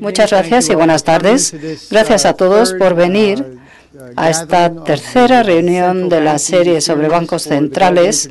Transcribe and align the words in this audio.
Muchas 0.00 0.30
gracias 0.30 0.68
y 0.70 0.74
buenas 0.74 1.04
tardes. 1.04 1.88
Gracias 1.90 2.24
a 2.24 2.34
todos 2.34 2.74
por 2.74 2.94
venir 2.94 3.58
a 4.16 4.30
esta 4.30 4.72
tercera 4.84 5.42
reunión 5.42 6.08
de 6.08 6.20
la 6.20 6.38
serie 6.38 6.80
sobre 6.80 7.08
bancos 7.08 7.42
centrales 7.42 8.30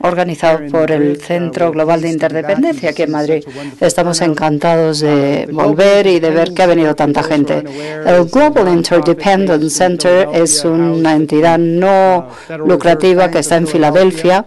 organizado 0.00 0.60
por 0.70 0.90
el 0.90 1.20
Centro 1.20 1.70
Global 1.72 2.00
de 2.00 2.10
Interdependencia 2.10 2.90
aquí 2.90 3.02
en 3.02 3.10
Madrid. 3.10 3.44
Estamos 3.80 4.20
encantados 4.20 5.00
de 5.00 5.48
volver 5.50 6.06
y 6.06 6.20
de 6.20 6.30
ver 6.30 6.52
que 6.52 6.62
ha 6.62 6.66
venido 6.66 6.94
tanta 6.94 7.22
gente. 7.22 7.64
El 8.06 8.24
Global 8.26 8.68
Interdependence 8.68 9.70
Center 9.70 10.28
es 10.32 10.64
una 10.64 11.14
entidad 11.14 11.58
no 11.58 12.28
lucrativa 12.66 13.30
que 13.30 13.38
está 13.38 13.56
en 13.56 13.66
Filadelfia, 13.66 14.44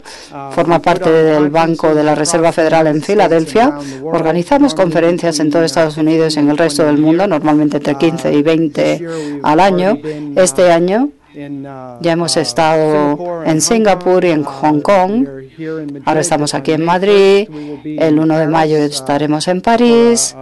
forma 0.51 0.79
parte 0.79 1.09
del 1.11 1.49
Banco 1.49 1.95
de 1.95 2.03
la 2.03 2.15
Reserva 2.15 2.51
Federal 2.51 2.87
en 2.87 3.01
Filadelfia. 3.01 3.77
Organizamos 4.03 4.75
conferencias 4.75 5.39
en 5.39 5.49
todo 5.49 5.63
Estados 5.63 5.97
Unidos 5.97 6.35
y 6.35 6.39
en 6.39 6.49
el 6.49 6.57
resto 6.57 6.85
del 6.85 6.97
mundo, 6.97 7.25
normalmente 7.27 7.77
entre 7.77 7.95
15 7.95 8.33
y 8.33 8.41
20 8.41 9.07
al 9.43 9.59
año. 9.59 9.97
Este 10.03 10.71
año 10.71 11.09
ya 11.33 12.11
hemos 12.11 12.37
estado 12.37 13.43
en 13.43 13.61
Singapur 13.61 14.23
y 14.25 14.29
en 14.29 14.43
Hong 14.43 14.81
Kong. 14.81 15.27
Ahora 16.05 16.21
estamos 16.21 16.53
aquí 16.53 16.71
en 16.71 16.83
Madrid. 16.83 17.47
El 17.85 18.19
1 18.19 18.37
de 18.37 18.47
mayo 18.47 18.77
estaremos 18.77 19.47
en 19.47 19.61
París 19.61 20.35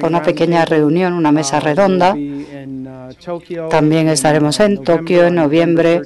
con 0.00 0.04
una 0.04 0.22
pequeña 0.22 0.64
reunión, 0.64 1.14
una 1.14 1.32
mesa 1.32 1.58
redonda. 1.58 2.14
También 3.70 4.08
estaremos 4.08 4.60
en 4.60 4.84
Tokio 4.84 5.26
en 5.26 5.34
noviembre, 5.36 6.02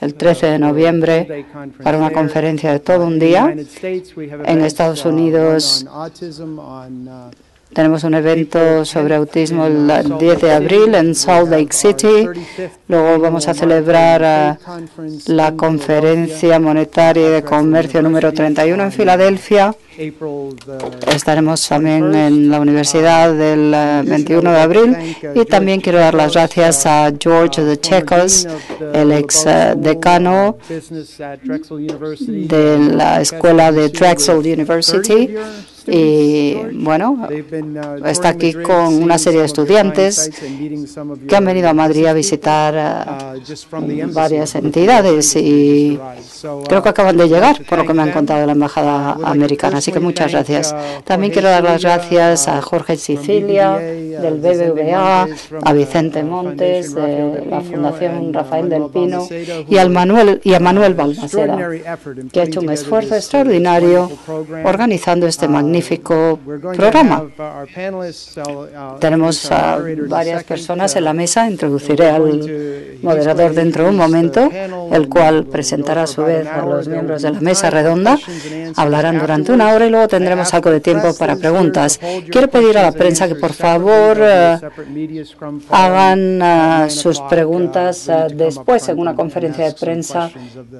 el 0.00 0.14
13 0.14 0.46
de 0.46 0.58
noviembre, 0.58 1.46
para 1.82 1.98
una 1.98 2.10
conferencia 2.10 2.72
de 2.72 2.80
todo 2.80 3.06
un 3.06 3.18
día. 3.18 3.54
En 4.44 4.64
Estados 4.64 5.04
Unidos 5.04 5.86
tenemos 7.72 8.02
un 8.04 8.14
evento 8.14 8.84
sobre 8.84 9.14
autismo 9.14 9.66
el 9.66 10.18
10 10.18 10.40
de 10.40 10.52
abril 10.52 10.94
en 10.94 11.14
Salt 11.14 11.50
Lake 11.50 11.72
City. 11.72 12.28
Luego 12.88 13.18
vamos 13.18 13.46
a 13.46 13.54
celebrar 13.54 14.22
eh, 14.24 14.58
la 15.26 15.54
conferencia 15.54 16.58
monetaria 16.58 17.28
y 17.28 17.30
de 17.30 17.42
comercio 17.42 18.00
número 18.02 18.32
31 18.32 18.82
en 18.82 18.92
Filadelfia. 18.92 19.74
Estaremos 21.12 21.68
también 21.68 22.14
en 22.14 22.50
la 22.50 22.60
universidad 22.60 23.34
del 23.34 23.70
21 24.08 24.48
eh, 24.48 24.52
de 24.52 24.60
abril 24.60 24.96
y 25.34 25.44
también 25.44 25.80
quiero 25.80 25.98
dar 25.98 26.14
las 26.14 26.32
gracias 26.34 26.86
a 26.86 27.12
George 27.18 27.62
de 27.62 27.80
Checos, 27.80 28.46
el 28.92 29.12
ex 29.12 29.44
eh, 29.44 29.74
decano 29.76 30.56
de 32.28 32.78
la 32.92 33.20
escuela 33.20 33.72
de 33.72 33.88
Drexel 33.88 34.38
University 34.38 35.34
y 35.90 36.54
bueno, 36.74 37.26
está 38.04 38.28
aquí 38.28 38.52
con 38.52 39.02
una 39.02 39.18
serie 39.18 39.40
de 39.40 39.46
estudiantes 39.46 40.30
que 41.26 41.36
han 41.36 41.44
venido 41.44 41.68
a 41.68 41.72
Madrid 41.72 42.06
a 42.06 42.12
visitar 42.12 43.34
varias 44.12 44.54
entidades 44.54 45.34
y 45.36 45.98
creo 46.68 46.82
que 46.82 46.88
acaban 46.88 47.16
de 47.16 47.28
llegar, 47.28 47.64
por 47.64 47.78
lo 47.78 47.86
que 47.86 47.94
me 47.94 48.02
han 48.02 48.12
contado 48.12 48.44
la 48.44 48.52
Embajada 48.52 49.16
Americana. 49.24 49.78
Así 49.78 49.92
que 49.92 50.00
muchas 50.00 50.32
gracias. 50.32 50.74
También 51.04 51.32
quiero 51.32 51.48
dar 51.48 51.64
las 51.64 51.82
gracias 51.82 52.48
a 52.48 52.60
Jorge 52.60 52.96
Sicilia 52.96 53.78
del 53.78 54.40
BBVA, 54.40 55.26
a 55.64 55.72
Vicente 55.72 56.22
Montes 56.22 56.94
de 56.94 57.46
la 57.48 57.60
Fundación 57.60 58.32
Rafael 58.32 58.68
del 58.68 58.86
Pino 58.92 59.26
y, 59.68 59.78
al 59.78 59.90
Manuel, 59.90 60.40
y 60.44 60.54
a 60.54 60.60
Manuel 60.60 60.94
Balmaceda, 60.94 61.56
que 62.32 62.40
ha 62.40 62.44
hecho 62.44 62.60
un 62.60 62.70
esfuerzo 62.70 63.14
extraordinario 63.14 64.10
organizando 64.64 65.26
este 65.26 65.48
magnífico 65.48 65.77
programa. 66.76 67.24
Tenemos 69.00 69.50
a 69.52 69.78
varias 70.08 70.44
personas 70.44 70.96
en 70.96 71.04
la 71.04 71.12
mesa. 71.12 71.48
Introduciré 71.48 72.10
al 72.10 72.98
moderador 73.02 73.54
dentro 73.54 73.84
de 73.84 73.90
un 73.90 73.96
momento, 73.96 74.50
el 74.92 75.08
cual 75.08 75.46
presentará 75.46 76.02
a 76.02 76.06
su 76.06 76.22
vez 76.22 76.46
a 76.46 76.64
los 76.64 76.88
miembros 76.88 77.22
de 77.22 77.32
la 77.32 77.40
mesa 77.40 77.70
redonda. 77.70 78.18
Hablarán 78.76 79.18
durante 79.18 79.52
una 79.52 79.72
hora 79.72 79.86
y 79.86 79.90
luego 79.90 80.08
tendremos 80.08 80.52
algo 80.54 80.70
de 80.70 80.80
tiempo 80.80 81.14
para 81.16 81.36
preguntas. 81.36 82.00
Quiero 82.30 82.48
pedir 82.48 82.78
a 82.78 82.82
la 82.82 82.92
prensa 82.92 83.28
que 83.28 83.34
por 83.34 83.52
favor 83.52 84.18
eh, 84.20 84.58
hagan 85.70 86.40
eh, 86.42 86.90
sus 86.90 87.20
preguntas 87.22 88.08
eh, 88.08 88.26
después 88.34 88.88
en 88.88 88.98
una 88.98 89.14
conferencia 89.14 89.64
de 89.66 89.72
prensa 89.72 90.30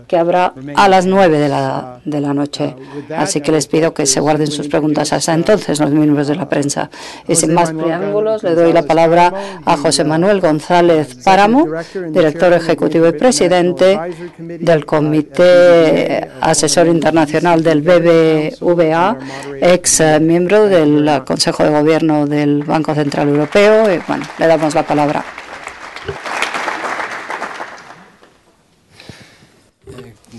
que 0.07 0.17
habrá 0.17 0.53
a 0.75 0.89
las 0.89 1.07
nueve 1.07 1.39
de 1.39 1.49
la, 1.49 2.01
de 2.05 2.21
la 2.21 2.35
noche. 2.35 2.75
Así 3.17 3.41
que 3.41 3.53
les 3.53 3.67
pido 3.67 3.95
que 3.95 4.07
se 4.07 4.21
guarden 4.21 4.47
sus 4.47 4.69
preguntas 4.69 4.88
hasta 4.97 5.35
entonces 5.35 5.81
los 5.81 5.91
miembros 5.91 6.29
de 6.29 6.37
la 6.37 6.49
prensa. 6.49 6.91
Y 7.27 7.35
sin 7.35 7.55
más 7.55 7.73
preámbulos, 7.73 8.43
le 8.43 8.55
doy 8.55 8.73
la 8.73 8.83
palabra 8.83 9.33
a 9.65 9.77
José 9.77 10.05
Manuel 10.05 10.41
González 10.41 11.17
Páramo, 11.25 11.67
director 12.11 12.53
ejecutivo 12.53 13.09
y 13.09 13.13
presidente 13.13 13.99
del 14.39 14.87
Comité 14.87 16.29
Asesor 16.41 16.87
Internacional 16.89 17.63
del 17.63 17.83
BBVA, 17.83 19.19
ex 19.61 20.03
miembro 20.21 20.67
del 20.67 21.23
Consejo 21.25 21.65
de 21.65 21.71
Gobierno 21.71 22.27
del 22.27 22.65
Banco 22.65 22.95
Central 22.95 23.29
Europeo. 23.29 23.93
Y 23.93 23.99
bueno, 24.07 24.25
le 24.39 24.47
damos 24.47 24.75
la 24.75 24.83
palabra. 24.85 25.25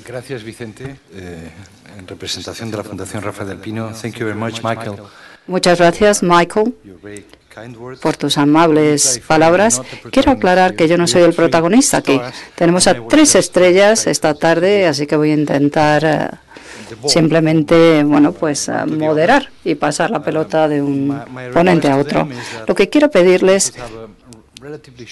Gracias, 0.10 0.44
Vicente. 0.44 0.96
Eh, 1.14 1.50
en 2.00 2.08
representación 2.08 2.72
de 2.72 2.78
la 2.78 2.84
Fundación 2.84 3.22
Rafael 3.22 3.50
del 3.50 3.58
Pino. 3.58 3.92
Thank 3.92 4.16
you 4.16 4.26
very 4.26 4.38
much, 4.38 4.62
Michael. 4.64 4.96
Muchas 5.48 5.80
gracias, 5.80 6.24
Michael, 6.24 6.74
por 8.02 8.16
tus 8.16 8.38
amables 8.38 9.22
palabras. 9.28 9.82
Quiero 10.12 10.32
aclarar 10.32 10.76
que 10.76 10.88
yo 10.88 10.98
no 10.98 11.08
soy 11.08 11.24
el 11.24 11.34
protagonista 11.34 11.98
aquí. 11.98 12.22
Tenemos 12.56 12.88
a 12.88 12.96
tres 13.08 13.36
estrellas 13.36 14.08
esta 14.08 14.34
tarde, 14.34 14.86
así 14.86 15.08
que 15.08 15.16
voy 15.16 15.32
a 15.32 15.34
intentar 15.34 16.06
eh, 16.06 16.30
simplemente, 17.08 18.04
bueno, 18.04 18.32
pues 18.32 18.70
eh, 18.70 18.86
moderar 18.86 19.50
y 19.64 19.76
pasar 19.76 20.12
la 20.12 20.22
pelota 20.22 20.68
de 20.68 20.82
un 20.82 21.20
ponente 21.52 21.90
a 21.90 21.98
otro. 21.98 22.28
Lo 22.68 22.76
que 22.76 22.90
quiero 22.90 23.10
pedirles 23.10 23.74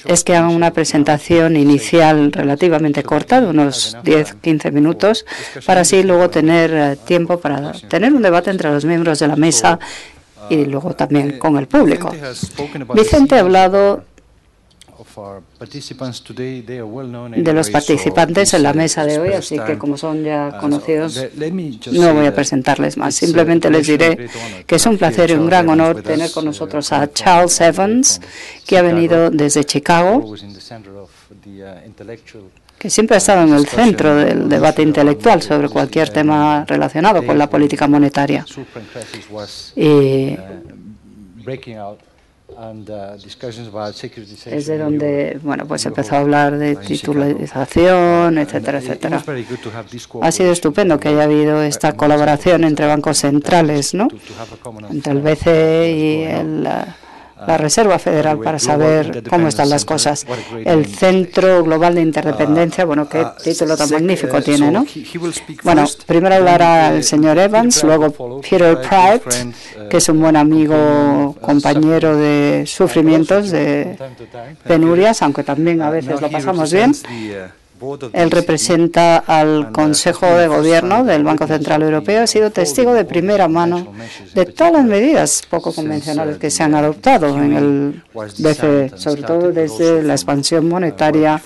es 0.06 0.24
que 0.24 0.36
hagan 0.36 0.54
una 0.54 0.72
presentación 0.72 1.56
inicial 1.56 2.32
relativamente 2.32 3.04
corta, 3.04 3.42
de 3.42 3.48
unos 3.48 3.96
10-15 4.04 4.72
minutos, 4.72 5.26
para 5.66 5.82
así 5.82 6.04
luego 6.04 6.30
tener 6.30 6.74
eh, 6.74 6.98
tiempo 7.06 7.40
para 7.40 7.72
tener 7.74 8.14
un 8.14 8.22
debate 8.22 8.50
entre 8.52 8.72
los 8.72 8.86
miembros 8.86 9.20
de 9.20 9.28
la 9.28 9.36
mesa 9.36 9.80
y 10.50 10.66
luego 10.66 10.96
también 10.96 11.40
con 11.40 11.58
el 11.58 11.68
público. 11.68 12.12
Vicente 12.94 13.36
ha 13.36 13.42
hablado 13.42 14.04
de 17.36 17.54
los 17.54 17.70
participantes 17.70 18.54
en 18.54 18.64
la 18.64 18.74
mesa 18.74 19.06
de 19.06 19.20
hoy, 19.20 19.30
así 19.34 19.60
que 19.60 19.78
como 19.78 19.98
son 19.98 20.24
ya 20.24 20.54
uh, 20.56 20.60
conocidos, 20.60 21.20
no 21.92 22.14
voy 22.14 22.26
a 22.26 22.34
presentarles 22.34 22.98
más. 22.98 23.16
Simplemente 23.16 23.70
les 23.70 23.88
diré 23.88 24.30
que 24.66 24.76
es 24.76 24.86
un 24.86 24.98
placer 24.98 25.30
y 25.32 25.34
un 25.34 25.48
gran 25.48 25.70
honor 25.70 26.02
tener 26.02 26.32
con 26.32 26.46
nosotros 26.46 26.92
a 26.92 27.12
Charles 27.12 27.60
Evans, 27.62 28.22
que 28.66 28.78
ha 28.78 28.82
venido 28.82 29.30
desde 29.30 29.64
Chicago 29.64 30.18
uh, 30.18 30.36
que 32.78 32.90
siempre 32.92 33.16
ha 33.16 33.18
estado 33.18 33.42
en 33.42 33.54
el 33.54 33.66
centro 33.68 34.16
del 34.16 34.50
debate 34.50 34.84
intelectual 34.84 35.42
sobre 35.42 35.68
cualquier 35.68 36.10
tema 36.10 36.64
relacionado 36.66 37.26
con 37.26 37.38
la 37.38 37.50
política 37.50 37.88
monetaria. 37.88 38.46
Y 39.76 40.34
uh, 40.34 40.38
Uh, 41.48 41.96
es 44.46 44.68
de 44.68 44.78
donde 44.78 45.40
bueno 45.44 45.66
pues 45.68 45.86
empezó 45.86 46.16
a 46.16 46.20
hablar 46.20 46.58
de 46.58 46.76
titulización, 46.76 48.38
etcétera, 48.38 48.80
etcétera. 48.80 49.24
Ha 50.22 50.32
sido 50.32 50.52
estupendo 50.52 51.00
que 51.00 51.10
haya 51.10 51.24
habido 51.24 51.62
esta 51.62 51.94
colaboración 51.94 52.64
entre 52.64 52.88
bancos 52.88 53.20
centrales, 53.20 53.94
¿no? 53.94 54.08
Entre 54.90 55.12
el 55.12 55.22
BCE 55.22 55.92
y 55.92 56.24
el 56.24 56.68
uh, 56.68 57.07
la 57.46 57.58
Reserva 57.58 58.00
Federal 58.00 58.40
para 58.40 58.58
saber 58.60 59.24
cómo 59.30 59.48
están 59.48 59.70
las 59.70 59.86
cosas. 59.86 60.26
El 60.66 60.86
Centro 60.86 61.64
Global 61.64 61.96
de 61.96 62.02
Interdependencia, 62.02 62.86
bueno, 62.86 63.08
qué 63.08 63.26
título 63.44 63.78
tan 63.78 63.90
magnífico 63.90 64.42
tiene, 64.42 64.72
¿no? 64.72 64.86
Bueno, 65.64 65.86
primero 66.06 66.36
hablará 66.36 66.94
el 66.96 67.04
señor 67.04 67.38
Evans, 67.38 67.84
luego 67.84 68.42
Peter 68.42 68.80
Pratt, 68.82 69.24
que 69.90 69.98
es 69.98 70.10
un 70.10 70.20
buen 70.22 70.36
amigo, 70.36 71.36
compañero 71.42 72.18
de 72.18 72.64
sufrimientos, 72.66 73.52
de 73.52 73.98
penurias, 74.64 75.22
aunque 75.22 75.44
también 75.44 75.82
a 75.82 75.90
veces 75.90 76.20
lo 76.20 76.30
pasamos 76.30 76.72
bien. 76.72 76.94
Él 78.14 78.32
representa 78.32 79.18
al 79.18 79.72
Consejo 79.72 80.26
de 80.26 80.48
Gobierno 80.48 81.04
del 81.04 81.24
Banco 81.24 81.48
Central 81.48 81.84
Europeo. 81.84 82.24
Ha 82.24 82.28
sido 82.28 82.52
testigo 82.52 82.94
de 82.94 83.06
primera 83.06 83.48
mano 83.48 83.94
de 84.34 84.46
todas 84.46 84.74
las 84.74 84.86
medidas 84.86 85.44
poco 85.50 85.74
convencionales 85.74 86.38
que 86.38 86.50
se 86.50 86.64
han 86.64 86.76
adoptado 86.76 87.38
en 87.38 87.54
el 87.54 88.04
BCE, 88.14 88.92
sobre 88.98 89.24
todo 89.24 89.52
desde 89.52 90.04
la 90.04 90.14
expansión 90.14 90.68
monetaria 90.68 91.42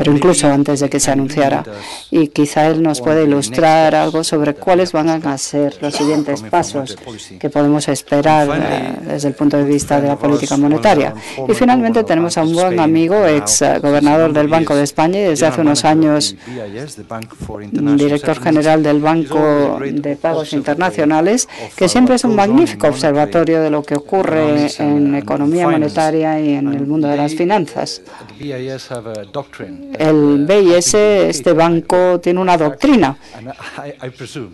pero 0.00 0.12
incluso 0.12 0.50
antes 0.50 0.80
de 0.80 0.88
que 0.88 0.98
se 0.98 1.10
anunciara. 1.10 1.62
Y 2.10 2.28
quizá 2.28 2.68
él 2.68 2.82
nos 2.82 3.02
puede 3.02 3.24
ilustrar 3.24 3.94
algo 3.94 4.24
sobre 4.24 4.54
cuáles 4.54 4.92
van 4.92 5.10
a 5.10 5.36
ser 5.36 5.76
los 5.82 5.94
siguientes 5.94 6.40
pasos 6.40 6.96
que 7.38 7.50
podemos 7.50 7.86
esperar 7.86 8.48
eh, 8.50 8.94
desde 9.06 9.28
el 9.28 9.34
punto 9.34 9.58
de 9.58 9.64
vista 9.64 10.00
de 10.00 10.08
la 10.08 10.16
política 10.16 10.56
monetaria. 10.56 11.12
Y 11.46 11.52
finalmente 11.52 12.02
tenemos 12.02 12.38
a 12.38 12.44
un 12.44 12.54
buen 12.54 12.80
amigo, 12.80 13.26
ex 13.26 13.62
gobernador 13.82 14.32
del 14.32 14.48
Banco 14.48 14.74
de 14.74 14.84
España 14.84 15.20
y 15.20 15.24
desde 15.24 15.46
hace 15.46 15.60
unos 15.60 15.84
años 15.84 16.34
director 17.98 18.40
general 18.40 18.82
del 18.82 19.00
Banco 19.00 19.80
de 19.84 20.16
Pagos 20.16 20.54
Internacionales, 20.54 21.46
que 21.76 21.90
siempre 21.90 22.14
es 22.14 22.24
un 22.24 22.34
magnífico 22.34 22.86
observatorio 22.86 23.60
de 23.60 23.68
lo 23.68 23.82
que 23.82 23.96
ocurre 23.96 24.70
en 24.78 25.14
economía 25.14 25.68
monetaria 25.68 26.40
y 26.40 26.54
en 26.54 26.72
el 26.72 26.86
mundo 26.86 27.06
de 27.06 27.18
las 27.18 27.34
finanzas. 27.34 28.00
El 29.98 30.46
BIS, 30.46 30.94
este 30.94 31.52
banco, 31.52 32.20
tiene 32.20 32.40
una 32.40 32.56
doctrina, 32.56 33.16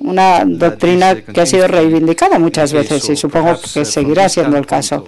una 0.00 0.44
doctrina 0.44 1.14
que 1.16 1.40
ha 1.40 1.46
sido 1.46 1.68
reivindicada 1.68 2.38
muchas 2.38 2.72
veces 2.72 3.08
y 3.10 3.16
supongo 3.16 3.56
que 3.72 3.84
seguirá 3.84 4.28
siendo 4.28 4.56
el 4.56 4.66
caso. 4.66 5.06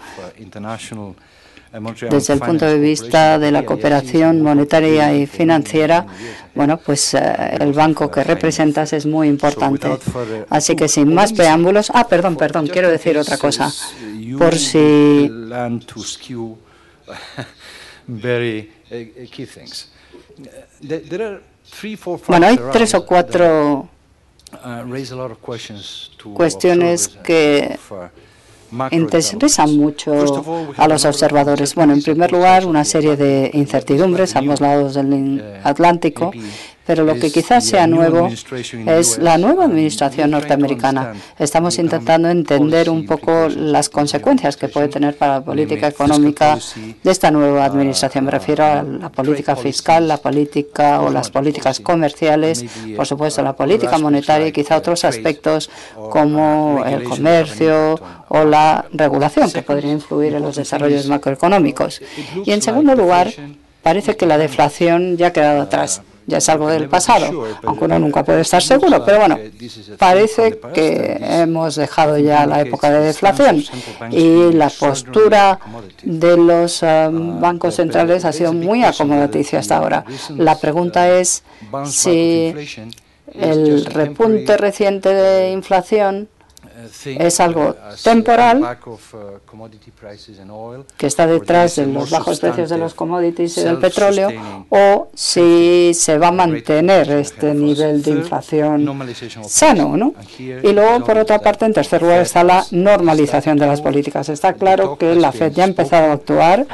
Desde 2.11 2.33
el 2.33 2.41
punto 2.41 2.65
de 2.65 2.79
vista 2.79 3.39
de 3.39 3.51
la 3.51 3.65
cooperación 3.65 4.41
monetaria 4.41 5.15
y 5.15 5.27
financiera, 5.27 6.07
bueno, 6.55 6.79
pues 6.79 7.13
eh, 7.13 7.57
el 7.61 7.75
banco 7.75 8.11
que 8.11 8.25
representas 8.25 8.95
es 8.95 9.05
muy 9.05 9.29
importante. 9.29 9.89
Así 10.49 10.75
que 10.75 10.89
sin 10.89 11.13
más 11.13 11.35
preámbulos, 11.35 11.93
ah, 11.95 12.09
perdón, 12.09 12.37
perdón, 12.37 12.69
quiero 12.69 12.89
decir 12.91 13.19
otra 13.19 13.37
cosa. 13.37 13.71
Por 14.39 14.57
si 14.57 15.31
bueno, 22.27 22.47
hay 22.47 22.59
tres 22.73 22.95
o 22.95 23.05
cuatro 23.05 23.89
uh, 24.53 24.85
cuestiones 26.35 27.09
que 27.09 27.79
interesan 28.91 29.77
mucho 29.77 30.13
a 30.77 30.89
los 30.89 31.05
observadores. 31.05 31.75
Bueno, 31.75 31.93
en 31.93 32.03
primer 32.03 32.33
lugar, 32.33 32.67
una 32.67 32.85
serie 32.85 33.17
de 33.17 33.51
incertidumbres 33.55 34.37
a 34.37 34.41
ambos 34.41 34.61
lados 34.61 34.95
del 34.95 35.61
Atlántico 35.65 36.33
pero 36.89 37.05
lo 37.05 37.17
que 37.17 37.31
quizás 37.31 37.67
sea 37.67 37.87
nuevo 37.87 38.31
es 38.87 39.19
la 39.19 39.37
nueva 39.37 39.67
administración 39.67 40.31
norteamericana. 40.31 41.13
Estamos 41.39 41.79
intentando 41.79 42.31
entender 42.31 42.89
un 42.89 43.05
poco 43.05 43.51
las 43.51 43.91
consecuencias 43.91 44.57
que 44.57 44.69
puede 44.69 44.89
tener 44.89 45.15
para 45.15 45.35
la 45.35 45.45
política 45.45 45.89
económica 45.89 46.59
de 47.05 47.11
esta 47.11 47.31
nueva 47.31 47.67
administración. 47.67 48.25
Me 48.25 48.31
refiero 48.31 48.65
a 48.65 48.83
la 48.83 49.11
política 49.11 49.55
fiscal, 49.55 50.09
la 50.09 50.17
política 50.17 51.03
o 51.03 51.11
las 51.11 51.29
políticas 51.29 51.79
comerciales, 51.81 52.65
por 52.97 53.07
supuesto 53.07 53.43
la 53.43 53.55
política 53.55 53.99
monetaria 53.99 54.47
y 54.47 54.53
quizá 54.53 54.79
otros 54.79 55.05
aspectos 55.05 55.69
como 56.09 56.83
el 56.87 57.05
comercio 57.05 58.01
o 58.29 58.45
la 58.45 58.87
regulación 58.95 59.53
que 59.53 59.61
podría 59.61 59.93
influir 59.93 60.33
en 60.33 60.43
los 60.43 60.57
desarrollos 60.57 61.07
macroeconómicos. 61.07 62.01
Y 62.47 62.53
en 62.53 62.63
segundo 62.63 62.95
lugar, 62.95 63.29
parece 63.83 64.17
que 64.17 64.25
la 64.25 64.39
deflación 64.39 65.19
ya 65.19 65.27
ha 65.27 65.33
quedado 65.35 65.61
atrás 65.61 66.01
ya 66.29 66.39
es 66.39 66.49
algo 66.51 66.69
del 66.69 66.91
pasado, 66.91 67.47
aunque 67.65 67.85
uno 67.87 67.99
nunca 67.99 68.23
puede 68.23 68.43
estar 68.43 68.63
seguro, 68.63 69.03
pero 69.03 69.19
bueno, 69.19 69.39
parece 69.97 70.61
que 70.75 71.17
hemos 71.21 71.75
dejado 71.77 72.19
ya 72.19 72.45
la 72.45 72.61
época 72.61 72.91
de 72.91 73.01
deflación 73.01 73.65
y 74.11 74.53
la 74.53 74.69
postura 74.69 75.59
de 76.03 76.37
los 76.37 76.83
eh, 76.83 77.09
bancos 77.11 77.77
centrales 77.77 78.27
ha 78.27 78.33
sido 78.33 78.53
muy 78.53 78.85
acomodaticia 78.85 79.61
hasta 79.61 79.79
ahora. 79.79 80.05
La 80.37 80.59
pregunta 80.59 81.09
es 81.19 81.45
si 81.87 82.55
el 83.33 83.87
repunte 83.87 84.59
reciente 84.59 85.09
de 85.09 85.53
inflación 85.53 86.29
es 87.05 87.41
algo 87.41 87.75
temporal 88.03 88.79
que 90.97 91.07
está 91.07 91.27
detrás 91.27 91.77
de 91.77 91.87
los 91.87 92.11
bajos 92.11 92.41
precios 92.41 92.71
de 92.71 92.79
los 92.79 92.95
commodities 92.95 93.59
y 93.59 93.63
del 93.63 93.79
petróleo 93.79 94.31
o 94.69 95.09
si 95.15 95.93
se 95.95 96.19
va 96.19 96.29
a 96.29 96.33
mantener 96.33 97.11
este 97.11 97.55
nivel 97.55 98.03
de 98.03 98.11
inflación 98.11 98.89
sano. 99.47 99.97
¿no? 99.97 100.15
Y 100.39 100.73
luego, 100.73 101.05
por 101.05 101.19
otra 101.19 101.41
parte, 101.41 101.65
en 101.65 101.73
tercer 101.73 102.03
lugar 102.03 102.21
está 102.21 102.45
la 102.45 102.65
normalización 102.71 103.59
de 103.59 103.67
las 103.67 103.81
políticas. 103.81 104.29
Está 104.29 104.53
claro 104.53 104.97
que 104.97 105.15
la 105.15 105.33
FED 105.33 105.53
ya 105.53 105.65
ha 105.65 105.69
empezado 105.69 106.11
a 106.11 106.13
actuar 106.13 106.67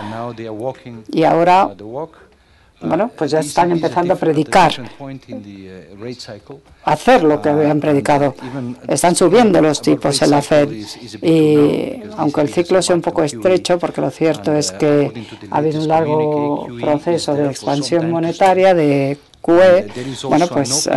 y 1.13 1.25
ahora 1.25 1.75
bueno, 2.81 3.11
pues 3.17 3.31
ya 3.31 3.41
están 3.41 3.73
empezando 3.73 4.15
a 4.15 4.17
predicar, 4.17 4.73
hacer 6.85 7.25
lo 7.25 7.41
que 7.41 7.49
habían 7.49 7.81
predicado. 7.81 8.35
Están 8.87 9.15
subiendo 9.15 9.61
los 9.61 9.81
tipos 9.81 10.21
en 10.23 10.31
la 10.31 10.43
Fed 10.43 10.71
y 11.23 12.03
aunque 12.17 12.41
el 12.43 12.49
ciclo 12.49 12.83
sea 12.83 12.97
un 12.97 13.03
poco 13.03 13.23
estrecho, 13.23 13.79
porque 13.79 14.01
lo 14.01 14.11
cierto 14.11 14.53
es 14.53 14.73
que 14.73 15.13
ha 15.51 15.59
habido 15.59 15.81
un 15.81 15.89
largo 15.89 16.67
proceso 16.81 17.35
de 17.35 17.47
expansión 17.47 18.11
monetaria 18.11 18.75
de 18.75 19.19
QE, 19.41 19.87
bueno, 20.25 20.47
pues 20.49 20.89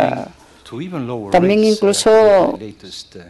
también 1.30 1.64
incluso 1.64 2.58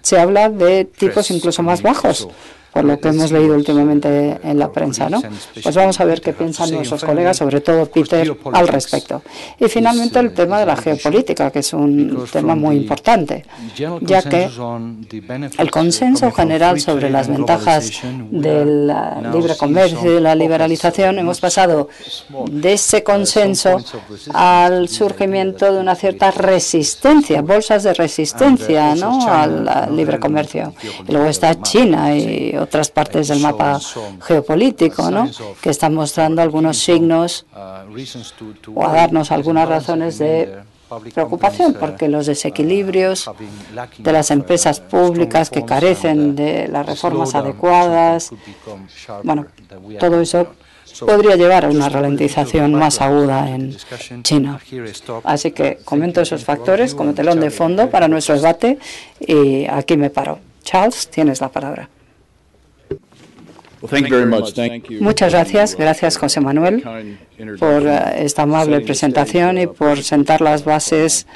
se 0.02 0.18
habla 0.18 0.48
de 0.48 0.84
tipos 0.84 1.30
incluso 1.30 1.62
más 1.62 1.82
bajos 1.82 2.28
por 2.73 2.85
lo 2.85 2.99
que 3.00 3.09
hemos 3.09 3.32
leído 3.32 3.55
últimamente 3.55 4.38
en 4.43 4.59
la 4.59 4.70
prensa. 4.70 5.09
¿no? 5.09 5.23
Pues 5.62 5.75
vamos 5.75 5.99
a 6.00 6.05
ver 6.05 6.20
qué 6.20 6.32
piensan 6.32 6.70
nuestros 6.70 7.05
colegas, 7.05 7.37
sobre 7.37 7.61
todo 7.61 7.87
Peter, 7.87 8.37
al 8.53 8.69
respecto. 8.69 9.23
Y 9.59 9.67
finalmente 9.67 10.19
el 10.19 10.32
tema 10.32 10.61
de 10.61 10.67
la 10.67 10.76
geopolítica, 10.76 11.50
que 11.50 11.61
es 11.61 11.73
un 11.73 12.26
tema 12.31 12.55
muy 12.55 12.76
importante, 12.76 13.44
ya 14.00 14.23
que 14.23 14.49
el 15.59 15.70
consenso 15.70 16.31
general 16.32 16.81
sobre 16.81 17.11
las 17.11 17.29
ventajas 17.29 18.03
del 18.31 18.87
libre 19.32 19.56
comercio 19.56 20.19
y 20.19 20.20
la 20.20 20.35
liberalización, 20.35 21.19
hemos 21.19 21.41
pasado 21.41 21.88
de 22.50 22.73
ese 22.75 23.03
consenso 23.03 23.79
al 24.35 24.88
surgimiento 24.88 25.73
de 25.73 25.81
una 25.81 25.94
cierta 25.94 26.31
resistencia, 26.31 27.43
bolsas 27.43 27.82
de 27.82 27.94
resistencia 27.94 28.94
¿no? 28.94 29.26
al 29.26 29.97
libre 29.97 30.19
comercio. 30.19 30.75
Y 31.06 31.12
luego 31.12 31.29
está 31.29 31.61
China 31.62 32.15
y 32.15 32.57
otras 32.58 32.90
partes 32.90 33.28
del 33.28 33.40
mapa 33.40 33.81
geopolítico, 34.26 35.10
¿no? 35.10 35.31
que 35.60 35.70
están 35.70 35.94
mostrando 35.94 36.43
algunos 36.43 36.78
signos 36.78 37.46
o 38.75 38.87
a 38.87 38.93
darnos 38.93 39.32
algunas 39.32 39.69
razones 39.69 40.19
de 40.19 40.58
preocupación 41.14 41.75
porque 41.78 42.08
los 42.08 42.26
desequilibrios 42.26 43.31
de 43.99 44.12
las 44.12 44.31
empresas 44.31 44.81
públicas 44.81 45.50
que 45.50 45.64
carecen 45.64 46.34
de 46.34 46.69
las 46.69 46.87
reformas 46.87 47.34
adecuadas, 47.34 48.31
bueno, 49.22 49.46
todo 49.98 50.20
eso 50.20 50.48
podría 51.00 51.36
llevar 51.36 51.65
a 51.67 51.69
una 51.69 51.88
ralentización 51.88 52.74
más 52.74 53.00
aguda 53.00 53.48
en 53.50 53.77
China. 54.22 54.58
Así 55.24 55.53
que 55.53 55.79
comento 55.84 56.20
esos 56.20 56.44
factores 56.44 56.94
como 56.94 57.15
telón 57.15 57.41
de 57.41 57.50
fondo 57.50 57.91
para 57.91 58.08
nuestro 58.08 58.36
debate 58.36 58.79
y 59.20 59.67
aquí 59.67 59.96
me 59.96 60.10
paro. 60.10 60.38
Charles, 60.62 61.08
tienes 61.08 61.41
la 61.41 61.48
palabra. 61.48 61.88
Muchas 65.01 65.32
gracias, 65.32 65.77
gracias 65.77 66.17
José 66.17 66.41
Manuel 66.41 66.82
por 67.58 67.87
eh, 67.87 68.25
esta 68.25 68.43
amable 68.43 68.81
presentación 68.81 69.58
y 69.58 69.67
por 69.67 70.03
sentar 70.03 70.41
las 70.41 70.65
bases 70.65 71.27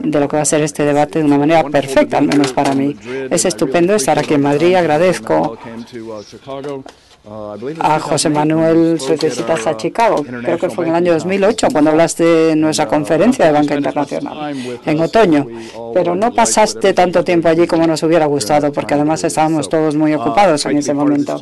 de 0.00 0.20
lo 0.20 0.28
que 0.28 0.36
va 0.36 0.42
a 0.42 0.46
ser 0.46 0.62
este 0.62 0.84
debate 0.84 1.20
de 1.20 1.24
una 1.24 1.38
manera 1.38 1.64
perfecta, 1.64 2.18
al 2.18 2.26
menos 2.26 2.52
para 2.52 2.74
mí. 2.74 2.94
Es 3.30 3.44
estupendo 3.44 3.94
estar 3.94 4.18
aquí 4.18 4.34
en 4.34 4.42
Madrid. 4.42 4.74
Agradezco 4.74 5.58
a 7.80 7.98
José 7.98 8.30
Manuel 8.30 9.00
sus 9.00 9.20
visitas 9.20 9.66
a 9.66 9.76
Chicago. 9.76 10.24
Creo 10.42 10.58
que 10.58 10.70
fue 10.70 10.84
en 10.84 10.90
el 10.90 10.96
año 10.96 11.12
2008 11.14 11.68
cuando 11.72 11.90
hablaste 11.90 12.24
de 12.24 12.56
nuestra 12.56 12.86
conferencia 12.86 13.46
de 13.46 13.52
banca 13.52 13.74
internacional 13.74 14.54
en 14.84 15.00
otoño. 15.00 15.46
Pero 15.92 16.14
no 16.14 16.32
pasaste 16.32 16.92
tanto 16.92 17.24
tiempo 17.24 17.48
allí 17.48 17.66
como 17.66 17.86
nos 17.86 18.02
hubiera 18.02 18.26
gustado, 18.26 18.72
porque 18.72 18.94
además 18.94 19.24
estábamos 19.24 19.68
todos 19.68 19.96
muy 19.96 20.14
ocupados 20.14 20.64
en 20.66 20.78
ese 20.78 20.94
momento. 20.94 21.40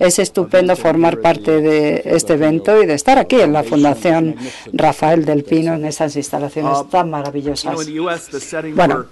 Es 0.00 0.18
estupendo 0.18 0.74
formar 0.76 1.20
parte 1.20 1.60
de 1.60 2.02
este 2.04 2.34
evento 2.34 2.82
y 2.82 2.86
de 2.86 2.94
estar 2.94 3.18
aquí 3.18 3.40
en 3.40 3.52
la 3.52 3.62
Fundación 3.62 4.36
Rafael 4.72 5.24
del 5.24 5.44
Pino 5.44 5.74
en 5.74 5.84
estas 5.84 6.16
instalaciones 6.16 6.88
tan 6.90 7.10
maravillosas. 7.10 7.74
Bueno, 8.74 9.06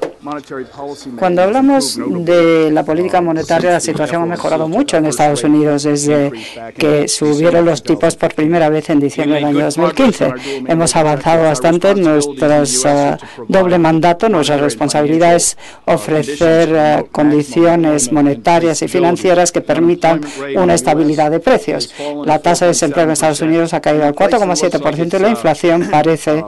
Cuando 1.19 1.43
hablamos 1.43 1.99
de 1.99 2.71
la 2.71 2.83
política 2.83 3.21
monetaria, 3.21 3.73
la 3.73 3.81
situación 3.81 4.23
ha 4.23 4.26
mejorado 4.26 4.69
mucho 4.69 4.97
en 4.97 5.04
Estados 5.07 5.45
Unidos 5.45 5.83
desde 5.83 6.33
que 6.78 7.09
subieron 7.09 7.66
los 7.66 7.83
tipos 7.83 8.16
por 8.16 8.35
primera 8.35 8.71
vez 8.71 8.88
en 8.88 9.00
diciembre 9.00 9.37
del 9.37 9.45
año 9.45 9.64
2015. 9.64 10.33
Hemos 10.66 10.97
avanzado 10.97 11.45
bastante 11.45 11.90
en 11.90 12.02
nuestro 12.02 12.62
uh, 12.62 13.16
doble 13.49 13.78
mandato. 13.78 14.31
Nuestra 14.31 14.57
responsabilidad 14.57 15.35
es 15.35 15.59
ofrecer 15.85 16.73
uh, 16.73 17.07
condiciones 17.11 18.11
monetarias 18.11 18.81
y 18.81 18.88
financieras 18.88 19.52
que 19.52 19.61
permitan 19.61 20.23
una 20.57 20.75
estabilidad 20.75 21.31
de 21.31 21.40
precios. 21.40 21.93
La 22.25 22.38
tasa 22.38 22.64
de 22.64 22.71
desempleo 22.71 23.04
en 23.04 23.11
Estados 23.11 23.43
Unidos 23.43 23.75
ha 23.75 23.83
caído 23.83 24.04
al 24.04 24.14
4,7% 24.14 25.19
y 25.19 25.23
la 25.23 25.28
inflación 25.28 25.88
parece 25.90 26.45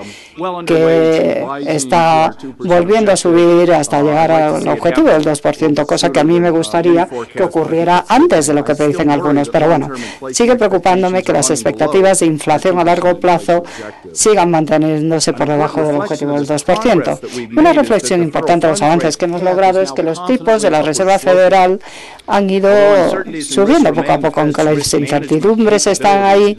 que 0.66 1.45
está 1.66 2.35
volviendo 2.59 3.12
a 3.12 3.16
subir 3.16 3.65
hasta 3.75 4.02
llegar 4.02 4.30
al 4.30 4.68
objetivo 4.68 5.08
del 5.08 5.25
2%, 5.25 5.87
cosa 5.87 6.11
que 6.11 6.20
a 6.20 6.25
mí 6.25 6.40
me 6.40 6.50
gustaría 6.50 7.08
que 7.32 7.42
ocurriera 7.42 8.04
antes 8.08 8.46
de 8.46 8.54
lo 8.54 8.64
que 8.64 8.75
predicen 8.75 9.11
algunos. 9.11 9.49
Pero 9.49 9.68
bueno, 9.68 9.90
sigue 10.32 10.56
preocupándome 10.56 11.23
que 11.23 11.32
las 11.32 11.50
expectativas 11.50 12.20
de 12.20 12.26
inflación 12.26 12.78
a 12.78 12.85
largo 12.85 13.18
plazo 13.18 13.64
sigan 14.12 14.50
manteniéndose 14.50 15.32
por 15.32 15.49
debajo 15.49 15.82
del 15.82 15.96
objetivo 15.96 16.32
del 16.32 16.46
2%. 16.46 17.56
Una 17.56 17.73
reflexión 17.73 18.23
importante 18.23 18.66
de 18.66 18.73
los 18.73 18.82
avances 18.82 19.16
que 19.16 19.25
hemos 19.25 19.42
logrado 19.42 19.80
es 19.80 19.92
que 19.92 20.02
los 20.02 20.25
tipos 20.26 20.62
de 20.62 20.70
la 20.70 20.82
Reserva 20.82 21.18
Federal 21.18 21.80
han 22.26 22.50
ido 22.50 22.70
subiendo 23.42 23.92
poco 23.92 24.12
a 24.12 24.18
poco, 24.18 24.40
aunque 24.40 24.64
las 24.64 24.92
incertidumbres 24.94 25.87
están 25.87 26.25
ahí, 26.25 26.56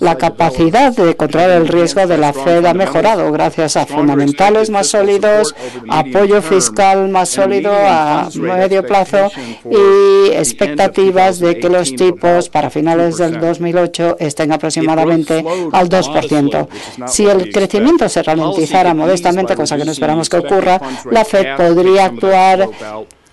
la 0.00 0.16
capacidad 0.16 0.94
de 0.94 1.16
controlar 1.16 1.50
el 1.50 1.68
riesgo 1.68 2.06
de 2.06 2.18
la 2.18 2.32
Fed 2.32 2.64
ha 2.64 2.74
mejorado 2.74 3.30
gracias 3.32 3.76
a 3.76 3.86
fundamentales 3.86 4.70
más 4.70 4.88
sólidos, 4.88 5.54
apoyo 5.88 6.40
fiscal 6.48 7.08
más 7.08 7.28
sólido 7.28 7.72
a 7.72 8.28
medio 8.34 8.86
plazo 8.86 9.30
y 9.70 10.32
expectativas 10.32 11.38
de 11.38 11.58
que 11.58 11.68
los 11.68 11.94
tipos 11.94 12.48
para 12.48 12.70
finales 12.70 13.18
del 13.18 13.40
2008 13.40 14.16
estén 14.18 14.52
aproximadamente 14.52 15.44
al 15.72 15.88
2%. 15.88 16.68
Si 17.06 17.26
el 17.26 17.52
crecimiento 17.52 18.08
se 18.08 18.22
ralentizara 18.22 18.94
modestamente, 18.94 19.54
cosa 19.54 19.76
que 19.76 19.84
no 19.84 19.92
esperamos 19.92 20.28
que 20.28 20.38
ocurra, 20.38 20.80
la 21.10 21.24
Fed 21.24 21.56
podría 21.56 22.06
actuar 22.06 22.68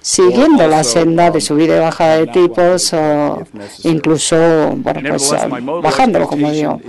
siguiendo 0.06 0.68
la 0.68 0.84
senda 0.84 1.32
de 1.32 1.42
subida 1.42 1.78
y 1.78 1.80
bajada 1.80 2.18
de 2.18 2.28
tipos 2.28 2.94
o 2.94 3.42
incluso 3.86 4.38
bueno, 4.76 5.10
pues, 5.10 5.34
bajándolo, 5.82 6.28
como 6.28 6.52
digo. 6.52 6.80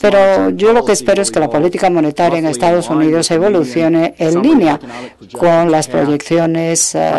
Pero 0.00 0.50
yo 0.50 0.72
lo 0.72 0.84
que 0.84 0.92
espero 0.92 1.20
es 1.20 1.32
que 1.32 1.40
la 1.40 1.50
política 1.50 1.90
monetaria 1.90 2.38
en 2.38 2.46
Estados 2.46 2.88
Unidos 2.90 3.28
evolucione 3.32 4.14
en 4.18 4.40
línea 4.40 4.78
con 5.32 5.72
las 5.72 5.88
proyecciones 5.88 6.94
eh, 6.94 7.12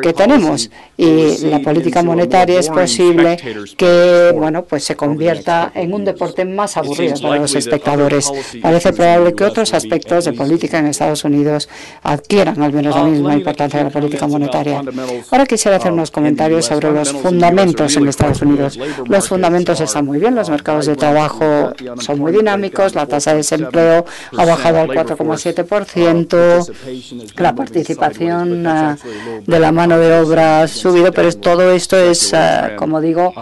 que 0.00 0.12
tenemos 0.12 0.70
y 0.96 1.38
la 1.38 1.58
política 1.58 2.04
monetaria 2.04 2.60
es 2.60 2.68
posible 2.68 3.36
que 3.76 4.30
bueno 4.36 4.62
pues 4.66 4.84
se 4.84 4.94
convierta 4.94 5.72
en 5.74 5.92
un 5.92 6.04
deporte 6.04 6.44
más 6.44 6.76
aburrido 6.76 7.20
para 7.20 7.38
los 7.38 7.56
espectadores. 7.56 8.30
Parece 8.62 8.92
probable 8.92 9.34
que 9.34 9.42
otros 9.42 9.74
aspectos 9.74 10.26
de 10.26 10.32
política 10.32 10.78
en 10.78 10.86
Estados 10.86 11.24
Unidos 11.24 11.68
adquieran 12.04 12.62
al 12.62 12.72
menos 12.72 12.94
la 12.94 13.02
misma 13.02 13.34
importancia 13.34 13.80
de 13.80 13.86
la 13.86 13.95
política 13.96 14.26
monetaria. 14.26 14.82
Ahora 15.30 15.46
quisiera 15.46 15.78
hacer 15.78 15.92
unos 15.92 16.10
comentarios 16.10 16.66
sobre 16.66 16.92
los 16.92 17.12
fundamentos 17.12 17.96
en 17.96 18.08
Estados 18.08 18.42
Unidos. 18.42 18.78
Los 19.06 19.28
fundamentos 19.28 19.80
están 19.80 20.04
muy 20.04 20.18
bien, 20.18 20.34
los 20.34 20.50
mercados 20.50 20.84
de 20.86 20.96
trabajo 20.96 21.72
son 21.98 22.18
muy 22.18 22.32
dinámicos, 22.32 22.94
la 22.94 23.06
tasa 23.06 23.30
de 23.30 23.38
desempleo 23.38 24.04
ha 24.36 24.44
bajado 24.44 24.80
al 24.80 24.88
4,7%, 24.88 27.32
la 27.36 27.54
participación 27.54 28.66
ah, 28.66 28.98
de 29.46 29.58
la 29.58 29.72
mano 29.72 29.96
de 29.98 30.20
obra 30.20 30.60
ha 30.62 30.68
subido, 30.68 31.10
pero 31.12 31.32
todo 31.32 31.70
esto 31.70 31.96
es, 31.96 32.34
ah, 32.34 32.72
como 32.76 33.00
digo, 33.00 33.32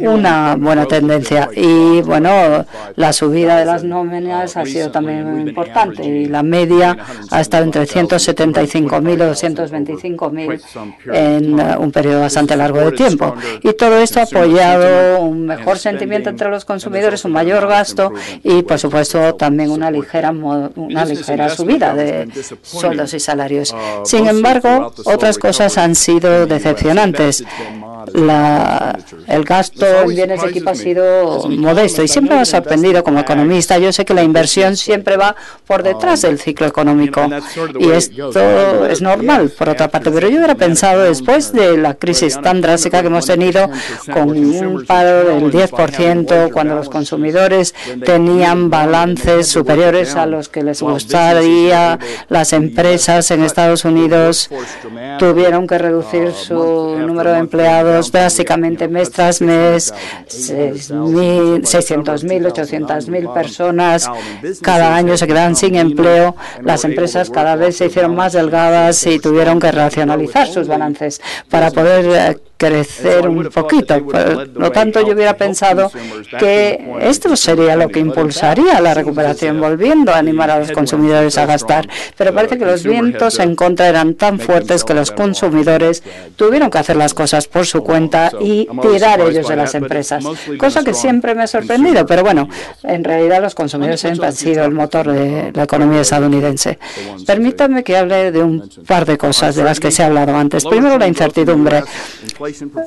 una 0.00 0.56
buena 0.56 0.86
tendencia. 0.86 1.48
Y 1.54 2.00
bueno, 2.02 2.66
la 2.96 3.12
subida 3.12 3.58
de 3.58 3.66
las 3.66 3.84
nóminas 3.84 4.56
ha 4.56 4.64
sido 4.64 4.90
también 4.90 5.30
muy 5.30 5.42
importante 5.48 6.04
y 6.04 6.26
la 6.26 6.42
media 6.42 6.96
ha 7.30 7.40
estado 7.40 7.62
entre 7.64 7.82
175.000 7.82 9.12
y 9.12 9.16
225 9.16 9.91
en 11.12 11.54
uh, 11.54 11.80
un 11.80 11.92
periodo 11.92 12.20
bastante 12.20 12.56
largo 12.56 12.80
de 12.80 12.92
tiempo. 12.92 13.34
Y 13.62 13.72
todo 13.74 13.98
esto 13.98 14.20
ha 14.20 14.24
apoyado 14.24 15.20
un 15.22 15.46
mejor 15.46 15.78
sentimiento 15.78 16.30
entre 16.30 16.48
los 16.48 16.64
consumidores, 16.64 17.24
un 17.24 17.32
mayor 17.32 17.66
gasto 17.66 18.12
y, 18.42 18.62
por 18.62 18.78
supuesto, 18.78 19.34
también 19.34 19.70
una 19.70 19.90
ligera, 19.90 20.30
una 20.30 21.04
ligera 21.04 21.48
subida 21.48 21.94
de 21.94 22.28
sueldos 22.62 23.14
y 23.14 23.20
salarios. 23.20 23.72
Uh, 23.72 24.04
Sin 24.04 24.26
embargo, 24.26 24.92
otras 25.04 25.38
cosas 25.38 25.78
han 25.78 25.94
sido 25.94 26.46
decepcionantes. 26.46 27.44
la, 28.14 28.98
el 29.26 29.44
gasto 29.44 29.86
en 30.02 30.08
bienes 30.08 30.42
de 30.42 30.48
equipo 30.48 30.70
ha 30.70 30.74
sido 30.74 31.48
modesto 31.48 32.02
y 32.02 32.08
siempre 32.08 32.34
me 32.34 32.42
ha 32.42 32.44
sorprendido 32.44 33.02
como 33.04 33.20
economista. 33.20 33.78
Yo 33.78 33.92
sé 33.92 34.04
que 34.04 34.14
la 34.14 34.22
inversión 34.22 34.76
siempre 34.76 35.16
va 35.16 35.34
por 35.66 35.82
detrás 35.82 36.22
del 36.22 36.38
ciclo 36.38 36.66
económico 36.66 37.28
y 37.78 37.90
esto 37.90 38.86
es 38.86 39.00
normal, 39.00 39.50
por 39.56 39.68
otra 39.68 39.81
parte. 39.88 40.10
Pero 40.10 40.28
yo 40.28 40.36
hubiera 40.38 40.54
pensado, 40.54 41.02
después 41.02 41.52
de 41.52 41.76
la 41.76 41.94
crisis 41.94 42.40
tan 42.40 42.60
drástica 42.60 43.00
que 43.00 43.08
hemos 43.08 43.26
tenido, 43.26 43.70
con 44.12 44.30
un 44.30 44.84
paro 44.86 45.24
del 45.24 45.52
10%, 45.52 46.50
cuando 46.52 46.74
los 46.74 46.88
consumidores 46.88 47.74
tenían 48.04 48.70
balances 48.70 49.48
superiores 49.48 50.14
a 50.14 50.26
los 50.26 50.48
que 50.48 50.62
les 50.62 50.82
gustaría, 50.82 51.98
las 52.28 52.52
empresas 52.52 53.30
en 53.30 53.42
Estados 53.42 53.84
Unidos 53.84 54.50
tuvieron 55.18 55.66
que 55.66 55.78
reducir 55.78 56.32
su 56.32 56.96
número 56.98 57.32
de 57.32 57.38
empleados 57.38 58.10
básicamente 58.12 58.88
mes 58.88 59.10
tras 59.10 59.40
mes, 59.40 59.94
600.000, 60.28 61.62
800.000 61.62 63.32
personas 63.32 64.10
cada 64.60 64.94
año 64.94 65.16
se 65.16 65.26
quedaban 65.26 65.56
sin 65.56 65.76
empleo. 65.76 66.36
Las 66.62 66.84
empresas 66.84 67.30
cada 67.30 67.56
vez 67.56 67.76
se 67.76 67.86
hicieron 67.86 68.14
más 68.14 68.32
delgadas 68.32 69.06
y 69.06 69.18
tuvieron 69.18 69.58
que 69.62 69.70
racionalizar 69.70 70.48
sus 70.48 70.66
balances 70.66 71.20
para 71.48 71.70
poder 71.70 72.04
eh, 72.32 72.38
crecer 72.62 73.28
un 73.28 73.48
poquito. 73.48 74.04
Por 74.04 74.48
lo 74.56 74.70
tanto, 74.70 75.04
yo 75.04 75.14
hubiera 75.14 75.36
pensado 75.36 75.90
que 76.38 76.96
esto 77.00 77.34
sería 77.36 77.74
lo 77.74 77.88
que 77.88 77.98
impulsaría 77.98 78.80
la 78.80 78.94
recuperación, 78.94 79.60
volviendo 79.60 80.12
a 80.12 80.18
animar 80.18 80.50
a 80.50 80.60
los 80.60 80.70
consumidores 80.70 81.38
a 81.38 81.46
gastar. 81.46 81.88
Pero 82.16 82.32
parece 82.32 82.58
que 82.58 82.64
los 82.64 82.84
vientos 82.84 83.40
en 83.40 83.56
contra 83.56 83.88
eran 83.88 84.14
tan 84.14 84.38
fuertes 84.38 84.84
que 84.84 84.94
los 84.94 85.10
consumidores 85.10 86.04
tuvieron 86.36 86.70
que 86.70 86.78
hacer 86.78 86.96
las 86.96 87.14
cosas 87.14 87.48
por 87.48 87.66
su 87.66 87.82
cuenta 87.82 88.30
y 88.40 88.68
tirar 88.80 89.20
ellos 89.20 89.48
de 89.48 89.56
las 89.56 89.74
empresas, 89.74 90.24
cosa 90.56 90.84
que 90.84 90.94
siempre 90.94 91.34
me 91.34 91.42
ha 91.42 91.46
sorprendido. 91.48 92.06
Pero 92.06 92.22
bueno, 92.22 92.48
en 92.84 93.02
realidad 93.02 93.42
los 93.42 93.54
consumidores 93.54 94.00
siempre 94.00 94.26
han 94.26 94.34
sido 94.34 94.64
el 94.64 94.72
motor 94.72 95.10
de 95.10 95.50
la 95.52 95.64
economía 95.64 96.02
estadounidense. 96.02 96.78
Permítanme 97.26 97.82
que 97.82 97.96
hable 97.96 98.30
de 98.30 98.42
un 98.42 98.68
par 98.86 99.04
de 99.04 99.18
cosas 99.18 99.56
de 99.56 99.64
las 99.64 99.80
que 99.80 99.90
se 99.90 100.02
ha 100.02 100.06
hablado 100.06 100.36
antes. 100.36 100.64
Primero, 100.64 100.98
la 100.98 101.08
incertidumbre 101.08 101.82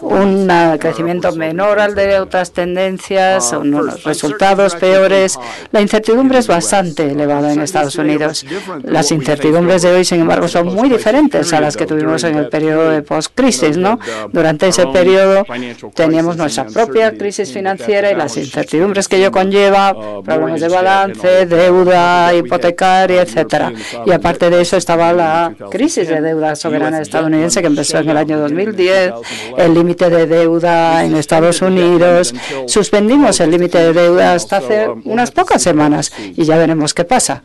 un 0.01 0.47
crecimiento 0.79 1.35
menor 1.35 1.79
al 1.79 1.95
de 1.95 2.19
otras 2.19 2.51
tendencias, 2.51 3.53
unos 3.53 4.03
resultados 4.03 4.75
peores. 4.75 5.39
La 5.71 5.81
incertidumbre 5.81 6.39
es 6.39 6.47
bastante 6.47 7.11
elevada 7.11 7.53
en 7.53 7.61
Estados 7.61 7.95
Unidos. 7.95 8.45
Las 8.83 9.11
incertidumbres 9.11 9.81
de 9.81 9.93
hoy, 9.93 10.05
sin 10.05 10.21
embargo, 10.21 10.47
son 10.47 10.73
muy 10.73 10.89
diferentes 10.89 11.53
a 11.53 11.61
las 11.61 11.77
que 11.77 11.85
tuvimos 11.85 12.23
en 12.23 12.35
el 12.35 12.49
periodo 12.49 12.89
de 12.89 13.01
post-crisis. 13.01 13.77
¿no? 13.77 13.99
Durante 14.31 14.67
ese 14.67 14.87
periodo 14.87 15.45
teníamos 15.93 16.37
nuestra 16.37 16.65
propia 16.65 17.17
crisis 17.17 17.51
financiera 17.51 18.11
y 18.11 18.15
las 18.15 18.37
incertidumbres 18.37 19.07
que 19.07 19.17
ello 19.17 19.31
conlleva, 19.31 19.93
problemas 20.23 20.61
de 20.61 20.69
balance, 20.69 21.45
deuda 21.45 22.33
hipotecaria, 22.33 23.21
etcétera. 23.21 23.71
Y 24.05 24.11
aparte 24.11 24.49
de 24.49 24.61
eso 24.61 24.77
estaba 24.77 25.13
la 25.13 25.53
crisis 25.69 26.07
de 26.07 26.21
deuda 26.21 26.55
soberana 26.55 27.01
estadounidense 27.01 27.61
que 27.61 27.67
empezó 27.67 27.99
en 27.99 28.09
el 28.09 28.17
año 28.17 28.39
2010 28.39 29.13
el 29.57 29.73
límite 29.73 30.09
de 30.09 30.27
deuda 30.27 31.03
en 31.03 31.15
Estados 31.15 31.61
Unidos. 31.61 32.33
Suspendimos 32.67 33.39
el 33.39 33.51
límite 33.51 33.77
de 33.77 33.93
deuda 33.93 34.33
hasta 34.33 34.57
hace 34.57 34.89
unas 35.05 35.31
pocas 35.31 35.61
semanas 35.61 36.11
y 36.35 36.43
ya 36.43 36.57
veremos 36.57 36.93
qué 36.93 37.03
pasa. 37.03 37.43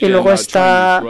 Y 0.00 0.08
luego 0.08 0.30
uh, 0.30 0.32
está 0.32 1.00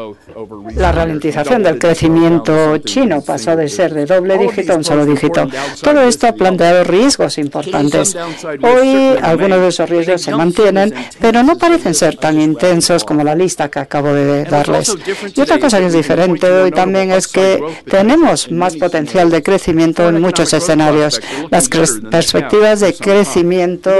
la 0.76 0.92
ralentización 0.92 1.62
del 1.62 1.78
crecimiento 1.78 2.76
chino, 2.78 3.22
pasó 3.22 3.56
de 3.56 3.66
ser 3.66 3.94
de 3.94 4.04
doble 4.04 4.36
dígito 4.36 4.74
a 4.74 4.76
un 4.76 4.84
solo 4.84 5.06
dígito. 5.06 5.48
Todo 5.82 6.02
esto 6.02 6.26
ha 6.26 6.32
planteado 6.32 6.84
riesgos 6.84 7.38
importantes. 7.38 8.14
Hoy 8.62 9.16
algunos 9.22 9.60
de 9.60 9.68
esos 9.68 9.88
riesgos 9.88 10.20
se 10.20 10.32
mantienen, 10.32 10.92
pero 11.18 11.42
no 11.42 11.56
parecen 11.56 11.94
ser 11.94 12.16
tan 12.16 12.38
intensos 12.38 13.04
como 13.04 13.24
la 13.24 13.34
lista 13.34 13.70
que 13.70 13.78
acabo 13.78 14.12
de 14.12 14.44
darles. 14.44 14.94
Y 15.34 15.40
otra 15.40 15.58
cosa 15.58 15.78
que 15.78 15.86
es 15.86 15.94
diferente 15.94 16.46
hoy 16.46 16.72
también 16.72 17.12
es 17.12 17.26
que 17.26 17.58
tenemos 17.88 18.50
más 18.50 18.76
potencial 18.76 19.30
de 19.30 19.42
crecimiento 19.42 20.06
en 20.06 20.20
muchos 20.20 20.52
escenarios. 20.52 21.22
Las 21.50 21.70
perspectivas 21.70 22.80
de 22.80 22.92
crecimiento 22.92 23.90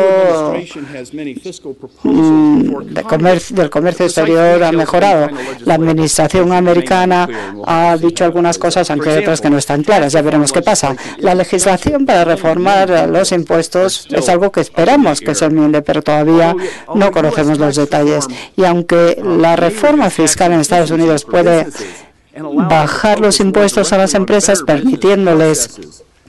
mm, 2.03 2.75
del 3.50 3.71
comercio 3.71 4.10
ha 4.19 4.73
mejorado. 4.73 5.29
La 5.64 5.75
administración 5.75 6.52
americana 6.52 7.29
ha 7.67 7.97
dicho 7.97 8.25
algunas 8.25 8.59
cosas, 8.59 8.90
aunque 8.90 9.11
hay 9.11 9.19
otras 9.19 9.40
que 9.40 9.50
no 9.50 9.59
están 9.59 9.83
claras. 9.83 10.12
Ya 10.12 10.23
veremos 10.23 10.52
qué 10.52 10.62
pasa. 10.62 10.97
La 11.19 11.35
legislación 11.35 12.07
para 12.07 12.25
reformar 12.25 13.09
los 13.09 13.33
impuestos 13.33 14.07
es 14.11 14.29
algo 14.29 14.50
que 14.50 14.61
esperamos 14.61 15.21
que 15.21 15.35
se 15.35 15.47
enmiende, 15.47 15.83
pero 15.83 16.02
todavía 16.02 16.55
no 16.95 17.11
conocemos 17.11 17.59
los 17.59 17.76
detalles. 17.76 18.26
Y 18.57 18.64
aunque 18.64 19.21
la 19.23 19.57
reforma 19.57 20.11
fiscal 20.11 20.52
en 20.52 20.61
Estados 20.61 20.90
Unidos 20.90 21.25
puede 21.25 21.67
bajar 22.69 23.21
los 23.21 23.40
impuestos 23.40 23.93
a 23.93 23.99
las 23.99 24.14
empresas, 24.14 24.62
permitiéndoles 24.62 25.81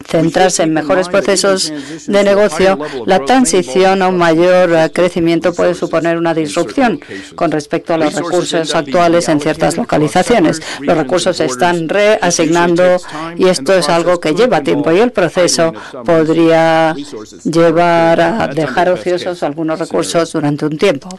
centrarse 0.05 0.63
en 0.63 0.74
mejores 0.74 1.10
procesos 1.10 1.72
de 2.08 2.24
negocio, 2.24 2.77
la 3.05 3.20
transición 3.20 4.01
a 4.01 4.08
un 4.08 4.17
mayor 4.17 4.91
crecimiento 4.91 5.53
puede 5.53 5.75
suponer 5.75 6.17
una 6.17 6.34
disrupción 6.34 7.00
con 7.36 7.51
respecto 7.51 7.93
a 7.93 7.98
los 7.98 8.13
recursos 8.13 8.74
actuales 8.75 9.29
en 9.29 9.39
ciertas 9.39 9.77
localizaciones. 9.77 10.62
Los 10.79 10.98
recursos 10.98 11.38
se 11.38 11.46
están 11.46 11.89
reasignando 11.89 12.98
y 13.38 13.48
esto 13.48 13.74
es 13.74 13.89
algo 13.89 14.20
que 14.20 14.34
lleva 14.34 14.62
tiempo 14.62 14.91
y 14.91 15.00
el 15.00 15.12
proceso 15.12 15.74
podría 16.05 16.96
llevar 17.43 18.22
a 18.22 18.48
dejar 18.48 18.89
ociosos 18.89 19.43
algunos 19.43 19.79
recursos 19.79 20.31
durante 20.31 20.65
un 20.65 20.77
tiempo. 20.77 21.10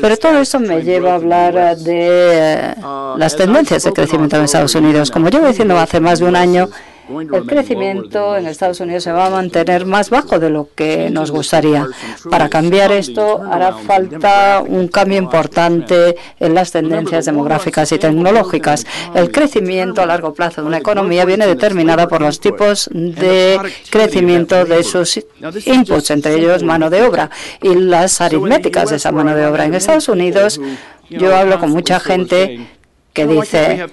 Pero 0.00 0.16
todo 0.16 0.38
eso 0.40 0.60
me 0.60 0.82
lleva 0.82 1.12
a 1.12 1.14
hablar 1.14 1.76
de 1.76 2.08
eh, 2.08 2.74
las 3.16 3.36
tendencias 3.36 3.82
de 3.84 3.92
crecimiento 3.92 4.36
en 4.36 4.44
Estados 4.44 4.74
Unidos. 4.74 5.10
Como 5.10 5.28
llevo 5.28 5.46
diciendo 5.46 5.78
hace 5.78 6.00
más 6.00 6.18
de 6.18 6.26
un 6.26 6.36
año, 6.36 6.68
el 7.08 7.46
crecimiento 7.46 8.36
en 8.36 8.46
Estados 8.46 8.80
Unidos 8.80 9.04
se 9.04 9.12
va 9.12 9.26
a 9.26 9.30
mantener 9.30 9.86
más 9.86 10.10
bajo 10.10 10.38
de 10.38 10.50
lo 10.50 10.68
que 10.74 11.10
nos 11.10 11.30
gustaría. 11.30 11.86
Para 12.30 12.48
cambiar 12.48 12.92
esto 12.92 13.42
hará 13.42 13.72
falta 13.72 14.62
un 14.66 14.88
cambio 14.88 15.18
importante 15.18 16.16
en 16.40 16.54
las 16.54 16.72
tendencias 16.72 17.24
demográficas 17.24 17.92
y 17.92 17.98
tecnológicas. 17.98 18.86
El 19.14 19.30
crecimiento 19.30 20.02
a 20.02 20.06
largo 20.06 20.34
plazo 20.34 20.62
de 20.62 20.68
una 20.68 20.78
economía 20.78 21.24
viene 21.24 21.46
determinada 21.46 22.08
por 22.08 22.20
los 22.20 22.40
tipos 22.40 22.90
de 22.92 23.58
crecimiento 23.90 24.64
de 24.64 24.82
sus 24.82 25.24
inputs, 25.64 26.10
entre 26.10 26.34
ellos 26.34 26.62
mano 26.62 26.90
de 26.90 27.02
obra 27.02 27.30
y 27.62 27.74
las 27.74 28.20
aritméticas 28.20 28.90
de 28.90 28.96
esa 28.96 29.12
mano 29.12 29.34
de 29.34 29.46
obra. 29.46 29.64
En 29.64 29.74
Estados 29.74 30.08
Unidos 30.08 30.60
yo 31.08 31.36
hablo 31.36 31.60
con 31.60 31.70
mucha 31.70 32.00
gente 32.00 32.66
que 33.12 33.26
dice 33.26 33.86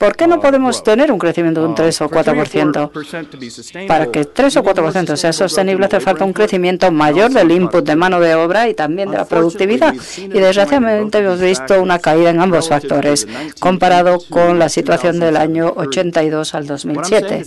¿Por 0.00 0.16
qué 0.16 0.26
no 0.26 0.40
podemos 0.40 0.82
tener 0.82 1.12
un 1.12 1.18
crecimiento 1.18 1.60
de 1.60 1.66
un 1.66 1.74
3 1.74 2.00
o 2.00 2.08
4%? 2.08 3.86
Para 3.86 4.06
que 4.06 4.24
3 4.24 4.56
o 4.56 4.64
4% 4.64 5.14
sea 5.14 5.34
sostenible 5.34 5.84
hace 5.84 6.00
falta 6.00 6.24
un 6.24 6.32
crecimiento 6.32 6.90
mayor 6.90 7.30
del 7.30 7.50
input 7.50 7.84
de 7.84 7.96
mano 7.96 8.18
de 8.18 8.34
obra 8.34 8.66
y 8.70 8.72
también 8.72 9.10
de 9.10 9.18
la 9.18 9.26
productividad. 9.26 9.94
Y 10.16 10.28
desgraciadamente 10.28 11.18
hemos 11.18 11.38
visto 11.38 11.82
una 11.82 11.98
caída 11.98 12.30
en 12.30 12.40
ambos 12.40 12.70
factores 12.70 13.28
comparado 13.58 14.20
con 14.30 14.58
la 14.58 14.70
situación 14.70 15.20
del 15.20 15.36
año 15.36 15.70
82 15.76 16.54
al 16.54 16.66
2007. 16.66 17.42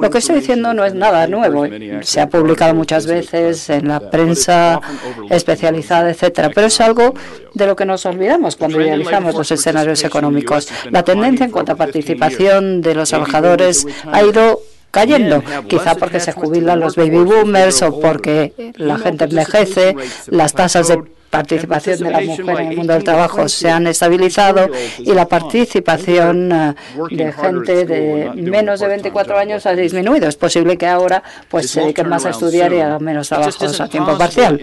Lo 0.00 0.08
que 0.08 0.18
estoy 0.18 0.36
diciendo 0.36 0.74
no 0.74 0.84
es 0.84 0.94
nada 0.94 1.26
nuevo. 1.26 1.66
Se 2.02 2.20
ha 2.20 2.28
publicado 2.28 2.72
muchas 2.72 3.08
veces 3.08 3.68
en 3.68 3.88
la 3.88 3.98
prensa 3.98 4.80
especializada, 5.28 6.08
etcétera, 6.10 6.52
pero 6.54 6.68
es 6.68 6.80
algo 6.80 7.14
de 7.52 7.66
lo 7.66 7.74
que 7.74 7.84
nos 7.84 8.06
olvidamos 8.06 8.54
cuando 8.54 8.78
realizamos 8.78 9.34
los 9.34 9.50
escenarios 9.50 10.04
económicos. 10.04 10.68
La 10.90 11.02
tendencia 11.02 11.46
en 11.46 11.50
cuanto 11.50 11.72
a 11.72 11.74
participación 11.96 12.82
de 12.82 12.94
los 12.94 13.08
trabajadores 13.08 13.86
ha 14.10 14.22
ido 14.22 14.60
cayendo, 14.90 15.42
quizá 15.68 15.94
porque 15.94 16.20
se 16.20 16.32
jubilan 16.32 16.80
los 16.80 16.96
baby 16.96 17.18
boomers 17.18 17.82
o 17.82 18.00
porque 18.00 18.52
la 18.76 18.98
gente 18.98 19.24
envejece, 19.24 19.94
las 20.28 20.52
tasas 20.52 20.88
de 20.88 21.02
participación 21.28 21.98
de 21.98 22.10
la 22.10 22.20
mujer 22.20 22.60
en 22.60 22.68
el 22.68 22.76
mundo 22.76 22.92
del 22.94 23.04
trabajo 23.04 23.48
se 23.48 23.68
han 23.68 23.86
estabilizado 23.88 24.70
y 24.98 25.12
la 25.12 25.26
participación 25.26 26.50
eh, 26.52 26.74
de 27.10 27.32
gente 27.32 27.84
de 27.84 28.30
menos 28.36 28.80
de 28.80 28.88
24 28.88 29.36
años 29.36 29.66
ha 29.66 29.72
disminuido. 29.72 30.28
Es 30.28 30.36
posible 30.36 30.78
que 30.78 30.86
ahora 30.86 31.22
pues 31.50 31.68
se 31.68 31.80
dediquen 31.80 32.08
más 32.08 32.24
a 32.24 32.30
estudiar 32.30 32.72
y 32.72 32.80
hagan 32.80 33.04
menos 33.04 33.28
trabajos 33.28 33.80
a 33.80 33.88
tiempo 33.88 34.16
parcial. 34.16 34.60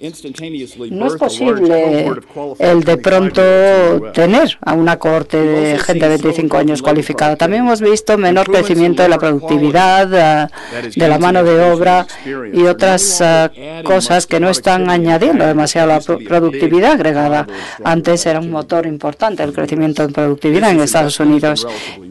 No 0.00 1.06
es 1.06 1.14
posible 1.16 2.10
el 2.58 2.84
de 2.84 2.96
pronto 2.96 3.42
tener 4.14 4.56
a 4.62 4.72
una 4.72 4.98
corte 4.98 5.36
de 5.36 5.78
gente 5.78 6.08
de 6.08 6.16
25 6.16 6.56
años 6.56 6.80
cualificada. 6.80 7.36
También 7.36 7.64
hemos 7.64 7.82
visto 7.82 8.16
menor 8.16 8.46
crecimiento 8.46 9.02
de 9.02 9.10
la 9.10 9.18
productividad, 9.18 10.46
eh, 10.46 10.48
de 10.96 11.08
la 11.08 11.18
mano 11.18 11.44
de 11.44 11.70
obra 11.70 12.06
y 12.24 12.62
otras 12.62 13.20
eh, 13.20 13.82
cosas 13.84 14.26
que 14.26 14.40
no 14.40 14.48
están 14.48 14.88
añadiendo 14.88 15.44
demasiado 15.46 15.92
a 15.92 15.96
la 15.96 16.00
productividad 16.00 16.92
agregada. 16.92 17.46
Antes 17.84 18.24
era 18.24 18.40
un 18.40 18.50
motor 18.50 18.86
importante 18.86 19.42
el 19.42 19.52
crecimiento 19.52 20.06
de 20.06 20.14
productividad 20.14 20.70
en 20.70 20.80
Estados 20.80 21.20
Unidos. 21.20 21.66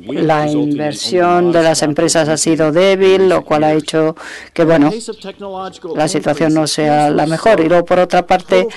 La 0.07 0.47
inversión 0.47 1.51
de 1.51 1.63
las 1.63 1.81
empresas 1.81 2.29
ha 2.29 2.37
sido 2.37 2.71
débil, 2.71 3.29
lo 3.29 3.43
cual 3.43 3.63
ha 3.63 3.73
hecho 3.73 4.15
que, 4.53 4.63
bueno, 4.63 4.91
la 5.95 6.07
situación 6.07 6.53
no 6.53 6.67
sea 6.67 7.09
la 7.09 7.25
mejor. 7.25 7.59
Y 7.59 7.78
por 7.85 7.99
otra 7.99 8.25
parte, 8.25 8.67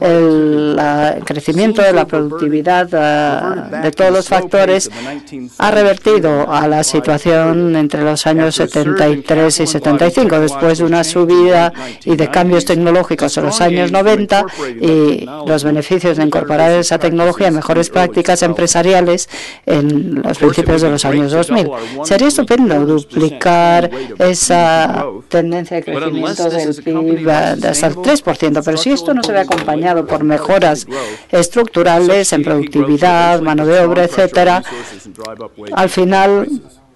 el, 0.00 0.78
crecimiento 1.24 1.82
de 1.82 1.92
la 1.92 2.06
productividad 2.06 2.88
eh, 2.92 3.82
de 3.82 3.90
todos 3.90 4.10
los 4.10 4.28
factores 4.28 4.90
ha 5.58 5.70
revertido 5.70 6.50
a 6.50 6.66
la 6.66 6.82
situación 6.82 7.76
entre 7.76 8.02
los 8.02 8.26
años 8.26 8.54
73 8.54 9.60
y 9.60 9.66
75, 9.66 10.40
después 10.40 10.78
de 10.78 10.84
una 10.84 11.04
subida 11.04 11.72
y 12.04 12.16
de 12.16 12.28
cambios 12.30 12.64
tecnológicos 12.64 13.36
en 13.36 13.44
los 13.44 13.60
años 13.60 13.92
90 13.92 14.46
y 14.80 15.26
los 15.46 15.64
beneficios 15.64 16.16
de 16.16 16.24
incorporar 16.24 16.72
esa 16.72 16.98
tecnología 16.98 17.48
en 17.48 17.54
mejores 17.54 17.90
prácticas 17.90 18.42
empresariales 18.42 19.28
en 19.66 20.22
los 20.22 20.38
principios 20.38 20.82
de 20.82 20.90
los 20.90 21.04
años 21.04 21.32
2000. 21.32 21.70
Sería 22.04 22.28
estupendo 22.28 22.86
duplicar 22.86 23.90
esa 24.18 25.06
tendencia 25.28 25.76
de 25.78 25.82
crecimiento 25.84 26.50
del 26.50 26.74
PIB 26.74 27.30
hasta 27.30 27.86
el 27.86 27.96
3%, 27.96 28.49
pero 28.64 28.76
si 28.76 28.90
esto 28.90 29.14
no 29.14 29.22
se 29.22 29.32
ve 29.32 29.40
acompañado 29.40 30.06
por 30.06 30.24
mejoras 30.24 30.86
estructurales 31.30 32.32
en 32.32 32.42
productividad, 32.42 33.40
mano 33.40 33.66
de 33.66 33.80
obra, 33.80 34.04
etcétera, 34.04 34.62
al 35.72 35.88
final 35.88 36.48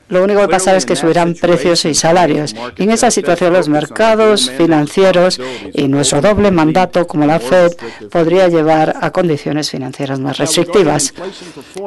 lo 0.09 0.23
único 0.23 0.43
que 0.43 0.49
pasa 0.49 0.77
es 0.77 0.85
que 0.85 0.97
subirán 0.97 1.35
precios 1.35 1.85
y 1.87 1.95
salarios. 1.95 2.55
Y 2.77 2.83
en 2.83 2.91
esa 2.91 3.11
situación 3.11 3.53
los 3.53 3.69
mercados 3.69 4.51
financieros 4.51 5.41
y 5.73 5.89
nuestro 5.89 6.21
doble 6.21 6.51
mandato 6.51 7.07
como 7.07 7.27
la 7.27 7.41
Fed 7.41 7.73
podría 8.11 8.49
llevar 8.49 8.97
a 9.01 9.11
condiciones 9.11 9.71
financieras 9.71 10.21
más 10.21 10.37
restrictivas. 10.37 11.15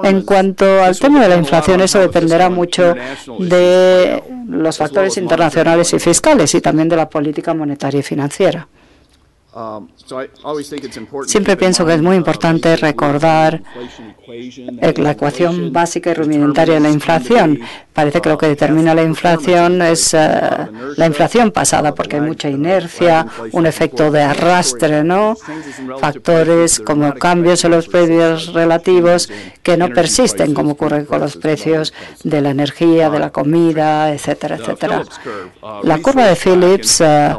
En 0.03 0.23
cuanto 0.23 0.83
al 0.83 0.97
tema 0.99 1.21
de 1.21 1.29
la 1.29 1.37
inflación, 1.37 1.81
eso 1.81 1.99
dependerá 1.99 2.49
mucho 2.49 2.95
de 3.37 4.23
los 4.47 4.77
factores 4.77 5.17
internacionales 5.17 5.93
y 5.93 5.99
fiscales 5.99 6.55
y 6.55 6.61
también 6.61 6.89
de 6.89 6.95
la 6.95 7.09
política 7.09 7.53
monetaria 7.53 7.99
y 7.99 8.03
financiera. 8.03 8.67
Um, 9.57 9.87
Siempre 11.25 11.57
pienso 11.57 11.83
que 11.83 11.95
es 11.95 12.01
muy 12.03 12.15
importante 12.15 12.75
recordar 12.75 13.63
la 14.27 15.11
ecuación 15.11 15.73
básica 15.73 16.11
y 16.11 16.13
rudimentaria 16.13 16.75
de 16.75 16.79
la 16.81 16.91
inflación. 16.91 17.61
Parece 17.91 18.21
que 18.21 18.29
lo 18.29 18.37
que 18.37 18.47
determina 18.47 18.93
la 18.93 19.01
inflación 19.01 19.81
es 19.81 20.13
eh, 20.13 20.19
la 20.95 21.07
inflación 21.07 21.49
pasada, 21.49 21.95
porque 21.95 22.17
hay 22.17 22.21
mucha 22.21 22.47
inercia, 22.47 23.25
un 23.51 23.65
efecto 23.65 24.11
de 24.11 24.21
arrastre, 24.21 25.03
¿no? 25.03 25.35
Factores 25.99 26.79
como 26.79 27.15
cambios 27.15 27.65
en 27.65 27.71
los 27.71 27.87
precios 27.87 28.53
relativos 28.53 29.27
que 29.63 29.75
no 29.75 29.89
persisten, 29.89 30.53
como 30.53 30.73
ocurre 30.73 31.05
con 31.05 31.19
los 31.19 31.35
precios 31.35 31.95
de 32.23 32.41
la 32.41 32.51
energía, 32.51 33.09
de 33.09 33.19
la 33.19 33.31
comida, 33.31 34.13
etcétera, 34.13 34.57
etcétera. 34.57 35.03
La 35.81 35.97
curva 35.97 36.27
de 36.27 36.35
Phillips 36.35 37.01
eh, 37.01 37.35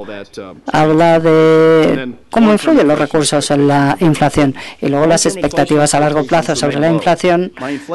habla 0.72 1.20
de 1.20 2.07
cómo 2.30 2.52
influyen 2.52 2.86
los 2.86 2.98
recursos 2.98 3.50
en 3.50 3.68
la 3.68 3.96
inflación 4.00 4.54
y 4.80 4.88
luego 4.88 5.06
las 5.06 5.26
expectativas 5.26 5.94
a 5.94 6.00
largo 6.00 6.24
plazo 6.24 6.56
sobre 6.56 6.78
la 6.78 6.90
inflación 6.90 7.52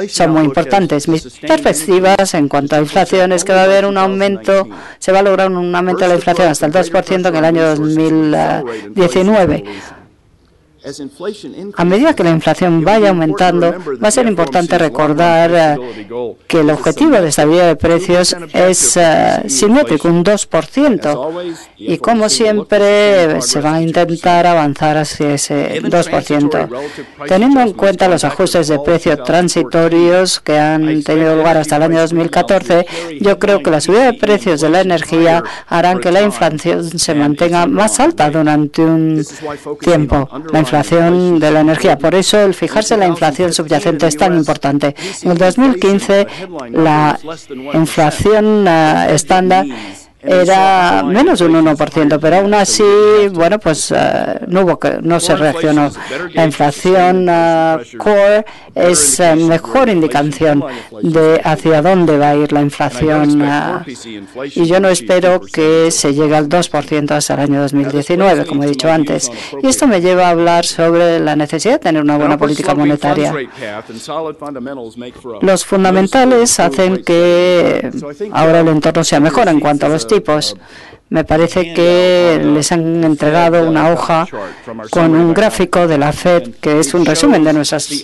son 0.08 0.32
muy 0.32 0.44
importantes. 0.44 1.08
Mis 1.08 1.24
perspectivas 1.40 2.34
en 2.34 2.48
cuanto 2.48 2.76
a 2.76 2.80
inflación 2.80 3.32
es 3.32 3.44
que 3.44 3.54
va 3.54 3.62
a 3.62 3.66
haber 3.66 3.86
un 3.86 3.98
aumento, 3.98 4.68
se 5.00 5.12
va 5.12 5.20
a 5.20 5.24
lograr 5.24 5.52
un 5.52 5.76
aumento 5.76 6.02
de 6.02 6.10
la 6.10 6.16
inflación 6.16 6.48
hasta 6.48 6.66
el 6.66 6.74
2% 6.74 7.28
en 7.28 7.36
el 7.36 7.46
año 7.46 7.64
2019 7.76 9.64
a 11.76 11.86
medida 11.86 12.14
que 12.14 12.24
la 12.24 12.32
inflación 12.32 12.84
vaya 12.84 13.10
aumentando, 13.10 13.74
va 14.04 14.08
a 14.08 14.12
ser 14.12 14.28
importante 14.28 14.78
recordar 14.78 15.52
eh, 15.54 16.36
que 16.48 16.60
el 16.60 16.70
objetivo 16.70 17.12
de 17.12 17.30
estabilidad 17.30 17.68
de 17.68 17.76
precios 17.78 18.36
es 18.54 18.98
uh, 18.98 19.48
simétrico, 19.48 20.10
un 20.10 20.26
2%. 20.26 21.56
Y 21.78 21.98
como 22.00 22.28
siempre, 22.28 23.42
se 23.42 23.62
va 23.62 23.76
a 23.76 23.82
intentar 23.82 24.46
avanzar 24.46 24.98
hacia 24.98 25.36
ese 25.36 25.82
2%. 25.82 26.70
Teniendo 27.28 27.62
en 27.62 27.74
cuenta 27.74 28.10
los 28.10 28.24
ajustes 28.26 28.68
de 28.68 28.80
precios 28.80 29.24
transitorios 29.24 30.42
que 30.42 30.58
han 30.58 31.02
tenido 31.04 31.36
lugar 31.36 31.58
hasta 31.58 31.78
el 31.78 31.84
año 31.84 32.00
2014, 32.00 32.86
yo 33.22 33.40
creo 33.40 33.64
que 33.64 33.72
la 33.72 33.80
subida 33.80 34.12
de 34.12 34.14
precios 34.14 34.60
de 34.62 34.70
la 34.70 34.82
energía 34.82 35.44
harán 35.68 36.00
que 36.00 36.12
la 36.12 36.22
inflación 36.22 37.00
se 37.00 37.16
mantenga 37.16 37.66
más 37.68 38.00
alta 38.00 38.30
durante 38.30 38.82
un 38.82 39.26
tiempo. 39.80 40.28
Inflación 40.74 41.40
de 41.40 41.52
la 41.52 41.60
energía. 41.60 41.98
Por 41.98 42.16
eso 42.16 42.40
el 42.40 42.54
fijarse 42.54 42.96
en 42.96 43.02
la 43.02 43.08
inflación 43.08 43.54
subyacente 43.54 44.08
es 44.08 44.18
tan 44.18 44.36
importante. 44.36 44.96
En 45.22 45.32
el 45.32 45.38
2015 45.38 46.28
la 46.72 47.20
inflación 47.74 48.66
eh, 48.68 49.08
estándar 49.12 49.66
era 50.24 51.04
menos 51.04 51.40
de 51.40 51.46
un 51.46 51.66
1%, 51.66 52.20
pero 52.20 52.38
aún 52.38 52.54
así, 52.54 52.84
bueno, 53.32 53.60
pues 53.60 53.94
eh, 53.96 54.40
no 54.48 54.62
hubo 54.62 54.80
que, 54.80 55.00
no 55.02 55.20
se 55.20 55.36
reaccionó. 55.36 55.92
La 56.34 56.46
inflación 56.46 57.28
uh, 57.28 57.98
core 57.98 58.46
es 58.74 59.20
uh, 59.20 59.36
mejor 59.36 59.90
indicación 59.90 60.64
de 61.02 61.42
hacia 61.44 61.82
dónde 61.82 62.18
va 62.18 62.30
a 62.30 62.36
ir 62.36 62.54
la 62.54 62.62
inflación 62.62 63.44
y 64.56 64.66
yo 64.66 64.80
no 64.80 64.90
espero 64.90 65.42
que 65.42 65.92
se 65.92 66.14
llegue 66.14 66.36
al 66.36 66.48
2% 66.48 67.12
hasta 67.12 67.34
el 67.34 67.40
año 67.40 67.62
2019, 67.62 68.46
como 68.46 68.64
he 68.64 68.68
dicho 68.68 68.90
antes. 68.92 69.32
Y 69.62 69.68
esto 69.68 69.88
me 69.88 70.02
lleva 70.02 70.28
a 70.28 70.30
hablar 70.30 70.66
sobre 70.66 71.20
la 71.20 71.36
necesidad 71.36 71.74
de 71.74 71.80
tener 71.80 72.02
una 72.02 72.18
buena 72.18 72.38
política 72.38 72.74
monetaria. 72.76 73.34
Los 75.42 75.66
fundamentales 75.66 76.60
hacen 76.60 77.04
que 77.04 77.92
ahora 78.32 78.62
el 78.62 78.68
entorno 78.70 79.04
sea 79.04 79.20
mejor 79.20 79.48
en 79.50 79.60
cuanto 79.60 79.86
a 79.86 79.90
los 79.90 80.08
tipos. 80.14 80.56
Me 81.10 81.24
parece 81.24 81.74
que 81.74 82.42
les 82.44 82.72
han 82.72 83.04
entregado 83.04 83.70
una 83.70 83.92
hoja 83.92 84.28
con 84.90 85.16
un 85.16 85.32
gráfico 85.32 85.88
de 85.88 86.00
la 86.00 86.12
Fed 86.12 86.56
que 86.60 86.80
es 86.80 86.94
un 86.96 87.06
resumen 87.06 87.44
de 87.44 87.54
nuestras 87.54 88.04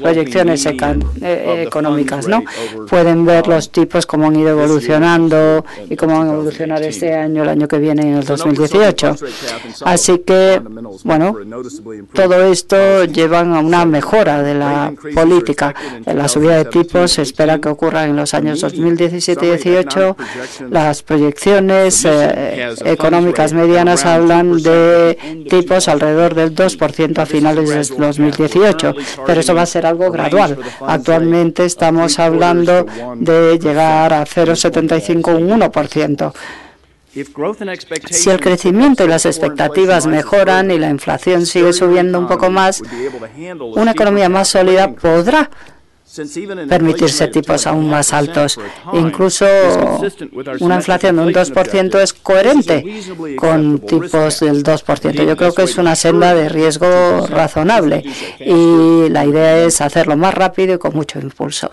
proyecciones 0.00 0.64
eh, 0.64 1.64
económicas. 1.66 2.26
¿no? 2.26 2.42
Pueden 2.88 3.26
ver 3.26 3.46
los 3.46 3.70
tipos 3.70 4.06
cómo 4.06 4.28
han 4.28 4.36
ido 4.36 4.50
evolucionando 4.50 5.64
y 5.90 5.96
cómo 5.96 6.18
van 6.18 6.28
a 6.28 6.32
evolucionar 6.32 6.82
este 6.82 7.14
año, 7.14 7.42
el 7.42 7.50
año 7.50 7.68
que 7.68 7.78
viene, 7.78 8.02
en 8.02 8.14
el 8.14 8.24
2018. 8.24 9.16
Así 9.84 10.20
que, 10.20 10.62
bueno, 11.04 11.36
todo 12.14 12.44
esto 12.44 13.04
lleva 13.04 13.40
a 13.40 13.60
una 13.60 13.84
mejora 13.84 14.42
de 14.42 14.54
la 14.54 14.94
política. 15.14 15.74
La 16.06 16.28
subida 16.28 16.56
de 16.56 16.64
tipos 16.64 17.12
se 17.12 17.22
espera 17.22 17.60
que 17.60 17.68
ocurra 17.68 18.04
en 18.04 18.16
los 18.16 18.32
años 18.32 18.60
2017 18.62 19.44
y 19.44 19.48
2018. 19.50 20.16
Las 20.70 21.02
proyecciones 21.02 22.06
eh, 22.06 22.27
económicas 22.84 23.52
medianas 23.52 24.04
hablan 24.04 24.62
de 24.62 25.46
tipos 25.48 25.88
alrededor 25.88 26.34
del 26.34 26.54
2% 26.54 27.18
a 27.18 27.26
finales 27.26 27.68
de 27.68 27.96
2018, 27.96 28.94
pero 29.26 29.40
eso 29.40 29.54
va 29.54 29.62
a 29.62 29.66
ser 29.66 29.86
algo 29.86 30.10
gradual. 30.10 30.58
Actualmente 30.80 31.64
estamos 31.64 32.18
hablando 32.18 32.86
de 33.16 33.58
llegar 33.58 34.12
a 34.12 34.24
0,75 34.24 35.36
un 35.36 35.60
1%. 35.60 36.32
Si 38.10 38.30
el 38.30 38.40
crecimiento 38.40 39.04
y 39.04 39.08
las 39.08 39.26
expectativas 39.26 40.06
mejoran 40.06 40.70
y 40.70 40.78
la 40.78 40.90
inflación 40.90 41.46
sigue 41.46 41.72
subiendo 41.72 42.18
un 42.18 42.28
poco 42.28 42.50
más, 42.50 42.82
una 43.74 43.92
economía 43.92 44.28
más 44.28 44.48
sólida 44.48 44.92
podrá 44.92 45.50
permitirse 46.68 47.28
tipos 47.28 47.66
aún 47.66 47.88
más 47.88 48.12
altos. 48.12 48.58
Incluso 48.92 49.46
una 50.60 50.76
inflación 50.76 51.16
de 51.16 51.22
un 51.22 51.32
2% 51.32 52.00
es 52.00 52.12
coherente 52.12 52.84
con 53.36 53.80
tipos 53.80 54.40
del 54.40 54.62
2%. 54.62 55.26
Yo 55.26 55.36
creo 55.36 55.52
que 55.52 55.62
es 55.62 55.78
una 55.78 55.94
senda 55.94 56.34
de 56.34 56.48
riesgo 56.48 57.26
razonable 57.26 58.04
y 58.40 59.08
la 59.10 59.24
idea 59.24 59.64
es 59.64 59.80
hacerlo 59.80 60.16
más 60.16 60.34
rápido 60.34 60.74
y 60.74 60.78
con 60.78 60.94
mucho 60.94 61.18
impulso. 61.20 61.70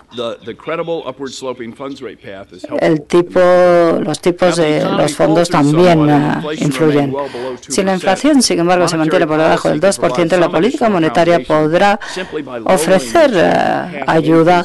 El 2.80 3.02
tipo, 3.02 3.40
los 4.00 4.20
tipos 4.20 4.56
de 4.56 4.84
los 4.84 5.14
fondos 5.14 5.48
también 5.48 6.00
uh, 6.00 6.52
influyen. 6.52 7.14
Si 7.68 7.82
la 7.82 7.94
inflación, 7.94 8.42
sin 8.42 8.60
embargo, 8.60 8.88
se 8.88 8.96
mantiene 8.96 9.26
por 9.26 9.38
debajo 9.38 9.68
del 9.68 9.80
2%, 9.80 10.38
la 10.38 10.48
política 10.48 10.88
monetaria 10.88 11.40
podrá 11.42 11.98
ofrecer 12.64 13.30
ayuda 14.06 14.35
ayuda 14.36 14.64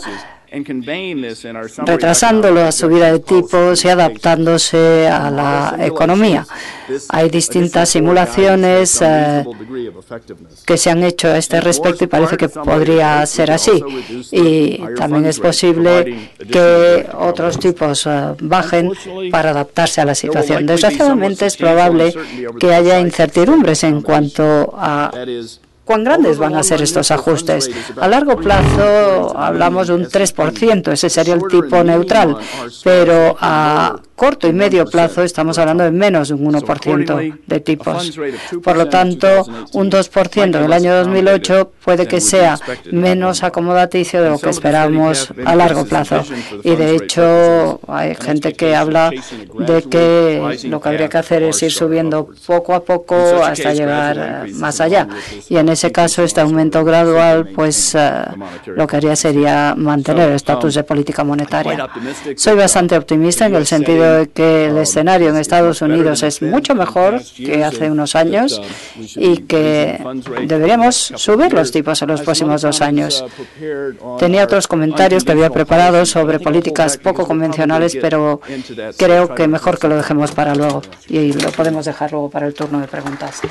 retrasando 1.86 2.51
la 2.51 2.73
subida 2.73 3.12
de 3.13 3.19
tipos 3.19 3.86
y 3.86 3.88
adaptándose 3.88 5.07
a 5.07 5.31
la 5.31 5.77
economía. 5.79 6.45
Hay 7.07 7.29
distintas 7.29 7.88
simulaciones 7.88 9.01
eh, 9.01 9.45
que 10.65 10.77
se 10.77 10.89
han 10.89 11.03
hecho 11.03 11.29
a 11.29 11.38
este 11.38 11.62
respecto 11.62 12.03
y 12.03 12.07
parece 12.07 12.36
que 12.36 12.49
podría 12.49 13.25
ser 13.25 13.51
así. 13.51 13.81
Y 14.31 14.77
también 14.97 15.25
es 15.25 15.39
posible 15.39 16.31
que 16.51 17.07
otros 17.17 17.57
tipos 17.57 18.05
eh, 18.05 18.36
bajen 18.41 18.91
para 19.31 19.51
adaptarse 19.51 20.01
a 20.01 20.05
la 20.05 20.15
situación. 20.15 20.65
Desgraciadamente 20.65 21.45
es 21.45 21.55
probable 21.55 22.13
que 22.60 22.73
haya 22.73 22.99
incertidumbres 22.99 23.86
en 23.86 24.01
cuanto 24.01 24.73
a 24.75 25.12
cuán 25.91 26.06
grandes 26.06 26.38
van 26.38 26.56
a 26.56 26.63
ser 26.63 26.82
estos 26.82 27.12
ajustes. 27.12 27.69
A 27.99 28.08
largo 28.08 28.38
plazo 28.38 29.38
hablamos 29.38 29.89
de 29.89 29.95
un 29.95 30.06
3%, 30.06 30.93
ese 30.93 31.10
sería 31.10 31.34
el 31.34 31.41
tipo 31.49 31.84
neutral, 31.84 32.38
pero 32.82 33.36
a 33.38 33.99
corto 34.21 34.47
y 34.47 34.53
medio 34.53 34.86
plazo 34.86 35.23
estamos 35.23 35.57
hablando 35.57 35.84
de 35.84 35.89
menos 35.89 36.27
de 36.27 36.36
un 36.36 36.53
1% 36.53 37.39
de 37.43 37.60
tipos. 37.60 38.19
Por 38.63 38.77
lo 38.77 38.88
tanto, 38.88 39.27
un 39.73 39.89
2% 39.89 40.43
en 40.43 40.63
el 40.63 40.71
año 40.71 40.93
2008 40.97 41.71
puede 41.84 42.05
que 42.05 42.21
sea 42.21 42.60
menos 42.91 43.41
acomodaticio 43.41 44.21
de 44.21 44.29
lo 44.29 44.38
que 44.38 44.51
esperamos 44.51 45.34
a 45.43 45.55
largo 45.55 45.86
plazo. 45.86 46.23
Y 46.63 46.75
de 46.75 46.97
hecho, 46.97 47.79
hay 47.88 48.13
gente 48.13 48.53
que 48.53 48.75
habla 48.75 49.10
de 49.10 49.81
que 49.89 50.60
lo 50.65 50.79
que 50.79 50.89
habría 50.89 51.10
que 51.10 51.17
hacer 51.17 51.41
es 51.41 51.63
ir 51.63 51.71
subiendo 51.71 52.29
poco 52.45 52.75
a 52.75 52.84
poco 52.84 53.15
hasta 53.43 53.73
llegar 53.73 54.47
más 54.53 54.81
allá. 54.81 55.07
Y 55.49 55.57
en 55.57 55.67
ese 55.69 55.91
caso, 55.91 56.21
este 56.21 56.41
aumento 56.41 56.86
gradual, 56.86 57.47
pues 57.55 57.95
eh, 57.95 58.21
lo 58.67 58.86
que 58.86 58.97
haría 58.97 59.15
sería 59.15 59.73
mantener 59.75 60.29
el 60.29 60.36
estatus 60.36 60.75
de 60.75 60.84
política 60.84 61.23
monetaria. 61.23 61.89
Soy 62.36 62.55
bastante 62.55 62.95
optimista 62.95 63.47
en 63.47 63.55
el 63.55 63.65
sentido 63.65 64.11
que 64.34 64.67
el 64.67 64.78
escenario 64.78 65.30
en 65.30 65.38
Estados 65.38 65.82
Unidos 65.82 66.24
es 66.24 66.41
mucho 66.41 66.76
mejor 66.76 67.21
que 67.36 67.63
hace 67.63 67.89
unos 67.89 68.15
años 68.15 68.62
y 69.15 69.38
que 69.38 70.00
deberíamos 70.47 70.95
subir 71.15 71.54
los 71.54 71.71
tipos 71.71 72.02
en 72.02 72.10
los 72.10 72.21
próximos 72.21 72.62
dos 72.62 72.82
años. 72.82 73.24
Tenía 74.19 74.43
otros 74.43 74.67
comentarios 74.67 75.24
que 75.24 75.32
había 75.32 75.50
preparado 75.50 76.06
sobre 76.06 76.39
políticas 76.39 76.97
poco 76.97 77.26
convencionales, 77.26 77.97
pero 78.00 78.41
creo 78.97 79.34
que 79.36 79.47
mejor 79.47 79.80
que 79.80 79.88
lo 79.88 79.97
dejemos 79.97 80.32
para 80.32 80.56
luego 80.56 80.82
y 81.08 81.34
lo 81.34 81.52
podemos 81.52 81.86
dejar 81.86 82.12
luego 82.12 82.30
para 82.30 82.47
el 82.47 82.54
turno 82.54 82.80
de 82.80 82.88
preguntas. 82.88 83.41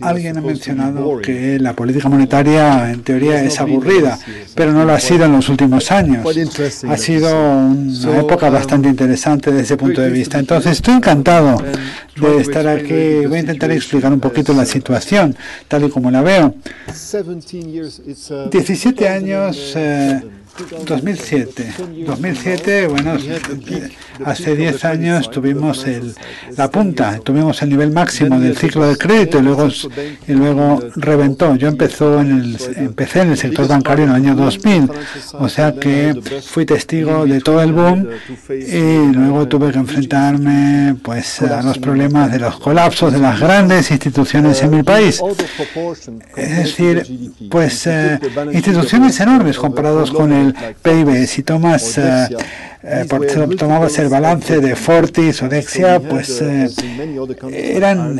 Alguien 0.00 0.36
ha 0.36 0.40
mencionado 0.42 1.18
que 1.22 1.58
la 1.58 1.74
política 1.74 2.08
monetaria 2.08 2.90
en 2.92 3.02
teoría 3.02 3.42
es 3.42 3.58
aburrida, 3.60 4.18
pero 4.54 4.72
no 4.72 4.84
lo 4.84 4.92
ha 4.92 5.00
sido 5.00 5.24
en 5.24 5.32
los 5.32 5.48
últimos 5.48 5.90
años. 5.90 6.24
Ha 6.86 6.96
sido 6.98 7.30
una 7.34 8.20
época 8.20 8.50
bastante 8.50 8.88
interesante 8.88 9.50
desde 9.50 9.64
ese 9.64 9.76
punto 9.78 10.02
de 10.02 10.10
vista. 10.10 10.38
Entonces 10.38 10.72
estoy 10.72 10.94
encantado 10.94 11.62
de 12.16 12.40
estar 12.40 12.68
aquí. 12.68 13.26
Voy 13.26 13.38
a 13.38 13.40
intentar 13.40 13.70
explicar 13.72 14.12
un 14.12 14.20
poquito 14.20 14.52
la 14.52 14.66
situación, 14.66 15.34
tal 15.66 15.84
y 15.84 15.88
como 15.88 16.10
la 16.10 16.20
veo. 16.20 16.54
17 18.50 19.08
años. 19.08 19.74
2007. 20.86 21.74
2007, 22.06 22.86
bueno, 22.86 23.16
hace 24.24 24.56
10 24.56 24.84
años 24.84 25.30
tuvimos 25.30 25.84
el, 25.86 26.14
la 26.56 26.70
punta, 26.70 27.18
tuvimos 27.18 27.60
el 27.62 27.70
nivel 27.70 27.92
máximo 27.92 28.38
del 28.38 28.56
ciclo 28.56 28.86
de 28.86 28.96
crédito 28.96 29.38
y 29.38 29.42
luego, 29.42 29.68
y 30.28 30.32
luego 30.32 30.80
reventó. 30.96 31.56
Yo 31.56 31.68
empezó 31.68 32.20
en 32.20 32.40
el, 32.40 32.58
empecé 32.76 33.22
en 33.22 33.30
el 33.30 33.36
sector 33.36 33.66
bancario 33.66 34.04
en 34.04 34.10
el 34.10 34.16
año 34.16 34.34
2000, 34.36 34.90
o 35.34 35.48
sea 35.48 35.74
que 35.74 36.20
fui 36.44 36.64
testigo 36.66 37.26
de 37.26 37.40
todo 37.40 37.60
el 37.62 37.72
boom 37.72 38.08
y 38.48 39.12
luego 39.12 39.48
tuve 39.48 39.72
que 39.72 39.78
enfrentarme 39.78 40.96
pues 41.02 41.42
a 41.42 41.62
los 41.62 41.78
problemas 41.78 42.30
de 42.30 42.38
los 42.38 42.58
colapsos 42.60 43.12
de 43.12 43.18
las 43.18 43.40
grandes 43.40 43.90
instituciones 43.90 44.62
en 44.62 44.70
mi 44.70 44.82
país. 44.82 45.20
Es 46.36 46.56
decir, 46.56 47.32
pues 47.50 47.86
eh, 47.86 48.18
instituciones 48.52 49.18
enormes 49.20 49.58
comparados 49.58 50.10
con 50.10 50.32
el 50.32 50.43
PIB. 50.52 51.26
Si 51.26 51.42
tomas, 51.42 51.96
eh, 51.98 52.28
eh, 52.82 53.06
tomabas 53.56 53.98
el 53.98 54.08
balance 54.08 54.60
de 54.60 54.76
Fortis 54.76 55.42
o 55.42 55.48
Dexia, 55.48 56.00
pues 56.00 56.42
eh, 56.42 56.68
eran 57.50 58.16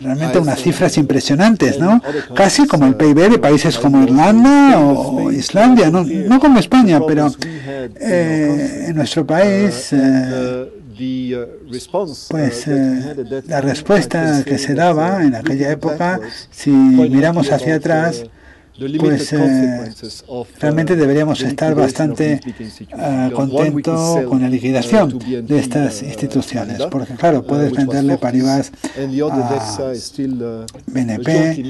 realmente 0.00 0.38
unas 0.38 0.60
cifras 0.60 0.96
impresionantes, 0.96 1.78
¿no? 1.78 2.00
Casi 2.34 2.66
como 2.66 2.86
el 2.86 2.94
PIB 2.94 3.30
de 3.30 3.38
países 3.38 3.78
como 3.78 4.02
Irlanda 4.02 4.78
o 4.78 5.30
Islandia, 5.30 5.90
no, 5.90 6.04
no 6.04 6.40
como 6.40 6.58
España, 6.58 7.00
pero 7.06 7.30
en 8.00 8.94
nuestro 8.94 9.26
país 9.26 9.92
pues 12.28 12.66
la 13.46 13.60
respuesta 13.60 14.42
que 14.44 14.58
se 14.58 14.74
daba 14.74 15.22
en 15.22 15.34
aquella 15.34 15.70
época, 15.70 16.20
si 16.50 16.70
miramos 16.70 17.52
hacia 17.52 17.76
atrás, 17.76 18.24
pues 18.98 19.32
eh, 19.32 19.92
realmente 20.60 20.92
uh, 20.92 20.96
deberíamos 20.96 21.40
estar 21.40 21.74
bastante 21.74 22.40
uh, 22.92 23.32
contentos 23.32 24.24
con 24.26 24.42
la 24.42 24.48
liquidación 24.48 25.14
uh, 25.14 25.42
de 25.42 25.58
estas 25.58 26.02
instituciones, 26.02 26.82
porque 26.90 27.14
claro, 27.14 27.42
puedes 27.42 27.72
venderle 27.72 28.18
Paribas 28.18 28.72
a 28.96 29.06
BNP, 30.86 31.64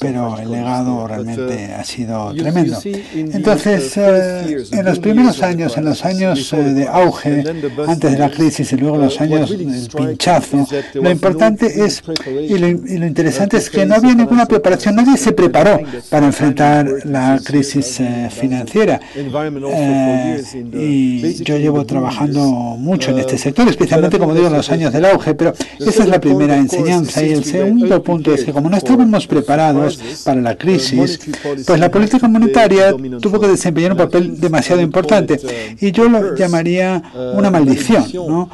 pero 0.00 0.38
el 0.38 0.50
legado 0.50 1.06
realmente 1.06 1.74
ha 1.74 1.84
sido 1.84 2.32
tremendo. 2.34 2.78
Entonces, 3.14 3.96
en 3.96 4.84
los 4.84 4.98
primeros 4.98 5.42
años, 5.42 5.76
en 5.76 5.84
los 5.84 6.04
años 6.04 6.50
de 6.50 6.88
auge, 6.88 7.44
antes 7.86 8.12
de 8.12 8.18
la 8.18 8.30
crisis 8.30 8.72
y 8.72 8.76
luego 8.76 8.96
los 8.96 9.20
años 9.20 9.50
del 9.50 9.88
pinchazo, 9.88 10.66
lo 10.94 11.10
importante 11.10 11.84
es, 11.84 12.02
y 12.48 12.56
lo, 12.58 12.68
y 12.68 12.98
lo 12.98 13.06
interesante 13.06 13.58
es 13.58 13.68
que 13.68 13.84
no 13.84 13.96
había 13.96 14.14
ninguna 14.14 14.46
preparación, 14.46 14.96
nadie 14.96 15.16
se 15.26 15.32
preparó 15.32 15.80
para 16.08 16.26
enfrentar 16.26 16.88
la 17.04 17.40
crisis 17.42 17.98
eh, 17.98 18.28
financiera. 18.30 19.00
Eh, 19.16 20.42
y 20.72 21.42
yo 21.42 21.58
llevo 21.58 21.84
trabajando 21.84 22.42
mucho 22.78 23.10
en 23.10 23.18
este 23.18 23.36
sector, 23.36 23.66
especialmente, 23.68 24.20
como 24.20 24.34
digo, 24.34 24.46
en 24.46 24.52
los 24.52 24.70
años 24.70 24.92
del 24.92 25.04
auge, 25.04 25.34
pero 25.34 25.52
esa 25.80 26.02
es 26.04 26.08
la 26.08 26.20
primera 26.20 26.56
enseñanza. 26.56 27.24
Y 27.24 27.32
el 27.32 27.44
segundo 27.44 28.00
punto 28.04 28.32
es 28.32 28.44
que 28.44 28.52
como 28.52 28.70
no 28.70 28.76
estábamos 28.76 29.26
preparados 29.26 29.98
para 30.24 30.40
la 30.40 30.54
crisis, 30.56 31.18
pues 31.66 31.80
la 31.80 31.90
política 31.90 32.28
monetaria 32.28 32.94
tuvo 33.20 33.40
que 33.40 33.48
desempeñar 33.48 33.92
un 33.92 33.98
papel 33.98 34.40
demasiado 34.40 34.80
importante. 34.80 35.40
Y 35.80 35.90
yo 35.90 36.08
lo 36.08 36.36
llamaría 36.36 37.02
una 37.34 37.50
maldición, 37.50 38.04
¿no? 38.14 38.48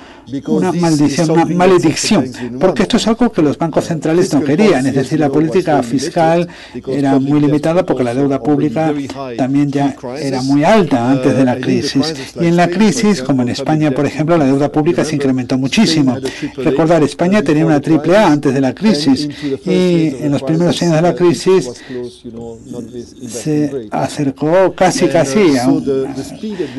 Una 0.46 0.72
maldición, 0.72 1.30
una 1.30 1.44
maledicción, 1.44 2.30
porque 2.60 2.82
esto 2.82 2.96
es 2.96 3.06
algo 3.06 3.30
que 3.32 3.42
los 3.42 3.58
bancos 3.58 3.84
centrales 3.84 4.32
no 4.32 4.42
querían, 4.42 4.86
es 4.86 4.94
decir, 4.94 5.20
la 5.20 5.28
política 5.28 5.82
fiscal 5.82 6.48
era 6.86 7.18
muy 7.18 7.40
limitada 7.40 7.84
porque 7.84 8.04
la 8.04 8.14
deuda 8.14 8.40
pública 8.40 8.92
también 9.36 9.70
ya 9.70 9.94
era 10.18 10.42
muy 10.42 10.64
alta 10.64 11.10
antes 11.10 11.36
de 11.36 11.44
la 11.44 11.56
crisis. 11.56 12.14
Y 12.40 12.46
en 12.46 12.56
la 12.56 12.68
crisis, 12.68 13.22
como 13.22 13.42
en 13.42 13.50
España, 13.50 13.90
por 13.90 14.06
ejemplo, 14.06 14.36
la 14.36 14.46
deuda 14.46 14.70
pública 14.70 15.04
se 15.04 15.16
incrementó 15.16 15.58
muchísimo. 15.58 16.16
Recordar, 16.56 17.02
España 17.02 17.42
tenía 17.42 17.66
una 17.66 17.80
triple 17.80 18.16
A 18.16 18.32
antes 18.32 18.54
de 18.54 18.60
la 18.60 18.74
crisis 18.74 19.28
y 19.64 20.16
en 20.20 20.30
los 20.30 20.42
primeros 20.42 20.80
años 20.82 20.94
de 20.94 21.02
la 21.02 21.14
crisis 21.14 21.70
se 23.28 23.88
acercó 23.90 24.72
casi 24.74 25.06
casi 25.08 25.56
a 25.58 25.68
una 25.68 26.14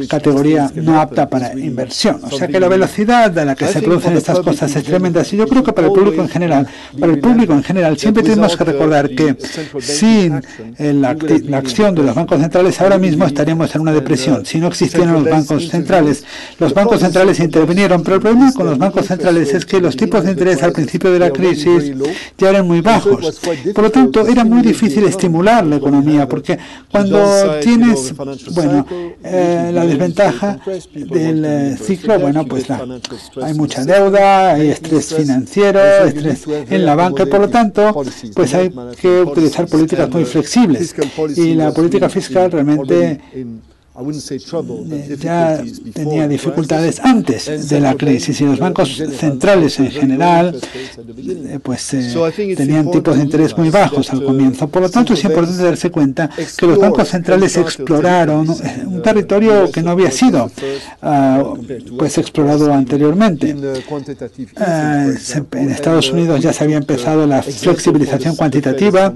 categoría 0.08 0.72
no 0.76 1.00
apta 1.00 1.30
para 1.30 1.58
inversión. 1.58 2.20
O 2.24 2.32
sea 2.32 2.48
que 2.48 2.60
la 2.60 2.68
velocidad 2.68 3.33
de 3.34 3.46
la 3.46 3.56
que 3.56 3.68
se 3.68 3.82
producen 3.82 4.16
estas 4.18 4.40
cosas 4.40 4.76
es 4.76 4.84
tremenda. 4.84 5.24
Y 5.32 5.38
yo 5.38 5.48
creo 5.48 5.64
que 5.64 5.74
para 5.74 5.88
el 5.88 5.94
público 5.94 6.22
en 6.22 6.30
general, 6.30 6.68
para 7.00 7.14
el 7.14 7.20
público 7.20 7.54
en 7.54 7.64
general, 7.64 7.98
siempre 7.98 8.24
tenemos 8.24 8.56
que 8.56 8.64
recordar 8.64 9.10
que 9.10 9.36
sin 9.80 10.42
la, 10.78 11.16
la 11.16 11.58
acción 11.58 11.96
de 11.96 12.04
los 12.04 12.16
bancos 12.16 12.40
centrales 12.40 12.80
ahora 12.82 12.98
mismo 12.98 13.26
estaríamos 13.26 13.74
en 13.76 13.82
una 13.82 13.92
depresión. 13.92 14.46
Si 14.46 14.60
no 14.60 14.68
existieran 14.68 15.14
los 15.14 15.24
bancos 15.24 15.68
centrales, 15.70 16.24
los 16.60 16.74
bancos 16.74 17.00
centrales 17.00 17.40
intervinieron, 17.40 18.04
pero 18.04 18.16
el 18.16 18.22
problema 18.22 18.54
con 18.54 18.66
los 18.66 18.78
bancos 18.78 19.08
centrales 19.08 19.54
es 19.54 19.66
que 19.66 19.80
los 19.80 19.96
tipos 19.96 20.24
de 20.24 20.32
interés 20.32 20.64
al 20.64 20.72
principio 20.72 21.12
de 21.12 21.20
la 21.20 21.32
crisis 21.32 21.94
ya 22.38 22.50
eran 22.50 22.68
muy 22.68 22.82
bajos. 22.82 23.40
Por 23.74 23.84
lo 23.84 23.92
tanto, 23.92 24.28
era 24.28 24.44
muy 24.44 24.62
difícil 24.62 25.04
estimular 25.06 25.66
la 25.66 25.78
economía, 25.78 26.28
porque 26.28 26.58
cuando 26.92 27.60
tienes, 27.62 28.14
bueno, 28.54 28.86
eh, 29.24 29.72
la 29.74 29.86
desventaja 29.86 30.60
del 30.94 31.46
eh, 31.46 31.78
ciclo, 31.82 32.20
bueno, 32.20 32.46
pues 32.46 32.70
la, 32.70 32.86
hay 33.42 33.54
mucha 33.54 33.86
deuda, 33.86 34.54
hay 34.54 34.70
estrés 34.70 35.14
financiero, 35.14 35.80
estrés 36.06 36.46
en 36.48 36.86
la 36.86 36.96
banca, 36.96 37.24
y 37.24 37.26
por 37.28 37.42
lo 37.42 37.50
tanto, 37.50 38.04
pues 38.36 38.54
hay 38.54 38.74
que 39.00 39.22
utilizar 39.22 39.68
políticas 39.68 40.10
muy 40.10 40.26
flexibles. 40.26 40.96
Y 41.36 41.54
la 41.56 41.72
política 41.72 42.10
fiscal 42.10 42.52
realmente 42.52 43.20
ya 45.20 45.64
tenía 45.94 46.28
dificultades 46.28 47.00
antes 47.00 47.70
de 47.70 47.80
la 47.80 47.94
crisis 47.94 48.42
y 48.42 48.46
los 48.46 48.58
bancos 48.58 49.04
centrales 49.20 49.80
en 49.80 49.92
general 49.92 50.60
eh, 50.98 51.60
pues 51.62 51.94
eh, 51.94 52.12
tenían 52.58 52.90
tipos 52.90 53.16
de 53.16 53.24
interés 53.24 53.56
muy 53.56 53.70
bajos 53.70 54.12
al 54.12 54.24
comienzo. 54.24 54.68
Por 54.68 54.82
lo 54.82 54.90
tanto, 54.90 55.14
es 55.14 55.24
importante 55.24 55.62
darse 55.62 55.92
cuenta 55.92 56.28
que 56.58 56.66
los 56.66 56.80
bancos 56.80 57.10
centrales 57.10 57.56
exploraron 57.56 58.50
eh, 58.50 58.84
un 58.88 59.04
territorio 59.04 59.72
que 59.72 59.84
no 59.84 59.92
había 59.92 60.10
sido 60.10 60.50
ah, 61.04 61.54
pues 61.98 62.18
explorado 62.18 62.74
anteriormente. 62.74 63.52
en 63.52 63.64
Estados 65.70 66.10
Unidos 66.12 66.42
ya 66.42 66.52
se 66.52 66.64
había 66.64 66.78
empezado 66.78 67.28
la 67.28 67.44
flexibilización 67.44 68.36
cuantitativa 68.36 69.14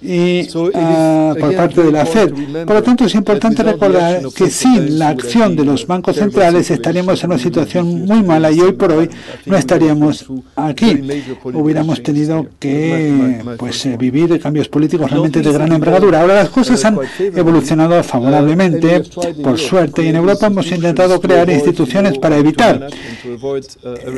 y 0.00 0.46
ah, 0.74 1.34
por 1.38 1.56
parte 1.56 1.82
de 1.82 1.90
la 1.90 2.06
Fed. 2.06 2.32
Por 2.64 2.76
lo 2.76 2.82
tanto, 2.84 3.06
es 3.06 3.14
importante 3.16 3.64
recordar 3.64 4.19
que 4.34 4.50
sin 4.50 4.98
la 4.98 5.08
acción 5.08 5.56
de 5.56 5.64
los 5.64 5.86
bancos 5.86 6.16
centrales 6.16 6.70
estaríamos 6.70 7.22
en 7.22 7.30
una 7.30 7.38
situación 7.38 8.04
muy 8.04 8.22
mala 8.22 8.50
y 8.50 8.60
hoy 8.60 8.72
por 8.72 8.92
hoy 8.92 9.08
no 9.46 9.56
estaríamos 9.56 10.26
aquí. 10.56 11.00
Hubiéramos 11.44 12.02
tenido 12.02 12.46
que 12.58 13.40
pues, 13.58 13.86
eh, 13.86 13.96
vivir 13.96 14.38
cambios 14.40 14.68
políticos 14.68 15.10
realmente 15.10 15.40
de 15.40 15.52
gran 15.52 15.72
envergadura. 15.72 16.20
Ahora 16.20 16.34
las 16.34 16.50
cosas 16.50 16.84
han 16.84 16.98
evolucionado 17.18 18.02
favorablemente, 18.02 19.02
por 19.42 19.58
suerte, 19.58 20.04
y 20.04 20.08
en 20.08 20.16
Europa 20.16 20.46
hemos 20.46 20.70
intentado 20.70 21.20
crear 21.20 21.48
instituciones 21.50 22.18
para 22.18 22.36
evitar 22.36 22.88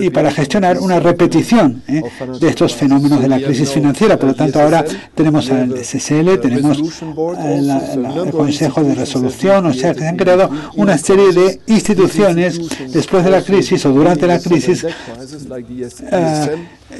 y 0.01 0.11
para 0.11 0.31
gestionar 0.31 0.79
una 0.79 1.01
repetición 1.01 1.83
¿eh? 1.89 2.03
de 2.41 2.49
estos 2.49 2.75
fenómenos 2.75 3.21
de 3.21 3.29
la 3.29 3.41
crisis 3.41 3.71
financiera. 3.71 4.19
Por 4.19 4.31
lo 4.31 4.35
tanto, 4.35 4.61
ahora 4.61 4.85
tenemos 5.15 5.51
al 5.51 5.77
SSL, 5.77 6.39
tenemos 6.41 7.03
el 7.45 8.31
Consejo 8.31 8.83
de 8.83 8.95
Resolución, 8.95 9.67
o 9.67 9.73
sea, 9.73 9.92
que 9.95 10.01
se 10.01 10.09
han 10.09 10.17
creado 10.17 10.51
una 10.77 10.99
serie 10.99 11.33
de 11.33 11.61
instituciones 11.67 12.61
después 12.93 13.25
de 13.25 13.31
la 13.31 13.43
crisis 13.43 13.85
o 13.87 13.93
durante 13.93 14.27
la 14.27 14.41
crisis 14.41 14.87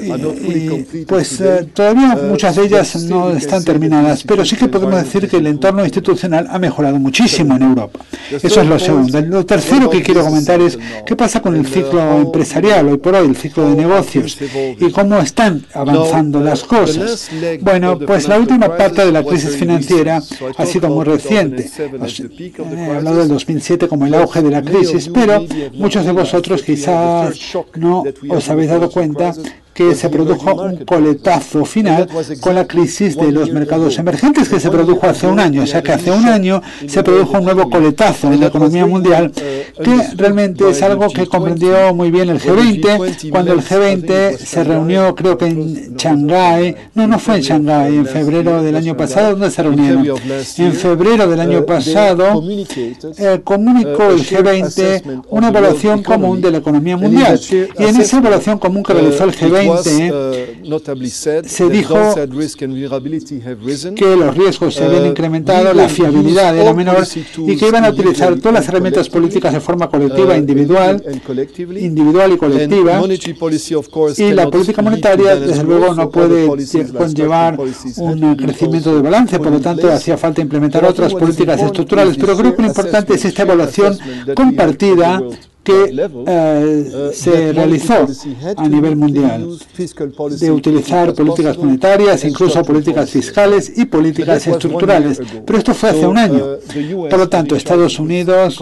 y, 0.01 1.05
pues 1.05 1.39
eh, 1.41 1.67
todavía 1.73 2.17
uh, 2.19 2.29
muchas 2.29 2.55
de 2.55 2.65
ellas 2.65 2.95
no 3.03 3.31
están 3.31 3.63
terminadas, 3.63 4.23
pero 4.23 4.45
sí 4.45 4.55
que 4.55 4.67
podemos 4.67 4.95
decir 5.03 5.27
que 5.29 5.37
el 5.37 5.47
entorno 5.47 5.83
institucional 5.83 6.47
ha 6.49 6.59
mejorado 6.59 6.99
muchísimo 6.99 7.55
en 7.55 7.63
Europa. 7.63 7.99
Eso 8.31 8.61
es 8.61 8.67
lo 8.67 8.79
segundo. 8.79 9.21
Lo 9.21 9.45
tercero 9.45 9.89
que 9.89 10.01
quiero 10.01 10.23
comentar 10.23 10.61
es 10.61 10.77
qué 11.05 11.15
pasa 11.15 11.41
con 11.41 11.55
el 11.55 11.65
ciclo 11.65 12.17
empresarial 12.17 12.87
hoy 12.87 12.97
por 12.97 13.15
hoy, 13.15 13.27
el 13.27 13.35
ciclo 13.35 13.69
de 13.69 13.75
negocios, 13.75 14.37
y 14.79 14.91
cómo 14.91 15.17
están 15.19 15.65
avanzando 15.73 16.39
las 16.39 16.63
cosas. 16.63 17.29
Bueno, 17.61 17.99
pues 17.99 18.27
la 18.27 18.37
última 18.37 18.75
parte 18.75 19.05
de 19.05 19.11
la 19.11 19.23
crisis 19.23 19.55
financiera 19.55 20.21
ha 20.57 20.65
sido 20.65 20.89
muy 20.89 21.05
reciente. 21.05 21.69
He 21.77 22.95
hablado 22.95 23.19
del 23.19 23.27
2007 23.29 23.87
como 23.87 24.05
el 24.05 24.13
auge 24.13 24.41
de 24.41 24.49
la 24.49 24.61
crisis, 24.61 25.09
pero 25.13 25.45
muchos 25.73 26.05
de 26.05 26.11
vosotros 26.11 26.63
quizás 26.63 27.37
no 27.75 28.03
os 28.29 28.49
habéis 28.49 28.69
dado 28.69 28.89
cuenta 28.89 29.33
que 29.73 29.95
se 29.95 30.09
produjo 30.09 30.53
un 30.53 30.85
coletazo 30.85 31.65
final 31.65 32.07
con 32.39 32.55
la 32.55 32.67
crisis 32.67 33.17
de 33.17 33.31
los 33.31 33.51
mercados 33.51 33.97
emergentes 33.97 34.47
que 34.47 34.59
se 34.59 34.69
produjo 34.69 35.07
hace 35.07 35.27
un 35.27 35.39
año. 35.39 35.63
O 35.63 35.67
sea 35.67 35.81
que 35.81 35.91
hace 35.91 36.11
un 36.11 36.25
año 36.25 36.61
se 36.87 37.03
produjo 37.03 37.37
un 37.37 37.45
nuevo 37.45 37.69
coletazo 37.69 38.31
en 38.31 38.39
la 38.39 38.47
economía 38.47 38.85
mundial 38.85 39.31
que 39.83 40.01
realmente 40.15 40.69
es 40.69 40.81
algo 40.81 41.07
que 41.09 41.27
comprendió 41.27 41.93
muy 41.93 42.11
bien 42.11 42.29
el 42.29 42.39
G20 42.39 43.29
cuando 43.29 43.53
el 43.53 43.61
G20 43.61 44.37
se 44.37 44.63
reunió 44.63 45.15
creo 45.15 45.37
que 45.37 45.45
en 45.45 45.95
Shanghái, 45.95 46.75
no, 46.95 47.07
no 47.07 47.19
fue 47.19 47.37
en 47.37 47.41
Shanghái, 47.41 47.97
en 47.97 48.05
febrero 48.05 48.61
del 48.63 48.75
año 48.75 48.95
pasado, 48.95 49.31
¿dónde 49.31 49.51
se 49.51 49.63
reunieron? 49.63 50.05
En 50.57 50.73
febrero 50.73 51.27
del 51.27 51.39
año 51.39 51.65
pasado 51.65 52.43
eh, 53.17 53.41
comunicó 53.43 54.09
el 54.11 54.25
G20 54.25 55.23
una 55.29 55.49
evaluación 55.49 56.03
común 56.03 56.41
de 56.41 56.51
la 56.51 56.57
economía 56.59 56.97
mundial. 56.97 57.39
Y 57.79 57.83
en 57.83 58.01
esa 58.01 58.17
evaluación 58.17 58.59
común 58.59 58.83
que 58.83 58.93
realizó 58.93 59.23
el 59.25 59.35
G20 59.35 59.83
se 61.45 61.69
dijo 61.69 61.95
que 63.95 64.15
los 64.15 64.35
riesgos 64.35 64.75
se 64.75 64.83
habían 64.83 65.05
incrementado, 65.07 65.73
la 65.73 65.89
fiabilidad 65.89 66.57
era 66.57 66.73
menor 66.73 67.05
y 67.37 67.57
que 67.57 67.67
iban 67.67 67.85
a 67.85 67.89
utilizar 67.89 68.35
todas 68.37 68.53
las 68.53 68.67
herramientas 68.67 69.09
políticas 69.09 69.52
de 69.53 69.59
forma 69.59 69.89
colectiva, 69.89 70.37
individual, 70.37 71.03
individual 71.77 72.33
y 72.33 72.37
colectiva. 72.37 73.01
Y 74.17 74.31
la 74.31 74.49
política 74.49 74.81
monetaria, 74.81 75.35
desde 75.35 75.63
luego, 75.63 75.93
no 75.93 76.09
puede 76.09 76.47
conllevar 76.97 77.59
un 77.97 78.35
crecimiento 78.35 78.95
de 78.95 79.01
balance, 79.01 79.39
por 79.39 79.51
lo 79.51 79.59
tanto, 79.61 79.91
hacía 79.91 80.17
falta 80.17 80.41
implementar 80.41 80.83
otras 80.85 81.13
políticas 81.13 81.61
estructurales. 81.61 82.17
Pero 82.17 82.35
creo 82.37 82.55
que 82.55 82.61
lo 82.61 82.67
importante 82.67 83.13
es 83.15 83.25
esta 83.25 83.43
evaluación 83.43 83.97
compartida 84.35 85.21
que 85.63 86.07
eh, 86.27 87.11
se 87.13 87.53
realizó 87.53 88.05
a 88.57 88.67
nivel 88.67 88.95
mundial 88.97 89.57
de 90.37 90.51
utilizar 90.51 91.13
políticas 91.13 91.57
monetarias, 91.57 92.25
incluso 92.25 92.61
políticas 92.63 93.09
fiscales 93.09 93.71
y 93.77 93.85
políticas 93.85 94.45
estructurales. 94.45 95.21
Pero 95.45 95.57
esto 95.57 95.73
fue 95.73 95.89
hace 95.89 96.05
un 96.05 96.17
año. 96.17 96.45
Por 97.09 97.19
lo 97.19 97.29
tanto, 97.29 97.55
Estados 97.55 97.97
Unidos 97.97 98.61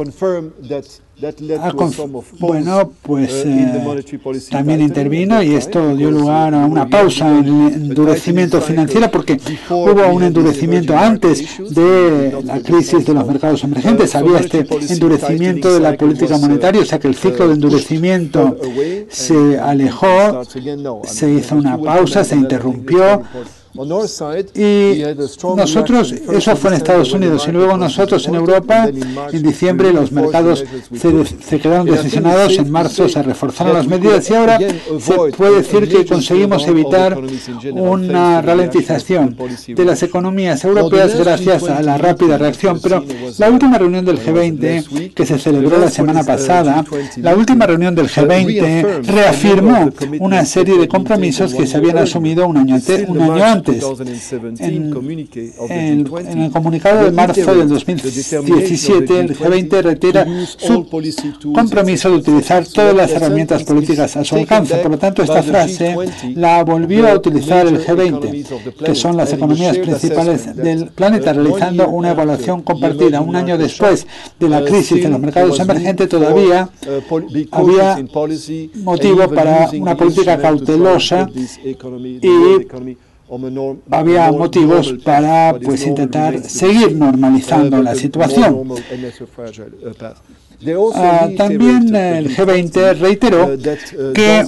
bueno, 2.39 2.91
pues 3.01 3.45
uh, 3.45 3.49
eh, 3.49 4.41
también 4.49 4.81
intervino 4.81 5.41
y 5.43 5.53
esto 5.53 5.95
dio 5.95 6.09
lugar 6.09 6.55
a 6.55 6.65
una 6.65 6.89
pausa 6.89 7.37
en 7.37 7.45
el 7.45 7.73
endurecimiento 7.73 8.59
financiero 8.61 9.11
porque 9.11 9.39
hubo 9.69 10.07
un 10.07 10.23
endurecimiento 10.23 10.97
antes 10.97 11.59
de 11.73 12.41
la 12.43 12.59
crisis 12.61 13.05
de 13.05 13.13
los 13.13 13.27
mercados 13.27 13.63
emergentes. 13.63 14.15
Había 14.15 14.39
este 14.39 14.65
endurecimiento 14.89 15.73
de 15.73 15.79
la 15.79 15.95
política 15.95 16.37
monetaria, 16.37 16.81
o 16.81 16.85
sea 16.85 16.99
que 16.99 17.07
el 17.07 17.15
ciclo 17.15 17.47
de 17.47 17.53
endurecimiento 17.53 18.57
se 19.09 19.59
alejó, 19.59 20.43
se 21.03 21.31
hizo 21.31 21.55
una 21.55 21.77
pausa, 21.77 22.23
se 22.23 22.35
interrumpió 22.35 23.21
y 23.73 25.03
nosotros, 25.55 26.11
eso 26.11 26.55
fue 26.57 26.71
en 26.71 26.75
Estados 26.75 27.13
Unidos, 27.13 27.45
y 27.47 27.51
luego 27.51 27.77
nosotros 27.77 28.27
en 28.27 28.35
Europa, 28.35 28.89
en 29.31 29.43
diciembre 29.43 29.93
los 29.93 30.11
mercados 30.11 30.65
se, 30.93 31.59
quedaron 31.59 31.85
decisionados, 31.85 32.57
en 32.57 32.69
marzo 32.69 33.07
se 33.07 33.23
reforzaron 33.23 33.73
las 33.73 33.87
medidas 33.87 34.29
y 34.29 34.33
ahora 34.33 34.59
se 34.99 35.13
puede 35.37 35.57
decir 35.57 35.87
que 35.87 36.05
conseguimos 36.05 36.67
evitar 36.67 37.17
una 37.71 38.41
ralentización 38.41 39.37
de 39.67 39.85
las 39.85 40.03
economías 40.03 40.63
europeas 40.65 41.17
gracias 41.17 41.63
a 41.63 41.81
la 41.81 41.97
rápida 41.97 42.37
reacción. 42.37 42.79
Pero 42.81 43.03
la 43.37 43.49
última 43.49 43.77
reunión 43.77 44.03
del 44.03 44.19
G20 44.19 45.13
que 45.13 45.25
se 45.25 45.39
celebró 45.39 45.77
la 45.77 45.89
semana 45.89 46.23
pasada, 46.23 46.83
la 47.17 47.35
última 47.35 47.65
reunión 47.67 47.95
del 47.95 48.09
G20 48.09 49.03
reafirmó 49.03 49.89
una 50.19 50.45
serie 50.45 50.77
de 50.77 50.87
compromisos 50.87 51.53
que 51.53 51.65
se 51.65 51.77
habían 51.77 51.97
asumido 51.99 52.47
un 52.47 52.57
año, 52.57 52.77
un 53.07 53.21
año 53.21 53.43
antes 53.43 53.60
en, 54.59 56.41
el 56.41 56.51
comunicado 56.51 57.05
de 57.05 57.11
marzo 57.11 57.55
del 57.55 57.69
2017, 57.69 59.19
el 59.19 59.37
G20 59.37 59.81
retira 59.81 60.25
su 60.45 60.87
compromiso 61.53 62.09
de 62.09 62.15
utilizar 62.15 62.65
todas 62.65 62.95
las 62.95 63.11
herramientas 63.11 63.63
políticas 63.63 64.15
a 64.17 64.23
su 64.23 64.35
alcance. 64.35 64.77
Por 64.77 64.91
lo 64.91 64.97
tanto, 64.97 65.23
esta 65.23 65.43
frase 65.43 65.95
la 66.35 66.63
volvió 66.63 67.07
a 67.07 67.15
utilizar 67.15 67.67
el 67.67 67.85
G20, 67.85 68.75
que 68.85 68.95
son 68.95 69.17
las 69.17 69.33
economías 69.33 69.77
principales 69.77 70.55
del 70.55 70.87
planeta, 70.87 71.33
realizando 71.33 71.89
una 71.89 72.11
evaluación 72.11 72.61
compartida. 72.61 73.21
Un 73.21 73.35
año 73.35 73.57
después 73.57 74.07
de 74.39 74.49
la 74.49 74.63
crisis 74.63 75.03
de 75.03 75.09
los 75.09 75.19
mercados 75.19 75.59
emergentes, 75.59 76.09
todavía 76.09 76.69
había 77.51 78.05
motivo 78.83 79.29
para 79.29 79.69
una 79.73 79.95
política 79.95 80.37
cautelosa 80.37 81.29
y 81.33 81.75
había 83.89 84.31
motivos 84.31 84.93
para 85.03 85.53
pues 85.63 85.85
intentar 85.85 86.41
seguir 86.43 86.95
normalizando 86.95 87.81
la 87.81 87.95
situación. 87.95 88.73
Ah, 90.93 91.27
también 91.35 91.95
el 91.95 92.35
G20 92.35 92.97
reiteró 92.99 93.57
que 94.13 94.45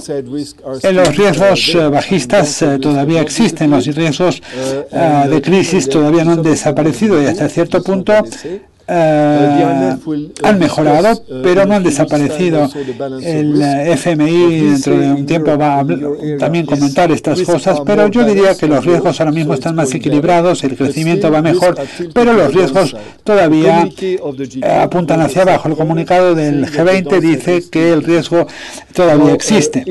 los 0.92 1.16
riesgos 1.16 1.74
eh, 1.74 1.88
bajistas 1.88 2.62
eh, 2.62 2.78
todavía 2.78 3.20
existen, 3.20 3.70
los 3.70 3.86
riesgos 3.86 4.40
ah, 4.92 5.26
de 5.28 5.42
crisis 5.42 5.88
todavía 5.88 6.24
no 6.24 6.32
han 6.32 6.42
desaparecido 6.42 7.20
y 7.20 7.26
hasta 7.26 7.48
cierto 7.48 7.82
punto 7.82 8.12
eh, 8.86 9.96
han 10.42 10.58
mejorado, 10.58 11.22
pero 11.42 11.64
no 11.64 11.74
han 11.74 11.82
desaparecido. 11.82 12.68
El 13.22 13.60
FMI 13.62 14.60
dentro 14.70 14.98
de 14.98 15.12
un 15.12 15.26
tiempo 15.26 15.56
va 15.56 15.80
a 15.80 15.86
también 16.38 16.66
comentar 16.66 17.10
estas 17.10 17.40
cosas, 17.42 17.80
pero 17.86 18.08
yo 18.08 18.24
diría 18.24 18.54
que 18.54 18.66
los 18.66 18.84
riesgos 18.84 19.20
ahora 19.20 19.32
mismo 19.32 19.54
están 19.54 19.74
más 19.74 19.94
equilibrados, 19.94 20.64
el 20.64 20.76
crecimiento 20.76 21.30
va 21.30 21.40
mejor, 21.40 21.76
pero 22.12 22.32
los 22.34 22.52
riesgos 22.52 22.94
todavía 23.22 23.88
eh, 24.00 24.18
apuntan 24.82 25.20
hacia 25.20 25.42
abajo. 25.42 25.68
El 25.68 25.76
comunicado 25.76 26.34
del 26.34 26.66
G20 26.66 27.20
dice 27.20 27.64
que 27.70 27.92
el 27.92 28.02
riesgo 28.02 28.46
todavía 28.92 29.32
existe. 29.32 29.84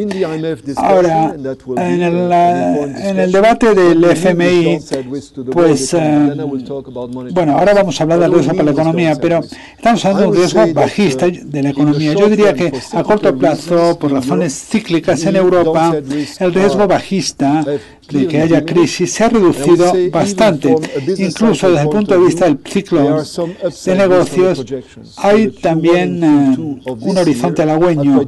Ahora, 0.77 1.35
en 1.77 2.01
el, 2.01 2.31
en 2.31 3.19
el 3.19 3.31
debate 3.31 3.73
del 3.73 4.03
FMI, 4.03 4.79
pues, 5.51 5.93
eh, 5.93 6.35
bueno, 7.31 7.57
ahora 7.57 7.73
vamos 7.73 7.99
a 7.99 8.03
hablar 8.03 8.19
del 8.19 8.33
riesgo 8.33 8.53
para 8.53 8.63
la 8.65 8.82
economía, 8.83 9.15
pero 9.15 9.41
estamos 9.75 10.03
hablando 10.05 10.21
de 10.21 10.27
un 10.29 10.35
riesgo 10.35 10.73
bajista 10.73 11.27
de 11.27 11.63
la 11.63 11.69
economía. 11.69 12.13
Yo 12.13 12.29
diría 12.29 12.53
que 12.53 12.71
a 12.93 13.03
corto 13.03 13.35
plazo, 13.37 13.97
por 13.99 14.11
razones 14.11 14.53
cíclicas 14.53 15.25
en 15.25 15.35
Europa, 15.35 15.95
el 16.39 16.53
riesgo 16.53 16.87
bajista 16.87 17.65
de 18.09 18.27
que 18.27 18.41
haya 18.41 18.65
crisis 18.65 19.11
se 19.13 19.23
ha 19.23 19.29
reducido 19.29 19.93
bastante. 20.11 20.75
Incluso 21.17 21.69
desde 21.69 21.83
el 21.83 21.89
punto 21.89 22.13
de 22.13 22.25
vista 22.25 22.45
del 22.45 22.59
ciclo 22.65 23.23
de 23.85 23.95
negocios, 23.95 24.65
hay 25.17 25.49
también 25.49 26.23
eh, 26.23 26.57
un 26.57 27.17
horizonte 27.17 27.61
halagüeño 27.61 28.25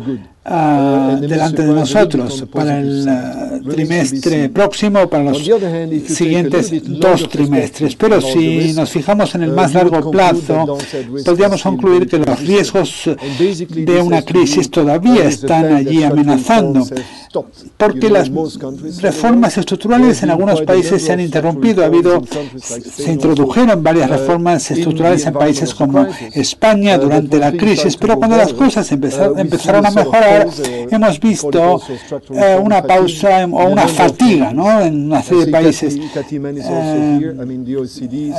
Ah, 0.48 1.18
delante 1.20 1.64
de 1.64 1.74
nosotros 1.74 2.46
para 2.52 2.80
el 2.80 3.10
ah, 3.10 3.60
trimestre 3.68 4.48
próximo, 4.50 5.10
para 5.10 5.24
los 5.24 5.40
siguientes 5.40 6.72
dos 6.86 7.28
trimestres. 7.30 7.96
Pero 7.96 8.22
si 8.22 8.72
nos 8.74 8.92
fijamos 8.92 9.34
en 9.34 9.42
el 9.42 9.54
más 9.54 9.74
largo 9.74 10.12
plazo, 10.12 10.78
podríamos 11.26 11.64
concluir 11.64 12.08
que 12.08 12.20
los 12.20 12.40
riesgos 12.42 13.10
de 13.70 14.02
una 14.04 14.22
crisis 14.22 14.70
todavía 14.70 15.24
están 15.26 15.74
allí 15.74 16.04
amenazando, 16.04 16.86
porque 17.76 18.12
las 18.12 18.30
reformas 19.02 19.58
estructurales 19.66 20.22
en 20.22 20.30
algunos 20.30 20.62
países 20.62 21.04
se 21.04 21.12
han 21.12 21.20
interrumpido. 21.20 21.84
Ha 21.84 21.88
habido, 21.88 22.22
se 22.62 23.12
introdujeron 23.12 23.82
varias 23.82 24.08
reformas 24.10 24.70
estructurales 24.70 25.26
en 25.26 25.34
países 25.34 25.74
como 25.74 26.06
España 26.34 27.00
durante 27.00 27.40
la 27.40 27.52
crisis, 27.52 27.98
pero 27.98 28.18
cuando 28.18 28.38
las 28.38 28.54
cosas 28.54 28.90
empezaron 28.92 29.86
a 29.86 29.92
mejorar, 29.92 30.48
hemos 30.92 31.20
visto 31.20 31.82
eh, 32.32 32.58
una 32.62 32.84
pausa 32.84 33.46
o 33.46 33.70
una 33.70 33.88
fatiga 33.88 34.54
¿no? 34.54 34.82
en 34.82 35.08
una 35.08 35.24
serie 35.24 35.46
de 35.46 35.52
países. 35.52 35.96
Eh, 35.96 36.02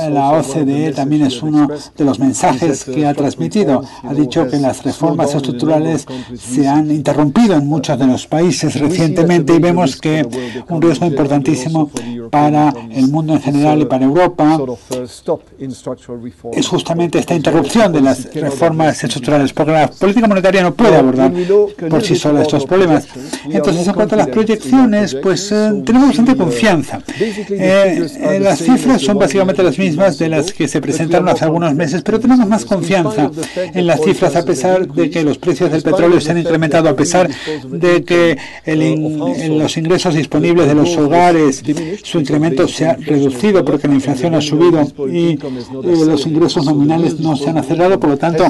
la 0.09 0.31
OCDE 0.31 0.93
también 0.93 1.23
es 1.23 1.43
uno 1.43 1.67
de 1.97 2.05
los 2.05 2.19
mensajes 2.19 2.85
que 2.85 3.05
ha 3.05 3.13
transmitido. 3.13 3.83
Ha 4.03 4.13
dicho 4.13 4.47
que 4.47 4.55
las 4.57 4.81
reformas 4.83 5.35
estructurales 5.35 6.05
se 6.39 6.65
han 6.67 6.89
interrumpido 6.89 7.55
en 7.55 7.67
muchos 7.67 7.99
de 7.99 8.07
los 8.07 8.25
países 8.27 8.79
recientemente 8.79 9.55
y 9.55 9.59
vemos 9.59 9.97
que 9.97 10.25
un 10.69 10.81
riesgo 10.81 11.05
importantísimo 11.17 11.89
para 12.29 12.73
el 12.91 13.07
mundo 13.07 13.33
en 13.33 13.41
general 13.41 13.81
y 13.81 13.85
para 13.85 14.05
Europa. 14.05 14.59
es 16.53 16.67
justamente 16.67 17.19
esta 17.19 17.33
interrupción 17.33 17.91
de 17.91 18.01
las 18.01 18.33
reformas 18.33 19.03
estructurales, 19.03 19.53
porque 19.53 19.71
la 19.71 19.87
política 19.87 20.27
monetaria 20.27 20.61
no 20.61 20.73
puede 20.73 20.95
abordar 20.95 21.31
por 21.89 22.01
sí 22.03 22.15
sola 22.15 22.41
estos 22.41 22.65
problemas. 22.65 23.07
Entonces, 23.49 23.87
en 23.87 23.93
cuanto 23.93 24.15
a 24.15 24.19
las 24.19 24.27
proyecciones, 24.27 25.15
pues 25.15 25.51
eh, 25.51 25.81
tenemos 25.85 26.09
bastante 26.09 26.35
confianza. 26.35 26.99
Eh, 27.19 28.07
eh, 28.19 28.39
las 28.39 28.59
cifras 28.59 29.01
son 29.01 29.17
básicamente 29.17 29.63
las 29.63 29.77
mismas 29.77 30.17
de 30.17 30.29
las 30.29 30.53
que 30.53 30.67
se 30.67 30.81
presentaron 30.81 31.27
hace 31.29 31.45
algunos 31.45 31.73
meses, 31.73 32.01
pero 32.03 32.19
tenemos 32.19 32.47
más 32.47 32.65
confianza 32.65 33.31
en 33.55 33.87
las 33.87 34.01
cifras 34.01 34.35
a 34.35 34.43
pesar 34.43 34.87
de 34.87 35.09
que 35.09 35.23
los 35.23 35.37
precios 35.37 35.71
del 35.71 35.81
petróleo 35.81 36.19
se 36.21 36.31
han 36.31 36.39
incrementado, 36.39 36.89
a 36.89 36.95
pesar 36.95 37.29
de 37.69 38.03
que 38.03 38.37
los 39.49 39.77
ingresos 39.77 40.15
disponibles 40.15 40.67
de 40.67 40.75
los 40.75 40.89
hogares, 41.07 41.63
su 42.03 42.19
incremento 42.19 42.67
se 42.67 42.85
ha 42.85 42.95
reducido 42.95 43.63
porque 43.63 43.87
la 43.87 43.95
inflación 43.95 44.35
ha 44.35 44.41
subido 44.41 44.85
y 45.11 45.37
los 46.05 46.25
ingresos 46.25 46.65
nominales 46.65 47.19
no 47.19 47.35
se 47.35 47.49
han 47.49 47.57
acelerado, 47.57 47.99
por 47.99 48.11
lo 48.11 48.17
tanto, 48.17 48.43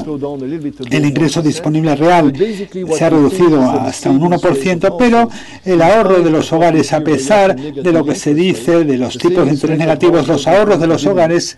el 0.90 1.04
ingreso 1.04 1.40
disponible 1.42 1.94
real 1.96 2.32
se 2.96 3.04
ha 3.04 3.10
reducido 3.10 3.62
hasta 3.62 4.10
un 4.10 4.20
1%, 4.20 4.96
pero 4.98 5.28
el 5.64 5.82
ahorro 5.82 6.20
de 6.22 6.30
los 6.30 6.52
hogares, 6.52 6.92
a 6.92 7.00
pesar 7.00 7.56
de 7.56 7.92
lo 7.92 8.04
que 8.04 8.14
se 8.14 8.34
dice 8.34 8.84
de 8.84 8.98
los 8.98 9.16
tipos 9.16 9.46
de 9.46 9.52
interés 9.52 9.78
negativos, 9.78 10.26
los 10.26 10.46
ahorros 10.46 10.80
de 10.80 10.86
los 10.86 11.06
hogares 11.06 11.56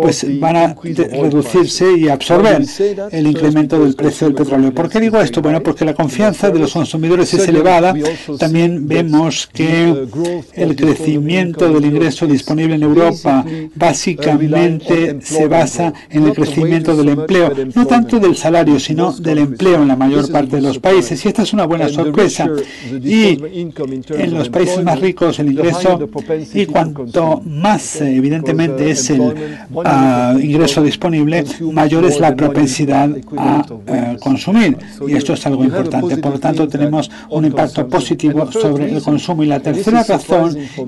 pues 0.00 0.26
van 0.40 0.56
a 0.56 0.74
reducirse 0.74 1.96
y 1.96 2.08
absorber 2.08 2.64
el 3.10 3.26
incremento 3.26 3.78
del 3.78 3.94
precio 3.94 4.26
del 4.26 4.34
petróleo. 4.34 4.74
¿Por 4.74 4.88
qué 4.88 5.00
digo 5.00 5.20
esto? 5.20 5.40
Bueno, 5.40 5.62
porque 5.62 5.84
la 5.84 5.94
confianza 5.94 6.50
de 6.50 6.58
los 6.58 6.72
consumidores 6.72 7.32
es 7.34 7.46
elevada. 7.48 7.94
También 8.38 8.88
vemos 8.88 9.48
que 9.52 10.06
el 10.54 10.76
crecimiento 10.76 11.72
del 11.72 11.84
ingreso 11.84 12.26
disponible 12.26 12.74
en 12.74 12.82
Europa 12.82 13.44
básicamente 13.74 15.18
se 15.22 15.46
basa 15.48 15.92
en 16.10 16.24
el 16.24 16.32
crecimiento 16.32 16.96
del 16.96 17.10
empleo, 17.10 17.52
no 17.74 17.86
tanto 17.86 18.18
del 18.18 18.36
salario, 18.36 18.78
sino 18.78 19.12
del 19.12 19.38
empleo 19.38 19.82
en 19.82 19.88
la 19.88 19.96
mayor 19.96 20.30
parte 20.30 20.56
de 20.56 20.62
los 20.62 20.78
países 20.78 21.24
y 21.24 21.28
esta 21.28 21.42
es 21.42 21.52
una 21.52 21.66
buena 21.66 21.88
sorpresa. 21.88 22.48
Y 23.02 23.38
en 23.52 24.34
los 24.34 24.48
países 24.48 24.82
más 24.82 25.00
ricos 25.00 25.38
el 25.38 25.48
ingreso 25.48 26.08
y 26.54 26.66
cuanto 26.66 27.40
más 27.44 28.00
evidentemente 28.00 28.90
es 28.90 29.10
el 29.10 29.34
ah, 29.84 30.34
ingreso 30.40 30.82
disponible, 30.82 31.44
mayor 31.72 32.04
es 32.04 32.20
la 32.20 32.34
propensidad 32.34 33.10
a 33.36 33.64
eh, 33.86 34.16
consumir. 34.20 34.76
Y 35.06 35.14
esto 35.14 35.34
es 35.34 35.46
algo 35.46 35.64
importante. 35.64 36.16
Por 36.18 36.32
lo 36.32 36.40
tanto, 36.40 36.68
tenemos 36.68 37.10
un 37.30 37.44
impacto 37.44 37.86
positivo 37.88 38.50
sobre 38.50 38.92
el 38.92 39.02
consumo. 39.02 39.42
Y 39.42 39.46
la 39.46 39.60
tercera 39.60 40.02
razón, 40.02 40.21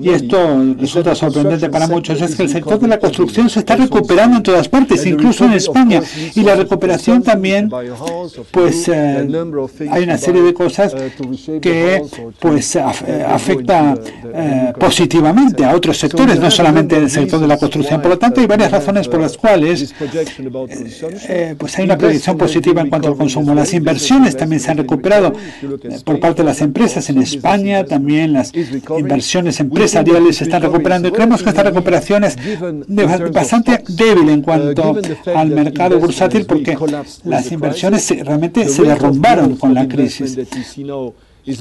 y 0.01 0.09
esto 0.09 0.75
resulta 0.79 1.15
sorprendente 1.15 1.69
para 1.69 1.87
muchos, 1.87 2.21
es 2.21 2.35
que 2.35 2.43
el 2.43 2.49
sector 2.49 2.79
de 2.79 2.87
la 2.87 2.99
construcción 2.99 3.49
se 3.49 3.59
está 3.59 3.75
recuperando 3.75 4.37
en 4.37 4.43
todas 4.43 4.67
partes, 4.69 5.05
incluso 5.05 5.45
en 5.45 5.53
España. 5.53 6.01
Y 6.35 6.41
la 6.41 6.55
recuperación 6.55 7.21
también, 7.21 7.69
pues 8.51 8.87
eh, 8.87 9.27
hay 9.91 10.03
una 10.03 10.17
serie 10.17 10.41
de 10.41 10.53
cosas 10.53 10.95
que 11.61 12.01
pues 12.39 12.75
afecta 12.75 13.95
eh, 14.33 14.73
positivamente 14.79 15.65
a 15.65 15.75
otros 15.75 15.97
sectores, 15.97 16.39
no 16.39 16.49
solamente 16.51 16.97
el 16.97 17.09
sector 17.09 17.39
de 17.39 17.47
la 17.47 17.57
construcción. 17.57 18.01
Por 18.01 18.11
lo 18.11 18.17
tanto, 18.17 18.41
hay 18.41 18.47
varias 18.47 18.71
razones 18.71 19.07
por 19.07 19.21
las 19.21 19.37
cuales 19.37 19.93
eh, 21.29 21.55
pues 21.57 21.77
hay 21.77 21.85
una 21.85 21.97
predicción 21.97 22.37
positiva 22.37 22.81
en 22.81 22.89
cuanto 22.89 23.09
al 23.09 23.15
consumo. 23.15 23.53
Las 23.53 23.73
inversiones 23.73 24.37
también 24.37 24.59
se 24.59 24.71
han 24.71 24.77
recuperado 24.77 25.33
por 26.03 26.19
parte 26.19 26.41
de 26.41 26.47
las 26.47 26.61
empresas 26.61 27.09
en 27.09 27.19
España, 27.19 27.85
también 27.85 28.33
las 28.33 28.51
inversiones 28.53 29.24
empresariales 29.33 30.37
se 30.37 30.43
están 30.43 30.61
recuperando 30.61 31.07
y 31.07 31.11
creemos 31.11 31.41
que 31.41 31.49
esta 31.49 31.63
recuperación 31.63 32.23
es 32.23 32.37
bastante 33.31 33.83
débil 33.87 34.29
en 34.29 34.41
cuanto 34.41 34.95
al 35.35 35.49
mercado 35.49 35.99
bursátil 35.99 36.45
porque 36.45 36.77
las 37.23 37.51
inversiones 37.51 38.09
realmente 38.25 38.67
se 38.67 38.83
derrumbaron 38.83 39.55
con 39.55 39.73
la 39.73 39.87
crisis. 39.87 40.37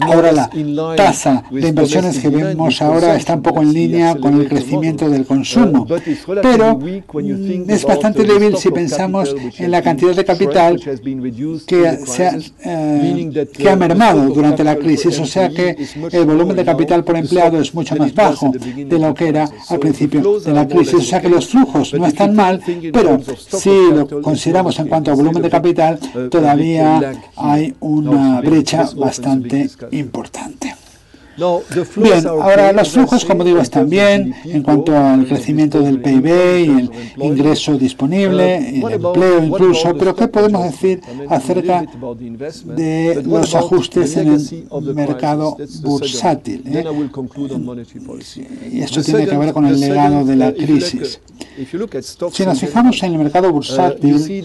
Ahora 0.01 0.33
la 0.33 0.51
tasa 0.97 1.45
de 1.51 1.69
inversiones 1.69 2.19
que 2.19 2.31
vemos 2.31 2.81
ahora 2.81 3.17
está 3.17 3.35
un 3.35 3.43
poco 3.43 3.61
en 3.61 3.73
línea 3.73 4.15
con 4.17 4.41
el 4.41 4.49
crecimiento 4.49 5.11
del 5.11 5.27
consumo, 5.27 5.87
pero 6.43 6.79
mm, 6.79 7.71
es 7.71 7.85
bastante 7.85 8.25
débil 8.25 8.57
si 8.57 8.71
pensamos 8.71 9.35
en 9.59 9.71
la 9.71 9.83
cantidad 9.83 10.15
de 10.15 10.25
capital 10.25 10.81
que, 11.67 11.99
se 12.07 12.27
ha, 12.27 12.39
eh, 12.65 13.47
que 13.53 13.69
ha 13.69 13.77
mermado 13.77 14.29
durante 14.31 14.65
la 14.65 14.77
crisis, 14.77 15.19
o 15.21 15.27
sea 15.27 15.51
que 15.51 15.77
el 16.13 16.25
volumen 16.25 16.57
de 16.57 16.65
capital 16.65 17.05
por 17.05 17.17
empleado 17.19 17.61
es 17.61 17.75
mucho 17.75 17.95
más 17.97 18.15
bajo 18.15 18.53
de 18.53 18.99
lo 18.99 19.13
que 19.13 19.29
era 19.29 19.49
al 19.69 19.79
principio 19.79 20.41
de 20.41 20.53
la 20.53 20.67
crisis, 20.67 20.95
o 20.95 21.03
sea 21.03 21.21
que 21.21 21.29
los 21.29 21.47
flujos 21.47 21.93
no 21.93 22.07
están 22.07 22.35
mal, 22.35 22.61
pero 22.91 23.21
si 23.49 23.71
lo 23.93 24.23
consideramos 24.23 24.79
en 24.79 24.89
cuanto 24.89 25.11
a 25.11 25.15
volumen 25.15 25.43
de 25.43 25.51
capital, 25.51 25.99
todavía 26.31 27.13
hay 27.37 27.75
una 27.81 28.41
brecha 28.41 28.89
bastante 28.97 29.74
importante. 29.91 30.77
Bien, 31.37 32.27
ahora 32.27 32.73
los 32.73 32.91
flujos, 32.91 33.25
como 33.25 33.43
digo, 33.43 33.59
están 33.59 33.89
bien 33.91 34.35
en 34.45 34.63
cuanto 34.63 34.97
al 34.97 35.27
crecimiento 35.27 35.81
del 35.81 36.01
PIB 36.01 36.27
y 36.27 36.69
el 36.69 36.91
ingreso 37.19 37.77
disponible, 37.77 38.81
el 38.81 38.93
empleo 38.93 39.43
incluso, 39.43 39.95
pero 39.97 40.15
¿qué 40.15 40.29
podemos 40.29 40.63
decir 40.65 41.01
acerca 41.29 41.85
de 42.77 43.23
los 43.25 43.55
ajustes 43.55 44.17
en 44.17 44.35
el 44.35 44.95
mercado 44.95 45.57
bursátil? 45.83 46.63
Eh? 46.67 46.85
Y 48.71 48.81
esto 48.81 49.03
tiene 49.03 49.27
que 49.27 49.37
ver 49.37 49.53
con 49.53 49.67
el 49.67 49.81
legado 49.81 50.25
de 50.25 50.37
la 50.37 50.53
crisis. 50.53 51.21
Si 52.33 52.45
nos 52.45 52.61
fijamos 52.61 53.03
en 53.03 53.13
el 53.13 53.19
mercado 53.19 53.53
bursátil, 53.53 54.43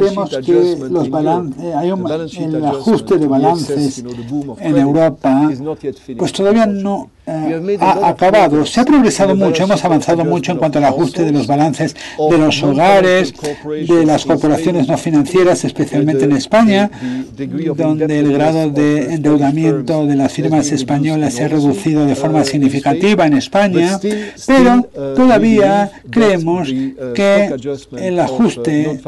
vemos 0.00 0.30
que 0.44 0.76
los 0.90 1.10
balance, 1.10 1.74
hay 1.74 1.90
un, 1.90 2.10
el 2.10 2.64
ajuste 2.64 3.18
de 3.18 3.26
balances 3.26 4.04
en 4.58 4.76
Europa, 4.76 5.50
pues 6.16 6.29
todavía 6.32 6.66
no 6.66 7.10
ha 7.26 8.08
acabado. 8.08 8.64
Se 8.66 8.80
ha 8.80 8.84
progresado 8.84 9.34
mucho, 9.34 9.64
hemos 9.64 9.84
avanzado 9.84 10.24
mucho 10.24 10.52
en 10.52 10.58
cuanto 10.58 10.78
al 10.78 10.84
ajuste 10.84 11.24
de 11.24 11.32
los 11.32 11.46
balances 11.46 11.94
de 12.18 12.38
los 12.38 12.62
hogares, 12.62 13.34
de 13.64 14.06
las 14.06 14.24
corporaciones 14.24 14.88
no 14.88 14.96
financieras, 14.96 15.64
especialmente 15.64 16.24
en 16.24 16.32
España, 16.32 16.90
donde 17.76 18.18
el 18.18 18.32
grado 18.32 18.70
de 18.70 19.14
endeudamiento 19.14 20.06
de 20.06 20.16
las 20.16 20.32
firmas 20.32 20.70
españolas 20.72 21.34
se 21.34 21.44
ha 21.44 21.48
reducido 21.48 22.06
de 22.06 22.14
forma 22.14 22.44
significativa 22.44 23.26
en 23.26 23.34
España, 23.34 23.98
pero 24.46 24.88
todavía 25.14 25.90
creemos 26.10 26.68
que 27.14 27.54
el 27.98 28.18
ajuste 28.18 29.00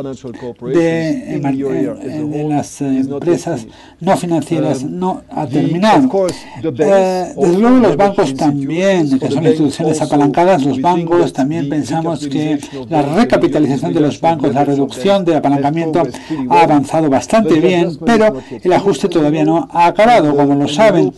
de, 0.63 1.35
en, 1.35 2.49
las 2.49 2.81
empresas 2.81 3.67
no 4.01 4.17
financieras 4.17 4.85
no 4.85 5.23
ha 5.31 5.47
terminado. 5.47 6.29
Eh, 6.63 7.33
desde 7.37 7.59
luego 7.59 7.79
los 7.79 7.97
bancos 8.03 8.23
bancos 8.23 8.35
también, 8.35 9.19
que 9.19 9.31
son 9.31 9.45
instituciones 9.47 10.01
apalancadas, 10.01 10.65
los 10.65 10.81
bancos 10.81 11.33
también 11.33 11.69
pensamos 11.69 12.27
que 12.27 12.59
la 12.89 13.03
recapitalización 13.03 13.93
de 13.93 14.01
los 14.01 14.21
bancos, 14.21 14.55
la 14.55 14.65
reducción 14.65 15.25
del 15.25 15.37
apalancamiento 15.37 16.03
ha 16.49 16.63
avanzado 16.63 17.09
bastante 17.09 17.59
bien, 17.61 17.97
pero 18.05 18.35
el 18.63 18.73
ajuste 18.73 19.09
todavía 19.09 19.45
no 19.45 19.69
ha 19.71 19.87
acabado, 19.87 20.35
como 20.37 20.55
lo 20.55 20.69
saben, 20.69 21.13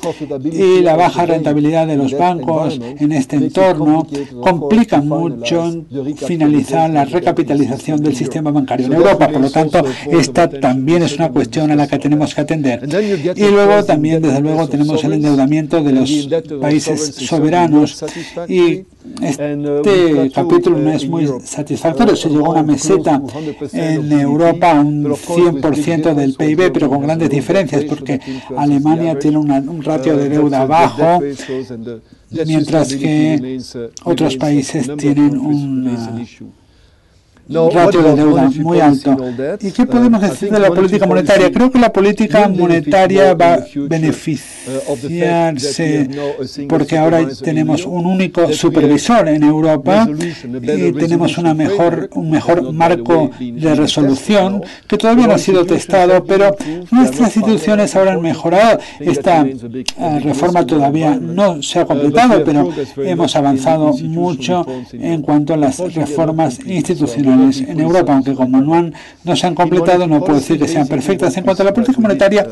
y 0.44 0.80
la 0.80 0.96
baja 0.96 1.26
rentabilidad 1.26 1.86
de 1.86 1.96
los 1.96 2.16
bancos 2.16 2.78
en 2.80 3.12
este 3.12 3.36
entorno 3.36 4.06
complica 4.40 5.00
mucho 5.00 5.84
finalizar 6.26 6.90
la 6.90 7.04
recapitalización 7.04 8.02
del 8.02 8.14
sistema 8.16 8.50
bancario 8.50 8.86
en 8.86 8.94
Europa. 8.94 9.28
Por 9.28 9.40
lo 9.40 9.50
tanto, 9.50 9.82
esta 10.10 10.48
también 10.48 11.02
es 11.02 11.16
una 11.16 11.30
cuestión 11.30 11.70
a 11.70 11.76
la 11.76 11.86
que 11.86 11.98
tenemos 11.98 12.34
que 12.34 12.40
atender. 12.40 12.86
Y 13.36 13.48
luego 13.48 13.84
también, 13.84 14.22
desde 14.22 14.40
luego, 14.40 14.68
tenemos 14.68 15.02
el 15.04 15.14
endeudamiento 15.14 15.82
de 15.82 15.92
los 15.92 16.28
países 16.74 17.14
soberanos 17.26 18.04
y 18.48 18.84
este 19.22 20.30
capítulo 20.34 20.78
no 20.78 20.92
es 20.92 21.08
muy 21.08 21.28
satisfactorio. 21.44 22.16
Se 22.16 22.28
llegó 22.28 22.46
a 22.46 22.50
una 22.50 22.62
meseta 22.62 23.22
en 23.72 24.12
Europa, 24.12 24.80
un 24.80 25.04
100% 25.04 26.14
del 26.14 26.34
PIB, 26.34 26.72
pero 26.72 26.88
con 26.88 27.02
grandes 27.02 27.30
diferencias, 27.30 27.84
porque 27.84 28.20
Alemania 28.56 29.18
tiene 29.18 29.38
un 29.38 29.82
ratio 29.82 30.16
de 30.16 30.28
deuda 30.28 30.66
bajo, 30.66 31.22
mientras 32.46 32.94
que 32.94 33.60
otros 34.04 34.36
países 34.36 34.90
tienen 34.96 35.38
un 35.38 35.84
ratio 37.48 38.02
de 38.02 38.14
deuda 38.14 38.50
muy 38.56 38.80
alto. 38.80 39.16
¿Y 39.60 39.70
qué 39.70 39.86
podemos 39.86 40.20
uh, 40.22 40.26
decir 40.26 40.50
de 40.50 40.58
la 40.58 40.70
política 40.70 41.06
monetaria? 41.06 41.52
Creo 41.52 41.70
que 41.70 41.78
la 41.78 41.92
política 41.92 42.48
monetaria 42.48 43.34
va 43.34 43.54
a 43.54 43.64
beneficiarse 43.88 46.08
porque 46.68 46.96
ahora 46.96 47.26
tenemos 47.42 47.84
un 47.86 48.06
único 48.06 48.52
supervisor 48.52 49.26
en 49.28 49.42
Europa 49.42 50.08
y 50.10 50.92
tenemos 50.92 51.36
una 51.38 51.54
mejor, 51.54 52.10
un 52.14 52.30
mejor 52.30 52.72
marco 52.72 53.30
de 53.38 53.74
resolución 53.74 54.62
que 54.86 54.96
todavía 54.96 55.26
no 55.26 55.34
ha 55.34 55.38
sido 55.38 55.66
testado, 55.66 56.24
pero 56.24 56.56
nuestras 56.90 57.36
instituciones 57.36 57.94
ahora 57.96 58.14
han 58.14 58.22
mejorado. 58.22 58.78
Esta 59.00 59.44
eh, 59.46 59.84
reforma 60.20 60.64
todavía 60.64 61.18
no 61.20 61.62
se 61.62 61.80
ha 61.80 61.84
completado, 61.84 62.42
pero 62.44 62.70
hemos 62.98 63.34
avanzado 63.36 63.92
mucho 63.98 64.64
en 64.92 65.20
cuanto 65.22 65.54
a 65.54 65.56
las 65.56 65.78
reformas 65.94 66.60
institucionales 66.64 67.33
en 67.34 67.80
Europa, 67.80 68.14
aunque 68.14 68.34
como 68.34 68.60
no, 68.60 68.90
no 69.24 69.36
se 69.36 69.46
han 69.46 69.54
completado, 69.54 70.06
no 70.06 70.20
puedo 70.20 70.38
decir 70.38 70.58
que 70.58 70.68
sean 70.68 70.86
perfectas. 70.86 71.36
En 71.36 71.44
cuanto 71.44 71.62
a 71.62 71.66
la 71.66 71.74
política 71.74 72.00
monetaria, 72.00 72.46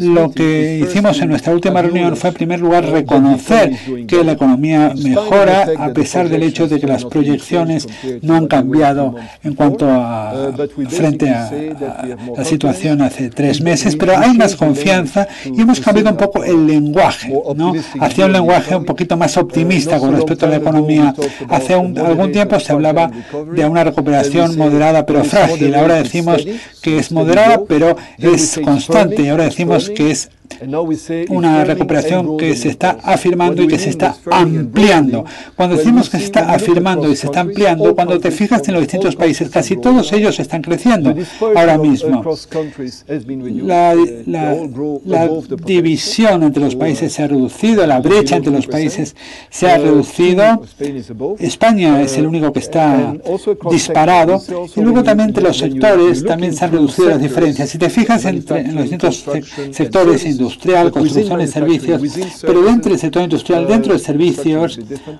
lo 0.00 0.30
que 0.30 0.80
hicimos 0.84 1.20
en 1.20 1.28
nuestra 1.28 1.52
última 1.52 1.82
reunión 1.82 2.16
fue, 2.16 2.30
en 2.30 2.34
primer 2.34 2.60
lugar, 2.60 2.86
reconocer 2.86 3.72
que 4.06 4.24
la 4.24 4.32
economía 4.32 4.92
mejora 5.02 5.68
a 5.78 5.92
pesar 5.92 6.28
del 6.28 6.42
hecho 6.42 6.68
de 6.68 6.80
que 6.80 6.86
las 6.86 7.04
proyecciones 7.04 7.88
no 8.22 8.34
han 8.34 8.46
cambiado 8.46 9.14
en 9.42 9.54
cuanto 9.54 9.88
a 9.90 10.52
frente 10.88 11.30
a, 11.30 11.50
la 12.36 12.44
situación 12.44 13.02
hace 13.02 13.30
tres 13.30 13.60
meses, 13.60 13.96
pero 13.96 14.16
hay 14.16 14.36
más 14.36 14.56
confianza 14.56 15.26
y 15.44 15.60
hemos 15.60 15.80
cambiado 15.80 16.10
un 16.10 16.16
poco 16.16 16.44
el 16.44 16.66
lenguaje, 16.66 17.32
¿no? 17.56 17.72
hacia 18.00 18.26
un 18.26 18.32
lenguaje 18.32 18.74
un 18.76 18.84
poquito 18.84 19.16
más 19.16 19.36
optimista 19.36 19.98
con 19.98 20.14
respecto 20.14 20.46
a 20.46 20.48
la 20.48 20.56
economía. 20.56 21.14
Hace 21.48 21.74
algún 21.74 22.32
tiempo 22.32 22.58
se 22.60 22.72
hablaba 22.72 23.10
de 23.54 23.66
una 23.66 23.84
recuperación 23.84 24.23
moderada 24.56 25.06
pero 25.06 25.24
frágil. 25.24 25.74
Ahora 25.74 26.02
decimos 26.02 26.44
que 26.80 26.98
es 26.98 27.12
moderada 27.12 27.62
pero 27.66 27.96
es 28.18 28.60
constante. 28.62 29.22
Y 29.22 29.28
ahora 29.28 29.44
decimos 29.44 29.90
que 29.90 30.10
es 30.10 30.30
una 31.28 31.64
recuperación 31.64 32.36
que 32.36 32.54
se 32.56 32.68
está 32.68 32.98
afirmando 33.02 33.62
y 33.62 33.68
que 33.68 33.78
se 33.78 33.90
está 33.90 34.16
ampliando. 34.30 35.24
Cuando 35.56 35.76
decimos 35.76 36.10
que 36.10 36.18
se 36.18 36.24
está 36.24 36.52
afirmando 36.52 37.10
y 37.10 37.16
se 37.16 37.26
está 37.26 37.40
ampliando, 37.40 37.94
cuando 37.94 38.18
te 38.20 38.30
fijas 38.30 38.66
en 38.68 38.74
los 38.74 38.82
distintos 38.82 39.16
países, 39.16 39.48
casi 39.50 39.76
todos 39.76 40.12
ellos 40.12 40.38
están 40.38 40.62
creciendo 40.62 41.14
ahora 41.54 41.78
mismo. 41.78 42.22
La, 43.64 43.94
división 45.64 46.42
entre 46.42 46.62
los 46.62 46.76
países 46.76 47.12
se 47.12 47.22
ha 47.22 47.28
reducido, 47.28 47.86
la 47.86 48.00
brecha 48.00 48.36
entre 48.36 48.52
los 48.52 48.66
países 48.66 49.16
se 49.50 49.70
ha 49.70 49.78
reducido. 49.78 50.62
España 51.38 52.02
es 52.02 52.16
el 52.18 52.26
único 52.26 52.52
que 52.52 52.60
está 52.60 53.14
disparado. 53.70 54.42
Y 54.76 54.80
luego 54.80 55.02
también 55.02 55.30
entre 55.30 55.42
los 55.42 55.58
sectores 55.58 56.24
también 56.24 56.54
se 56.54 56.64
han 56.64 56.72
reducido 56.72 57.10
las 57.10 57.20
diferencias. 57.20 57.70
Si 57.70 57.78
te 57.78 57.90
fijas 57.90 58.24
entre, 58.24 58.60
en 58.60 58.74
los 58.74 58.84
distintos 58.84 59.24
sectores, 59.72 60.24
industrial, 60.34 60.90
construcción 60.90 61.40
y 61.40 61.46
servicios, 61.46 62.00
pero 62.42 62.62
dentro 62.62 62.90
del 62.90 63.00
sector 63.00 63.22
industrial, 63.22 63.66
dentro 63.66 63.92
de 63.92 63.98
servicios, 63.98 64.78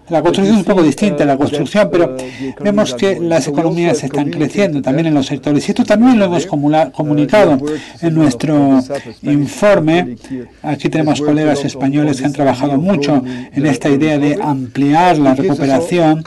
la 0.08 0.22
construcción 0.22 0.56
es 0.56 0.64
un 0.64 0.64
poco 0.64 0.82
distinta 0.82 1.24
a 1.24 1.26
la 1.26 1.36
construcción, 1.36 1.88
pero 1.90 2.16
vemos 2.60 2.94
que 2.94 3.18
las 3.20 3.46
economías 3.48 4.02
están 4.02 4.30
creciendo 4.30 4.82
también 4.82 5.06
en 5.06 5.14
los 5.14 5.26
sectores. 5.26 5.66
Y 5.68 5.70
esto 5.72 5.84
también 5.84 6.18
lo 6.18 6.26
hemos 6.26 6.46
comunicado 6.46 7.58
en 8.00 8.14
nuestro 8.14 8.80
informe. 9.22 10.16
Aquí 10.62 10.88
tenemos 10.88 11.20
colegas 11.20 11.64
españoles 11.64 12.20
que 12.20 12.26
han 12.26 12.32
trabajado 12.32 12.76
mucho 12.76 13.22
en 13.52 13.66
esta 13.66 13.88
idea 13.88 14.18
de 14.18 14.38
ampliar 14.40 15.18
la 15.18 15.34
recuperación 15.34 16.24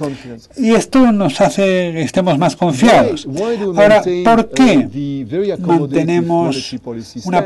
y 0.57 0.71
esto 0.71 1.11
nos 1.11 1.39
hace 1.41 1.91
que 1.93 2.01
estemos 2.01 2.37
más 2.37 2.55
confiados. 2.55 3.27
Ahora, 3.75 4.01
¿por 4.23 4.49
qué 4.49 4.87
mantenemos 5.59 6.75
una, 7.25 7.45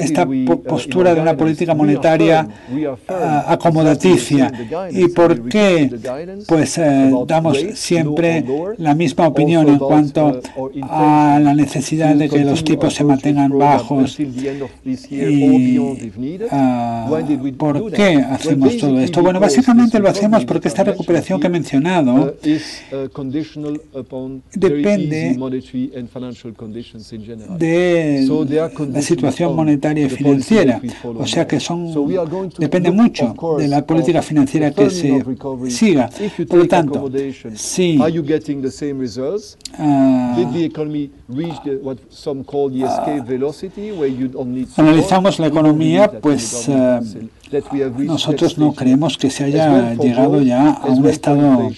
esta 0.00 0.26
postura 0.70 1.14
de 1.14 1.20
una 1.20 1.36
política 1.36 1.74
monetaria 1.74 2.46
ah, 3.08 3.44
acomodaticia. 3.48 4.52
Y 4.90 5.08
por 5.08 5.48
qué 5.48 5.90
pues 6.46 6.78
eh, 6.78 7.12
damos 7.26 7.58
siempre 7.74 8.44
la 8.78 8.94
misma 8.94 9.28
opinión 9.28 9.68
en 9.68 9.78
cuanto 9.78 10.40
a 10.82 11.40
la 11.42 11.54
necesidad 11.54 12.14
de 12.14 12.28
que 12.28 12.44
los 12.44 12.64
tipos 12.64 12.94
se 12.94 13.04
mantengan 13.04 13.56
bajos 13.58 14.18
y 14.20 15.78
ah, 16.50 17.10
por 17.56 17.92
qué 17.92 18.14
hacemos 18.16 18.76
todo 18.76 19.00
esto 19.00 19.22
bueno 19.22 19.40
básicamente 19.40 19.98
lo 19.98 20.08
hacemos 20.08 20.44
porque 20.44 20.68
esta 20.68 20.84
recuperación 20.84 21.40
que 21.40 21.46
he 21.46 21.50
mencionado 21.50 22.34
depende 24.54 25.36
de 27.58 28.26
la 28.92 29.02
situación 29.02 29.56
monetaria 29.56 30.06
y 30.06 30.10
financiera 30.10 30.59
o 31.04 31.26
sea 31.26 31.46
que 31.46 31.60
son 31.60 31.92
depende 32.58 32.90
mucho 32.90 33.34
de 33.58 33.68
la 33.68 33.84
política 33.84 34.22
financiera 34.22 34.70
que 34.70 34.90
se 34.90 35.24
siga. 35.68 36.10
Por 36.48 36.58
lo 36.58 36.68
tanto, 36.68 37.10
si 37.54 37.98
analizamos 44.76 45.38
la 45.38 45.46
economía, 45.46 46.10
pues 46.20 46.68
uh, 46.68 47.00
nosotros 47.98 48.58
no 48.58 48.72
creemos 48.72 49.18
que 49.18 49.30
se 49.30 49.44
haya 49.44 49.94
llegado 49.94 50.40
ya 50.42 50.70
a 50.70 50.86
un 50.86 51.06
estado 51.06 51.70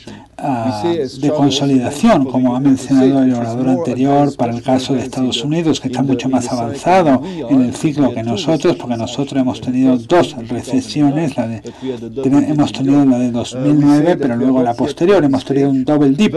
de 0.42 1.30
consolidación, 1.30 2.24
como 2.24 2.56
ha 2.56 2.60
mencionado 2.60 3.22
el 3.22 3.32
orador 3.34 3.68
anterior, 3.68 4.34
para 4.36 4.52
el 4.52 4.62
caso 4.62 4.94
de 4.94 5.00
Estados 5.00 5.44
Unidos, 5.44 5.80
que 5.80 5.88
está 5.88 6.02
mucho 6.02 6.28
más 6.28 6.50
avanzado 6.50 7.22
en 7.24 7.62
el 7.62 7.74
ciclo 7.74 8.12
que 8.12 8.22
nosotros, 8.22 8.76
porque 8.76 8.96
nosotros 8.96 9.40
hemos 9.40 9.60
tenido 9.60 9.96
dos 9.98 10.34
recesiones, 10.48 11.36
la 11.36 11.46
de, 11.46 11.62
hemos 12.48 12.72
tenido 12.72 13.04
la 13.04 13.18
de 13.18 13.30
2009, 13.30 14.16
pero 14.16 14.36
luego 14.36 14.62
la 14.62 14.74
posterior, 14.74 15.22
hemos 15.22 15.44
tenido 15.44 15.70
un 15.70 15.84
double 15.84 16.10
dip. 16.10 16.34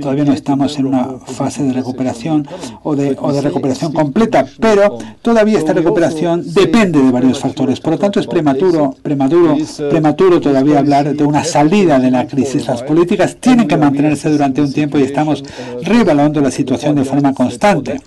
Todavía 0.00 0.24
no 0.24 0.32
estamos 0.32 0.76
en 0.78 0.86
una 0.86 1.18
fase 1.26 1.62
de 1.62 1.72
recuperación 1.72 2.48
o 2.82 2.96
de, 2.96 3.16
recuperación 3.42 3.92
completa, 3.92 4.44
pero 4.58 4.98
todavía 5.22 5.58
esta 5.58 5.72
recuperación 5.72 6.42
depende 6.52 7.00
de 7.00 7.12
varios 7.12 7.38
factores. 7.38 7.78
Por 7.80 7.92
lo 7.92 7.98
tanto, 7.98 8.18
prematuro, 8.34 8.94
prematuro, 9.02 9.56
prematuro 9.90 10.40
todavía 10.40 10.78
hablar 10.78 11.14
de 11.14 11.24
una 11.24 11.44
salida 11.44 11.98
de 11.98 12.10
la 12.10 12.26
crisis. 12.26 12.66
Las 12.66 12.82
políticas 12.82 13.36
tienen 13.36 13.68
que 13.68 13.76
mantenerse 13.76 14.28
durante 14.30 14.60
un 14.60 14.72
tiempo 14.72 14.98
y 14.98 15.02
estamos 15.02 15.42
reevaluando 15.82 16.40
la 16.40 16.50
situación 16.50 16.96
de 16.96 17.04
forma 17.04 17.32
constante. 17.32 18.00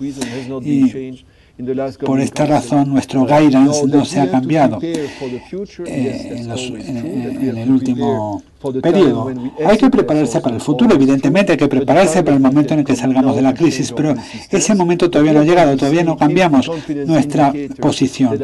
Y 0.62 1.26
por 2.06 2.20
esta 2.20 2.46
razón, 2.46 2.90
nuestro 2.90 3.26
guidance 3.26 3.88
no 3.88 4.06
se 4.06 4.22
ha 4.22 4.30
cambiado 4.30 4.80
eh, 4.82 5.10
en, 6.36 7.58
el 7.58 7.72
último 7.72 8.44
periodo. 8.82 9.32
Hay 9.66 9.78
que 9.78 9.90
prepararse 9.90 10.40
para 10.40 10.56
el 10.56 10.62
futuro, 10.62 10.94
evidentemente 10.94 11.54
hay 11.54 11.58
que 11.58 11.68
prepararse 11.68 12.22
para 12.22 12.38
el 12.38 12.44
momento 12.44 12.74
en 12.74 12.82
el 12.82 12.86
que 12.86 12.96
salgamos 12.96 13.36
de 13.36 13.42
la 13.42 13.56
crisis, 13.56 13.92
pero 13.92 14.14
ese 14.52 14.76
momento 14.76 15.10
todavía 15.10 15.34
no 15.34 15.40
ha 15.40 15.46
llegado, 15.46 15.76
todavía 15.76 16.04
no 16.04 16.16
cambiamos 16.16 16.70
nuestra 17.06 17.52
posición. 17.80 18.40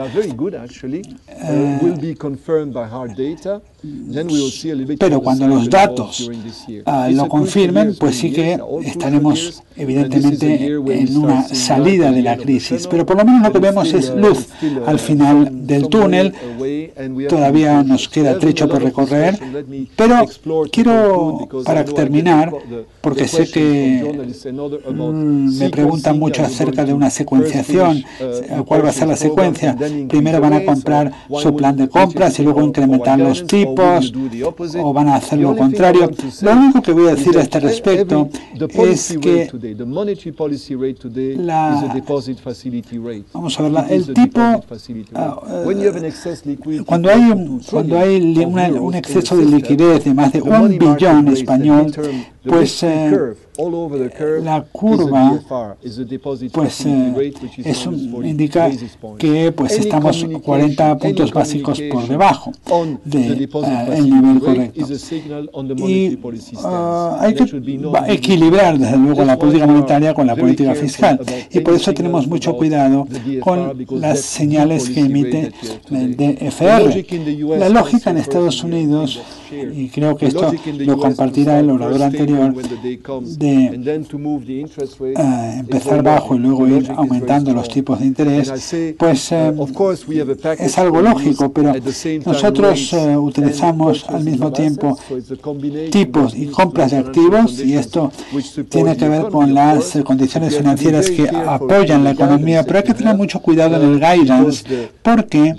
Eh, 1.28 1.78
pero 4.98 5.22
cuando 5.22 5.48
los 5.48 5.70
datos 5.70 6.30
ah, 6.86 7.10
lo 7.12 7.28
confirmen, 7.28 7.96
pues 8.00 8.16
sí 8.16 8.32
que 8.32 8.60
estaremos 8.86 9.62
evidentemente 9.76 10.66
en 10.68 11.18
una 11.18 11.44
salida 11.44 12.12
de 12.12 12.22
la 12.22 12.38
crisis. 12.38 12.88
Pero 12.88 13.06
por 13.06 13.18
lo 13.18 13.26
menos 13.26 13.42
lo 13.42 13.52
que 13.52 13.60
vemos 13.60 13.94
es 13.94 14.14
luz 14.16 14.48
al 14.86 15.00
final 15.00 15.68
del 15.68 15.88
túnel. 15.90 16.34
Todavía 17.28 17.84
nos 17.84 18.08
queda 18.08 18.40
trecho 18.40 18.70
por 18.70 18.84
recorrer, 18.84 19.38
pero 19.96 20.26
quiero, 20.72 21.50
para 21.66 21.84
terminar, 21.84 22.54
porque 23.02 23.28
sé 23.28 23.50
que 23.52 24.30
mm, 24.92 25.58
me 25.58 25.70
preguntan 25.70 26.20
mucho 26.20 26.44
acerca 26.44 26.86
de 26.86 26.94
una 26.94 27.10
secuenciación, 27.10 28.04
cuál 28.66 28.86
va 28.86 28.90
a 28.90 28.94
ser 28.94 29.08
la 29.08 29.18
secuencia. 29.18 29.76
Primero 30.08 30.40
van 30.40 30.54
a 30.54 30.64
comprar 30.64 31.12
su 31.42 31.56
plan 31.56 31.76
de 31.76 31.90
compras 31.90 32.40
y 32.40 32.44
luego 32.44 32.62
incrementar 32.62 33.20
los 33.20 33.46
tipos, 33.76 34.14
o 34.78 34.94
van 34.94 35.08
a 35.10 35.16
hacer 35.16 35.40
lo 35.40 35.56
contrario. 35.56 36.10
Lo 36.42 36.52
único 36.52 36.82
que 36.82 36.92
voy 36.92 37.08
a 37.08 37.16
decir 37.16 37.38
a 37.38 37.42
este 37.42 37.60
respecto 37.60 38.30
es 38.86 39.18
que 39.20 39.50
la, 41.38 41.94
vamos 43.34 43.60
a 43.60 43.64
ver, 43.64 43.92
el 43.92 44.14
tipo, 44.14 44.40
ah, 44.40 44.62
eh, 45.50 46.84
cuando 46.86 47.10
hay, 47.10 47.22
un, 47.22 47.60
cuando 47.60 48.00
hay 48.00 48.18
un 48.46 48.96
exceso 48.96 49.36
de 49.38 49.46
liquidez 49.46 50.04
de 50.04 50.14
más 50.14 50.32
de 50.32 50.42
un 50.42 50.78
billón 50.78 51.28
español, 51.30 51.92
pues 52.46 52.84
eh, 52.84 53.36
la 54.42 54.66
curva 54.72 55.40
pues 56.52 56.86
eh, 56.86 57.34
es 57.64 57.88
indica 58.24 58.70
que 59.18 59.52
pues 59.52 59.74
estamos 59.74 60.26
40 60.44 60.98
puntos 60.98 61.32
básicos 61.32 61.82
por 61.92 62.08
debajo 62.08 62.52
del 63.06 63.38
de, 63.66 64.02
nivel 64.02 64.40
correcto. 64.40 64.86
y 65.88 66.16
uh, 66.56 67.16
hay 67.20 67.34
que 67.36 67.44
equilibrar 68.08 68.78
desde 68.78 68.98
luego 68.98 69.24
la 69.24 69.38
política 69.38 69.68
monetaria 69.68 70.14
con 70.14 70.28
la 70.28 70.36
política 70.36 70.76
fiscal. 70.76 71.20
y 71.52 71.60
por 71.60 71.74
eso 71.74 71.94
tenemos 71.94 72.28
mucho 72.28 72.56
cuidado 72.56 73.08
con 73.42 73.86
las 73.92 74.20
señales 74.20 74.90
que 74.90 75.00
emite 75.02 75.52
el 75.92 76.16
DFR. 76.16 77.06
La 77.58 77.70
lógica 77.70 78.10
en 78.12 78.18
Estados 78.18 78.64
Unidos 78.64 79.22
y 79.52 79.90
creo 79.90 80.16
que 80.16 80.28
esto 80.28 80.52
lo 80.80 80.98
compartirá 80.98 81.60
el 81.60 81.70
orador 81.70 82.02
anterior, 82.04 82.54
de 82.54 83.70
uh, 85.16 85.60
empezar 85.60 86.04
bajo 86.04 86.36
y 86.36 86.40
luego 86.40 86.68
ir 86.68 86.92
aumentando 86.96 87.54
los 87.54 87.70
tipos 87.70 88.00
de 88.00 88.06
interés, 88.06 88.52
pues 88.98 89.32
uh, 89.32 89.68
es 90.60 90.78
algo 90.78 91.02
lógico, 91.02 91.52
pero 91.52 91.74
nosotros 92.26 92.94
uh, 92.94 93.32
utilizamos 93.54 94.06
al 94.10 94.24
mismo 94.24 94.52
tiempo 94.52 94.98
tipos 95.92 96.36
y 96.36 96.48
compras 96.48 96.92
de 96.92 96.98
activos 96.98 97.60
y 97.60 97.76
esto 97.76 98.12
tiene 98.70 98.98
que 98.98 99.08
ver 99.08 99.30
con 99.30 99.54
las 99.54 99.98
condiciones 100.04 100.58
financieras 100.58 101.10
que 101.10 101.30
apoyan 101.30 102.04
la 102.04 102.12
economía, 102.12 102.64
pero 102.64 102.80
hay 102.80 102.84
que 102.84 102.94
tener 102.94 103.16
mucho 103.16 103.40
cuidado 103.42 103.76
en 103.76 103.94
el 103.94 104.00
guidance 104.00 104.64
porque 105.02 105.56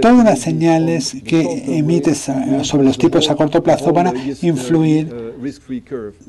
todas 0.00 0.24
las 0.24 0.40
señales 0.40 1.16
que 1.24 1.78
emites 1.78 2.30
sobre 2.62 2.84
los 2.84 2.96
tipos 2.96 3.28
a 3.30 3.36
corto 3.36 3.62
plazo 3.62 3.92
van 3.92 4.08
a 4.08 4.14
influir 4.42 5.30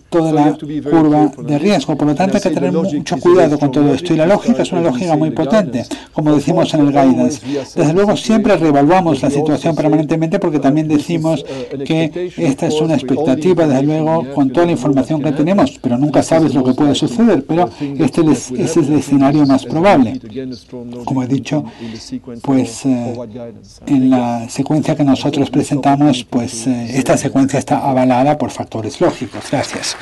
toda 0.09 0.31
la 0.31 0.57
curva 0.57 1.31
de 1.37 1.59
riesgo. 1.59 1.97
Por 1.97 2.07
lo 2.07 2.15
tanto, 2.15 2.37
hay 2.37 2.43
que 2.43 2.49
tener 2.49 2.71
mucho 2.71 3.17
cuidado 3.17 3.59
con 3.59 3.71
todo 3.71 3.93
esto. 3.93 4.13
Y 4.13 4.17
la 4.17 4.25
lógica 4.25 4.63
es 4.63 4.71
una 4.71 4.81
lógica 4.81 5.15
muy 5.15 5.31
potente, 5.31 5.85
como 6.13 6.33
decimos 6.33 6.73
en 6.73 6.81
el 6.81 6.87
guidance. 6.87 7.41
Desde 7.75 7.93
luego, 7.93 8.15
siempre 8.15 8.55
reevaluamos 8.55 9.21
la 9.21 9.29
situación 9.29 9.75
permanentemente 9.75 10.39
porque 10.41 10.59
también 10.59 10.87
decimos 10.87 11.45
que 11.85 12.31
esta 12.37 12.67
es 12.67 12.81
una 12.81 12.95
expectativa, 12.95 13.65
desde 13.67 13.83
luego, 13.83 14.25
con 14.33 14.49
toda 14.49 14.65
la 14.65 14.73
información 14.73 15.21
que 15.21 15.31
tenemos, 15.31 15.79
pero 15.81 15.97
nunca 15.97 16.23
sabes 16.23 16.53
lo 16.53 16.63
que 16.63 16.73
puede 16.73 16.95
suceder. 16.95 17.45
Pero 17.45 17.69
este 17.79 18.21
es 18.57 18.77
el 18.77 18.93
escenario 18.93 19.45
más 19.45 19.65
probable. 19.65 20.19
Como 21.05 21.23
he 21.23 21.27
dicho, 21.27 21.63
pues 22.41 22.85
eh, 22.85 23.13
en 23.85 24.09
la 24.09 24.49
secuencia 24.49 24.95
que 24.95 25.03
nosotros 25.03 25.49
presentamos, 25.49 26.23
pues 26.23 26.67
eh, 26.67 26.97
esta 26.97 27.15
secuencia 27.17 27.59
está 27.59 27.77
avalada 27.87 28.37
por 28.37 28.49
factores 28.49 28.99
lógicos. 28.99 29.43
Gracias. 29.51 29.95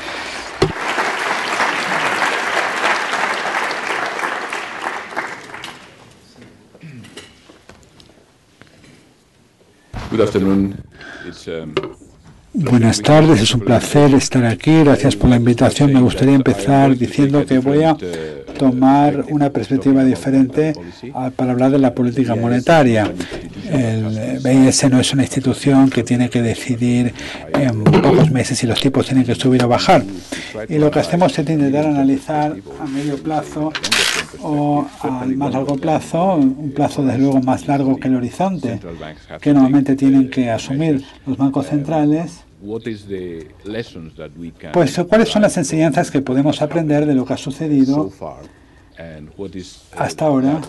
Buenas 12.53 13.01
tardes, 13.01 13.41
es 13.41 13.53
un 13.53 13.61
placer 13.61 14.13
estar 14.15 14.43
aquí. 14.45 14.83
Gracias 14.83 15.15
por 15.15 15.29
la 15.29 15.35
invitación. 15.35 15.93
Me 15.93 16.01
gustaría 16.01 16.33
empezar 16.33 16.97
diciendo 16.97 17.45
que 17.45 17.59
voy 17.59 17.83
a 17.83 17.95
tomar 18.57 19.25
una 19.29 19.51
perspectiva 19.51 20.03
diferente 20.03 20.73
para 21.35 21.51
hablar 21.51 21.71
de 21.71 21.79
la 21.79 21.93
política 21.93 22.35
monetaria. 22.35 23.11
El 23.71 24.39
BIS 24.43 24.89
no 24.89 24.99
es 24.99 25.13
una 25.13 25.23
institución 25.23 25.89
que 25.91 26.03
tiene 26.03 26.29
que 26.29 26.41
decidir 26.41 27.13
en 27.53 27.83
pocos 27.83 28.31
meses 28.31 28.57
si 28.57 28.65
los 28.65 28.81
tipos 28.81 29.05
tienen 29.05 29.25
que 29.25 29.35
subir 29.35 29.63
o 29.63 29.67
bajar. 29.67 30.03
Y 30.67 30.79
lo 30.79 30.89
que 30.89 30.99
hacemos 30.99 31.37
es 31.37 31.49
intentar 31.49 31.85
analizar 31.85 32.57
a 32.81 32.85
medio 32.87 33.17
plazo 33.21 33.71
o 34.41 34.87
al 35.01 35.35
más 35.35 35.53
largo 35.53 35.77
plazo, 35.77 36.35
un 36.35 36.71
plazo 36.71 37.03
desde 37.03 37.19
luego 37.19 37.41
más 37.41 37.67
largo 37.67 37.97
que 37.97 38.07
el 38.07 38.15
horizonte, 38.15 38.79
que 39.41 39.53
normalmente 39.53 39.95
tienen 39.95 40.29
que 40.29 40.49
asumir 40.49 41.03
los 41.25 41.37
bancos 41.37 41.67
centrales. 41.67 42.43
pues, 44.73 44.99
¿cuáles 45.07 45.29
son 45.29 45.41
las 45.41 45.55
enseñanzas 45.57 46.11
que 46.11 46.21
podemos 46.21 46.61
aprender 46.61 47.05
de 47.05 47.15
lo 47.15 47.25
que 47.25 47.33
ha 47.33 47.37
sucedido 47.37 48.11
hasta 49.97 50.25
ahora 50.25 50.59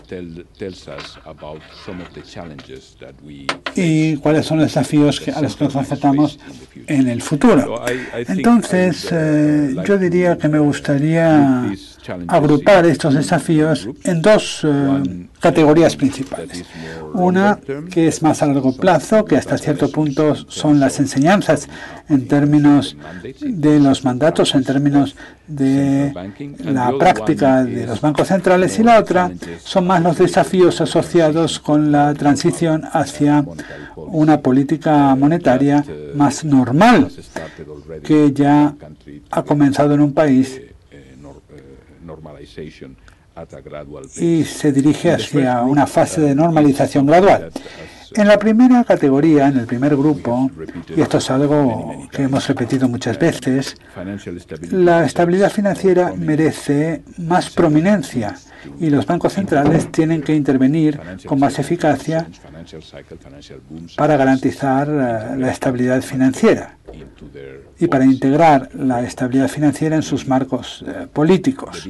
y 3.74 4.16
cuáles 4.18 4.46
son 4.46 4.58
los 4.58 4.66
desafíos 4.68 5.20
a 5.34 5.40
los 5.42 5.56
que 5.56 5.64
nos 5.64 5.74
enfrentamos 5.74 6.38
en 6.86 7.08
el 7.08 7.22
futuro. 7.22 7.82
Entonces, 8.28 9.08
eh, 9.10 9.74
yo 9.84 9.98
diría 9.98 10.38
que 10.38 10.48
me 10.48 10.60
gustaría 10.60 11.72
agrupar 12.28 12.86
estos 12.86 13.14
desafíos 13.14 13.88
en 14.04 14.22
dos 14.22 14.60
eh, 14.64 15.26
categorías 15.40 15.96
principales. 15.96 16.64
Una 17.12 17.58
que 17.90 18.08
es 18.08 18.22
más 18.22 18.42
a 18.42 18.46
largo 18.46 18.76
plazo, 18.76 19.24
que 19.24 19.36
hasta 19.36 19.58
cierto 19.58 19.90
punto 19.90 20.34
son 20.34 20.80
las 20.80 20.98
enseñanzas 21.00 21.68
en 22.08 22.28
términos 22.28 22.96
de 23.40 23.80
los 23.80 24.04
mandatos, 24.04 24.54
en 24.54 24.64
términos 24.64 25.16
de 25.46 26.12
la 26.64 26.92
práctica 26.98 27.64
de 27.64 27.86
los 27.86 28.00
bancos 28.00 28.28
centrales, 28.28 28.78
y 28.78 28.84
la 28.84 28.98
otra 28.98 29.30
son 29.62 29.86
más 29.86 30.02
los 30.02 30.18
desafíos 30.18 30.80
asociados 30.80 31.58
con 31.58 31.90
la 31.90 32.14
transición 32.14 32.84
hacia 32.92 33.44
una 33.96 34.40
política 34.40 35.14
monetaria 35.16 35.84
más 36.14 36.44
normal, 36.44 37.08
que 38.04 38.32
ya 38.32 38.74
ha 39.30 39.42
comenzado 39.42 39.94
en 39.94 40.00
un 40.00 40.12
país 40.12 40.60
y 44.20 44.44
se 44.44 44.72
dirige 44.72 45.12
hacia 45.12 45.62
una 45.62 45.86
fase 45.86 46.20
de 46.20 46.34
normalización 46.34 47.06
gradual. 47.06 47.50
En 48.14 48.26
la 48.26 48.38
primera 48.38 48.84
categoría, 48.84 49.48
en 49.48 49.58
el 49.58 49.66
primer 49.66 49.96
grupo, 49.96 50.50
y 50.96 51.00
esto 51.00 51.18
es 51.18 51.30
algo 51.30 52.08
que 52.10 52.22
hemos 52.22 52.46
repetido 52.48 52.88
muchas 52.88 53.18
veces, 53.18 53.76
la 54.70 55.04
estabilidad 55.04 55.50
financiera 55.50 56.12
merece 56.16 57.02
más 57.18 57.50
prominencia 57.50 58.36
y 58.78 58.90
los 58.90 59.06
bancos 59.06 59.34
centrales 59.34 59.90
tienen 59.90 60.22
que 60.22 60.34
intervenir 60.34 61.00
con 61.26 61.38
más 61.38 61.58
eficacia 61.58 62.26
para 63.96 64.16
garantizar 64.16 64.88
eh, 64.88 65.36
la 65.38 65.50
estabilidad 65.50 66.02
financiera 66.02 66.76
y 67.78 67.86
para 67.86 68.04
integrar 68.04 68.70
la 68.74 69.02
estabilidad 69.02 69.48
financiera 69.48 69.96
en 69.96 70.02
sus 70.02 70.26
marcos 70.26 70.84
eh, 70.86 71.06
políticos. 71.12 71.86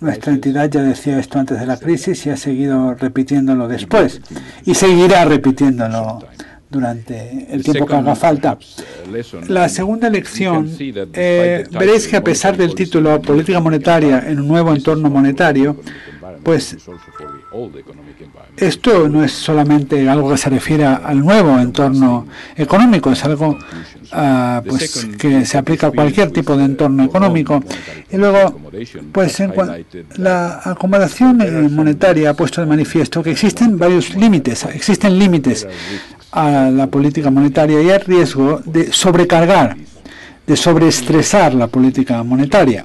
Nuestra 0.00 0.32
entidad 0.32 0.70
ya 0.70 0.82
decía 0.82 1.18
esto 1.18 1.38
antes 1.38 1.58
de 1.60 1.66
la 1.66 1.78
crisis 1.78 2.26
y 2.26 2.30
ha 2.30 2.36
seguido 2.36 2.94
repitiéndolo 2.94 3.68
después 3.68 4.20
y 4.64 4.74
seguirá 4.74 5.24
repitiéndolo 5.24 6.24
durante 6.70 7.46
el 7.50 7.62
tiempo 7.62 7.86
que 7.86 7.94
haga 7.94 8.14
falta. 8.14 8.58
La 9.48 9.68
segunda 9.68 10.08
lección, 10.08 10.70
eh, 10.78 11.66
veréis 11.72 12.06
que 12.06 12.16
a 12.16 12.24
pesar 12.24 12.56
del 12.56 12.74
título 12.74 13.20
Política 13.20 13.60
Monetaria 13.60 14.24
en 14.26 14.40
un 14.40 14.48
nuevo 14.48 14.72
entorno 14.72 15.10
monetario, 15.10 15.76
pues 16.44 16.76
esto 18.56 19.08
no 19.08 19.24
es 19.24 19.32
solamente 19.32 20.08
algo 20.08 20.30
que 20.30 20.38
se 20.38 20.48
refiere 20.48 20.84
al 20.84 21.18
nuevo 21.18 21.58
entorno 21.58 22.26
económico, 22.56 23.10
es 23.10 23.24
algo 23.24 23.58
ah, 24.12 24.62
pues, 24.66 25.06
que 25.18 25.44
se 25.44 25.58
aplica 25.58 25.88
a 25.88 25.90
cualquier 25.90 26.30
tipo 26.30 26.56
de 26.56 26.64
entorno 26.64 27.04
económico. 27.04 27.62
Y 28.10 28.16
luego, 28.16 28.60
pues 29.12 29.42
la 30.16 30.60
acomodación 30.64 31.74
monetaria 31.74 32.30
ha 32.30 32.34
puesto 32.34 32.60
de 32.60 32.66
manifiesto 32.68 33.22
que 33.22 33.32
existen 33.32 33.76
varios 33.76 34.14
límites, 34.14 34.64
existen 34.66 35.18
límites 35.18 35.66
a 36.32 36.70
la 36.70 36.86
política 36.86 37.30
monetaria 37.30 37.82
y 37.82 37.90
hay 37.90 37.98
riesgo 37.98 38.60
de 38.64 38.92
sobrecargar 38.92 39.76
de 40.50 40.56
sobreestresar 40.56 41.54
la 41.54 41.68
política 41.68 42.24
monetaria. 42.24 42.84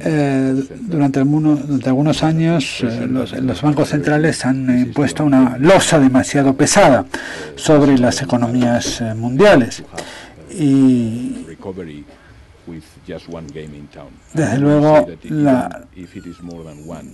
Eh, 0.00 0.64
durante, 0.80 1.18
algunos, 1.18 1.66
durante, 1.66 1.88
algunos, 1.90 2.22
años 2.22 2.82
eh, 2.82 3.06
los, 3.06 3.60
bancos 3.60 3.90
centrales 3.90 4.46
han 4.46 4.86
impuesto 4.86 5.22
una 5.22 5.58
losa 5.58 5.98
demasiado 5.98 6.56
pesada 6.56 7.04
sobre 7.54 7.98
las 7.98 8.22
economías 8.22 9.02
eh, 9.02 9.14
mundiales. 9.14 9.82
Y 10.50 11.44
desde 14.34 14.58
luego 14.58 15.06
la, 15.24 15.84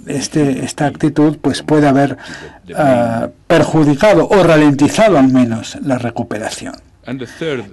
este, 0.06 0.64
esta 0.64 0.86
actitud 0.86 1.38
pues 1.40 1.62
puede 1.62 1.88
haber 1.88 2.16
perjudicado 3.46 4.28
o 4.28 4.42
ralentizado 4.42 5.18
al 5.18 5.28
menos 5.28 5.78
la 5.82 5.98
recuperación. 5.98 6.74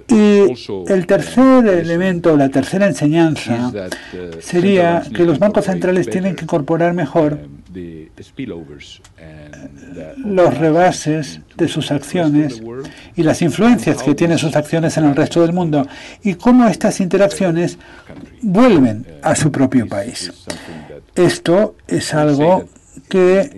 Y 0.08 0.42
el 0.88 1.06
tercer 1.06 1.66
elemento, 1.66 2.36
la 2.36 2.48
tercera 2.48 2.86
enseñanza, 2.86 3.72
uh, 3.72 4.40
sería 4.40 5.02
que 5.14 5.24
los 5.24 5.38
bancos 5.38 5.64
centrales 5.64 6.08
tienen 6.08 6.36
que 6.36 6.44
incorporar 6.44 6.94
mejor 6.94 7.40
um, 7.44 7.64
los 10.24 10.58
rebases 10.58 11.40
de 11.56 11.68
sus 11.68 11.90
acciones 11.90 12.62
y 13.16 13.22
las 13.22 13.42
influencias 13.42 14.02
que 14.02 14.14
tienen 14.14 14.38
sus 14.38 14.54
acciones 14.54 14.96
en 14.96 15.04
el 15.04 15.16
resto 15.16 15.42
del 15.42 15.52
mundo 15.52 15.86
y 16.22 16.34
cómo 16.34 16.68
estas 16.68 17.00
interacciones 17.00 17.78
vuelven 18.42 19.06
a 19.22 19.34
su 19.34 19.50
propio 19.50 19.88
país. 19.88 20.32
Esto 21.14 21.74
es 21.88 22.14
algo 22.14 22.66
que 23.14 23.48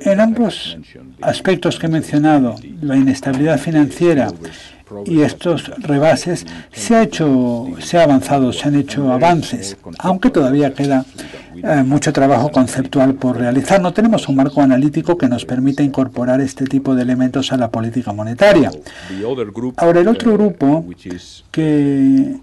en 0.00 0.20
ambos 0.20 0.76
aspectos 1.20 1.78
que 1.78 1.86
he 1.86 1.88
mencionado, 1.88 2.56
la 2.80 2.96
inestabilidad 2.96 3.56
financiera 3.56 4.32
y 5.06 5.20
estos 5.20 5.68
rebases, 5.78 6.44
se 6.72 6.96
ha 6.96 7.04
hecho, 7.04 7.68
se 7.78 7.98
ha 7.98 8.02
avanzado, 8.02 8.52
se 8.52 8.66
han 8.66 8.74
hecho 8.74 9.12
avances, 9.12 9.76
aunque 10.00 10.30
todavía 10.30 10.74
queda 10.74 11.04
eh, 11.54 11.84
mucho 11.84 12.12
trabajo 12.12 12.50
conceptual 12.50 13.14
por 13.14 13.38
realizar. 13.38 13.80
No 13.80 13.92
tenemos 13.92 14.28
un 14.28 14.34
marco 14.34 14.60
analítico 14.60 15.16
que 15.16 15.28
nos 15.28 15.44
permita 15.44 15.84
incorporar 15.84 16.40
este 16.40 16.64
tipo 16.64 16.96
de 16.96 17.02
elementos 17.02 17.52
a 17.52 17.56
la 17.56 17.70
política 17.70 18.12
monetaria. 18.12 18.72
Ahora, 19.76 20.00
el 20.00 20.08
otro 20.08 20.32
grupo 20.32 20.84
que 21.52 22.40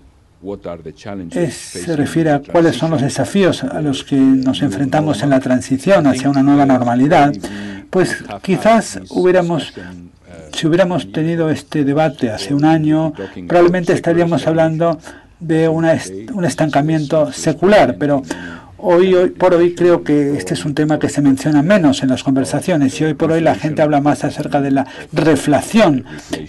se 1.51 1.95
refiere 1.95 2.31
a 2.31 2.39
cuáles 2.41 2.75
son 2.75 2.91
los 2.91 3.01
desafíos 3.01 3.63
a 3.63 3.81
los 3.81 4.03
que 4.03 4.15
nos 4.15 4.61
enfrentamos 4.61 5.21
en 5.21 5.29
la 5.29 5.39
transición 5.39 6.07
hacia 6.07 6.29
una 6.29 6.41
nueva 6.41 6.65
normalidad, 6.65 7.33
pues 7.89 8.23
quizás 8.41 8.99
hubiéramos, 9.09 9.73
si 10.53 10.67
hubiéramos 10.67 11.11
tenido 11.11 11.49
este 11.49 11.83
debate 11.83 12.29
hace 12.29 12.53
un 12.53 12.63
año, 12.63 13.13
probablemente 13.47 13.93
estaríamos 13.93 14.47
hablando 14.47 14.99
de 15.39 15.67
un 15.67 16.45
estancamiento 16.45 17.31
secular, 17.31 17.97
pero 17.99 18.21
Hoy, 18.81 19.13
hoy 19.13 19.29
por 19.31 19.53
hoy 19.53 19.75
creo 19.75 20.03
que 20.03 20.37
este 20.37 20.53
es 20.53 20.63
un 20.63 20.73
tema 20.73 20.99
que 20.99 21.09
se 21.09 21.21
menciona 21.21 21.61
menos 21.61 22.01
en 22.01 22.09
las 22.09 22.23
conversaciones 22.23 22.99
y 22.99 23.03
hoy 23.03 23.13
por 23.13 23.31
hoy 23.31 23.41
la 23.41 23.55
gente 23.55 23.81
habla 23.81 23.99
más 23.99 24.23
acerca 24.23 24.61
de 24.61 24.71
la 24.71 24.87
reflación 25.11 26.05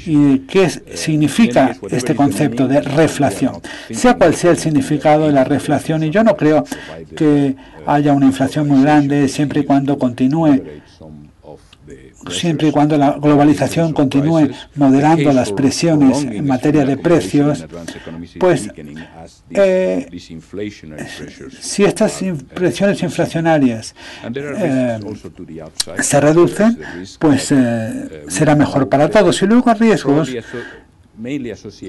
y 0.06 0.38
qué 0.40 0.68
significa 0.68 1.76
este 1.90 2.14
concepto 2.14 2.68
de 2.68 2.82
reflación. 2.82 3.54
Sea 3.90 4.14
cual 4.14 4.34
sea 4.34 4.52
el 4.52 4.58
significado 4.58 5.26
de 5.26 5.32
la 5.32 5.42
reflación, 5.42 6.04
y 6.04 6.10
yo 6.10 6.22
no 6.22 6.36
creo 6.36 6.64
que 7.16 7.56
haya 7.84 8.12
una 8.12 8.26
inflación 8.26 8.68
muy 8.68 8.82
grande 8.82 9.26
siempre 9.26 9.60
y 9.60 9.64
cuando 9.64 9.98
continúe 9.98 10.62
siempre 12.28 12.68
y 12.68 12.72
cuando 12.72 12.96
la 12.96 13.12
globalización 13.12 13.92
continúe 13.92 14.50
moderando 14.76 15.32
las 15.32 15.52
presiones 15.52 16.24
en 16.24 16.46
materia 16.46 16.84
de 16.84 16.96
precios, 16.96 17.64
pues 18.38 18.68
eh, 19.50 20.08
si 21.60 21.84
estas 21.84 22.20
presiones 22.54 23.02
inflacionariamente 23.02 23.94
eh, 24.34 24.98
se 26.00 26.20
reducen, 26.20 26.78
pues 27.18 27.52
eh, 27.52 28.24
será 28.28 28.54
mejor 28.54 28.88
para 28.88 29.08
todos. 29.08 29.40
Y 29.42 29.46
luego 29.46 29.72
riesgos 29.74 30.30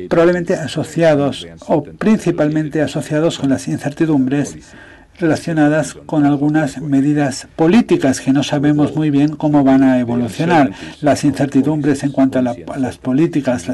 probablemente 0.10 0.56
asociados 0.56 1.48
o 1.68 1.84
principalmente 1.84 2.82
asociados 2.82 3.40
con 3.40 3.50
las 3.50 3.68
incertidumbres 3.68 4.58
relacionadas 5.22 5.94
con 5.94 6.26
algunas 6.26 6.82
medidas 6.82 7.48
políticas 7.56 8.20
que 8.20 8.34
no 8.34 8.44
sabemos 8.44 8.96
muy 8.96 9.12
bien 9.12 9.36
cómo 9.36 9.64
van 9.64 9.84
a 9.84 10.00
evolucionar. 10.00 10.72
Las 11.02 11.24
incertidumbres 11.24 12.04
en 12.04 12.12
cuanto 12.12 12.40
a, 12.40 12.42
las 12.42 12.98
políticas, 12.98 13.68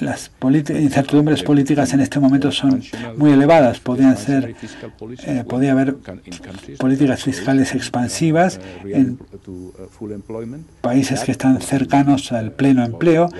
las, 0.00 0.30
incertidumbres 0.40 1.42
políticas 1.42 1.94
en 1.94 2.00
este 2.00 2.18
momento 2.18 2.50
son 2.50 2.82
muy 3.16 3.32
elevadas. 3.32 3.78
Podrían 3.78 4.16
ser, 4.16 4.54
eh, 5.26 5.44
podría 5.48 5.72
haber 5.72 5.96
políticas 6.78 7.22
fiscales 7.22 7.74
expansivas 7.74 8.60
en 8.84 9.18
países 10.80 11.20
que 11.20 11.32
están 11.32 11.60
cercanos 11.60 12.32
al 12.32 12.52
pleno 12.52 12.84
empleo 12.84 13.30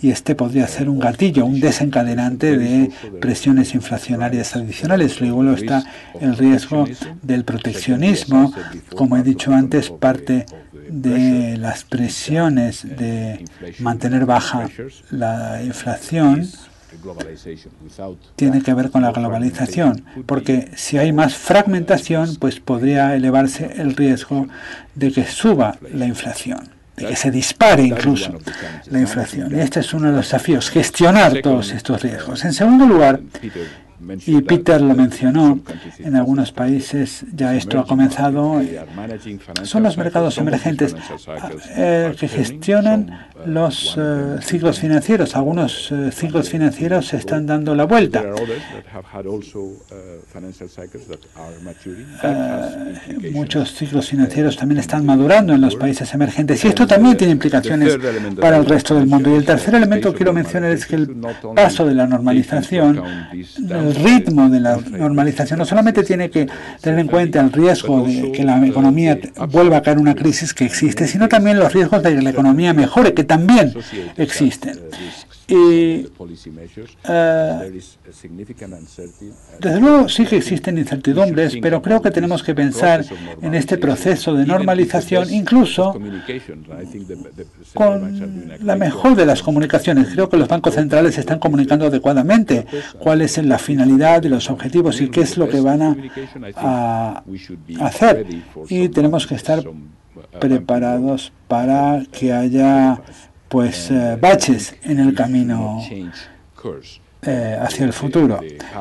y 0.00 0.10
este 0.10 0.34
podría 0.34 0.66
ser 0.66 0.88
un 0.88 0.98
gatillo, 0.98 1.46
un 1.46 1.60
desencadenante 1.60 2.58
de 2.58 2.90
presiones 3.20 3.74
inflacionarias 3.74 4.56
adicionales. 4.56 5.20
Luego 5.20 5.42
está 5.54 5.84
el 6.20 6.36
riesgo 6.36 6.86
del 7.22 7.44
proteccionismo, 7.44 8.52
como 8.96 9.16
he 9.16 9.22
dicho 9.22 9.52
antes, 9.52 9.90
parte 9.90 10.46
de 10.88 11.56
las 11.56 11.84
presiones 11.84 12.84
de 12.84 13.44
mantener 13.78 14.26
baja 14.26 14.68
la 15.10 15.62
inflación 15.62 16.48
tiene 18.36 18.62
que 18.62 18.74
ver 18.74 18.90
con 18.90 19.02
la 19.02 19.12
globalización, 19.12 20.04
porque 20.26 20.70
si 20.76 20.98
hay 20.98 21.12
más 21.12 21.34
fragmentación, 21.34 22.36
pues 22.36 22.60
podría 22.60 23.14
elevarse 23.14 23.72
el 23.76 23.96
riesgo 23.96 24.46
de 24.94 25.10
que 25.10 25.24
suba 25.24 25.78
la 25.92 26.06
inflación, 26.06 26.68
de 26.96 27.06
que 27.06 27.16
se 27.16 27.30
dispare 27.30 27.84
incluso 27.84 28.38
la 28.90 29.00
inflación. 29.00 29.54
Y 29.54 29.60
este 29.60 29.80
es 29.80 29.94
uno 29.94 30.08
de 30.08 30.16
los 30.16 30.26
desafíos, 30.26 30.70
gestionar 30.70 31.40
todos 31.42 31.72
estos 31.72 32.02
riesgos. 32.02 32.44
En 32.44 32.52
segundo 32.52 32.86
lugar, 32.86 33.20
y 34.26 34.42
Peter 34.42 34.80
lo 34.80 34.94
mencionó, 34.94 35.60
en 35.98 36.16
algunos 36.16 36.52
países 36.52 37.24
ya 37.34 37.54
esto 37.54 37.78
ha 37.78 37.86
comenzado. 37.86 38.60
Son 39.64 39.82
los 39.82 39.96
mercados 39.96 40.38
emergentes 40.38 40.94
eh, 41.76 42.14
que 42.18 42.28
gestionan 42.28 43.28
los 43.46 43.96
uh, 43.96 44.38
ciclos 44.40 44.78
financieros. 44.78 45.36
Algunos 45.36 45.90
uh, 45.90 46.10
ciclos 46.10 46.48
financieros 46.48 47.06
se 47.08 47.16
están 47.16 47.46
dando 47.46 47.74
la 47.74 47.84
vuelta. 47.84 48.22
Uh, 52.22 53.30
muchos 53.32 53.74
ciclos 53.74 54.08
financieros 54.08 54.56
también 54.56 54.78
están 54.78 55.04
madurando 55.04 55.54
en 55.54 55.60
los 55.60 55.76
países 55.76 56.12
emergentes 56.14 56.64
y 56.64 56.68
esto 56.68 56.86
también 56.86 57.16
tiene 57.16 57.32
implicaciones 57.32 57.98
para 58.40 58.56
el 58.58 58.66
resto 58.66 58.94
del 58.94 59.06
mundo. 59.06 59.30
Y 59.30 59.34
el 59.34 59.44
tercer 59.44 59.74
elemento 59.74 60.10
que 60.12 60.18
quiero 60.18 60.32
mencionar 60.32 60.70
es 60.70 60.86
que 60.86 60.96
el 60.96 61.08
paso 61.54 61.86
de 61.86 61.94
la 61.94 62.06
normalización, 62.06 63.02
el 63.92 64.04
ritmo 64.04 64.48
de 64.48 64.60
la 64.60 64.76
normalización, 64.76 65.58
no 65.58 65.64
solamente 65.64 66.02
tiene 66.02 66.30
que 66.30 66.46
tener 66.80 67.00
en 67.00 67.08
cuenta 67.08 67.40
el 67.40 67.52
riesgo 67.52 68.04
de 68.04 68.32
que 68.32 68.44
la 68.44 68.64
economía 68.66 69.18
vuelva 69.50 69.78
a 69.78 69.82
caer 69.82 69.96
en 69.96 70.02
una 70.02 70.14
crisis 70.14 70.54
que 70.54 70.64
existe, 70.64 71.06
sino 71.06 71.28
también 71.28 71.58
los 71.58 71.72
riesgos 71.72 72.02
de 72.02 72.14
que 72.14 72.22
la 72.22 72.30
economía 72.30 72.72
mejore, 72.72 73.14
que 73.14 73.24
también 73.24 73.74
existen. 74.16 74.78
Y 75.52 76.08
eh, 77.08 77.82
desde 79.60 79.80
luego 79.80 80.08
sí 80.08 80.24
que 80.24 80.38
existen 80.38 80.78
incertidumbres, 80.78 81.58
pero 81.60 81.82
creo 81.82 82.00
que 82.00 82.10
tenemos 82.10 82.42
que 82.42 82.54
pensar 82.54 83.04
en 83.42 83.54
este 83.54 83.76
proceso 83.76 84.32
de 84.32 84.46
normalización, 84.46 85.30
incluso 85.30 85.94
con 87.74 88.48
la 88.60 88.76
mejor 88.76 89.14
de 89.14 89.26
las 89.26 89.42
comunicaciones. 89.42 90.08
Creo 90.14 90.30
que 90.30 90.38
los 90.38 90.48
bancos 90.48 90.72
centrales 90.72 91.18
están 91.18 91.38
comunicando 91.38 91.84
adecuadamente 91.86 92.66
cuál 92.98 93.20
es 93.20 93.36
la 93.36 93.58
finalidad 93.58 94.22
y 94.24 94.30
los 94.30 94.48
objetivos 94.48 95.02
y 95.02 95.10
qué 95.10 95.20
es 95.20 95.36
lo 95.36 95.50
que 95.50 95.60
van 95.60 95.82
a 96.56 97.22
hacer. 97.80 98.26
Y 98.70 98.88
tenemos 98.88 99.26
que 99.26 99.34
estar 99.34 99.62
preparados 100.40 101.30
para 101.46 102.02
que 102.10 102.32
haya 102.32 103.02
pues 103.52 103.90
eh, 103.90 104.16
baches 104.18 104.74
en 104.82 104.98
el 104.98 105.14
camino 105.14 105.82
eh, 107.22 107.58
hacia 107.60 107.84
el 107.84 107.92
futuro. 107.92 108.40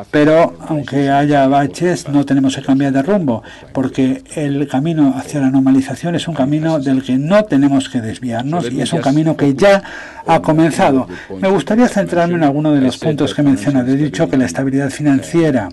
Pero 0.09 0.55
aunque 0.61 1.09
haya 1.09 1.45
baches, 1.47 2.07
no 2.07 2.25
tenemos 2.25 2.55
que 2.55 2.61
cambiar 2.61 2.93
de 2.93 3.01
rumbo, 3.01 3.43
porque 3.73 4.23
el 4.33 4.65
camino 4.69 5.13
hacia 5.17 5.41
la 5.41 5.49
normalización 5.49 6.15
es 6.15 6.25
un 6.29 6.35
camino 6.35 6.79
del 6.79 7.03
que 7.03 7.17
no 7.17 7.43
tenemos 7.43 7.89
que 7.89 7.99
desviarnos 7.99 8.71
y 8.71 8.79
es 8.79 8.93
un 8.93 9.01
camino 9.01 9.35
que 9.35 9.53
ya 9.55 9.83
ha 10.25 10.41
comenzado. 10.41 11.05
Me 11.41 11.49
gustaría 11.49 11.89
centrarme 11.89 12.35
en 12.35 12.43
alguno 12.43 12.71
de 12.71 12.79
los 12.79 12.97
puntos 12.97 13.35
que 13.35 13.43
menciona. 13.43 13.81
He 13.81 13.97
dicho 13.97 14.29
que 14.29 14.37
la 14.37 14.45
estabilidad 14.45 14.89
financiera 14.89 15.67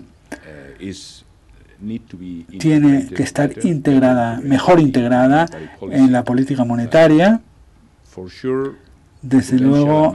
tiene 2.59 3.07
que 3.07 3.23
estar 3.23 3.49
integrada, 3.63 4.41
mejor 4.43 4.81
integrada 4.81 5.45
en 5.89 6.11
la 6.11 6.25
política 6.25 6.65
monetaria. 6.65 7.39
Desde 9.21 9.59
luego, 9.59 10.13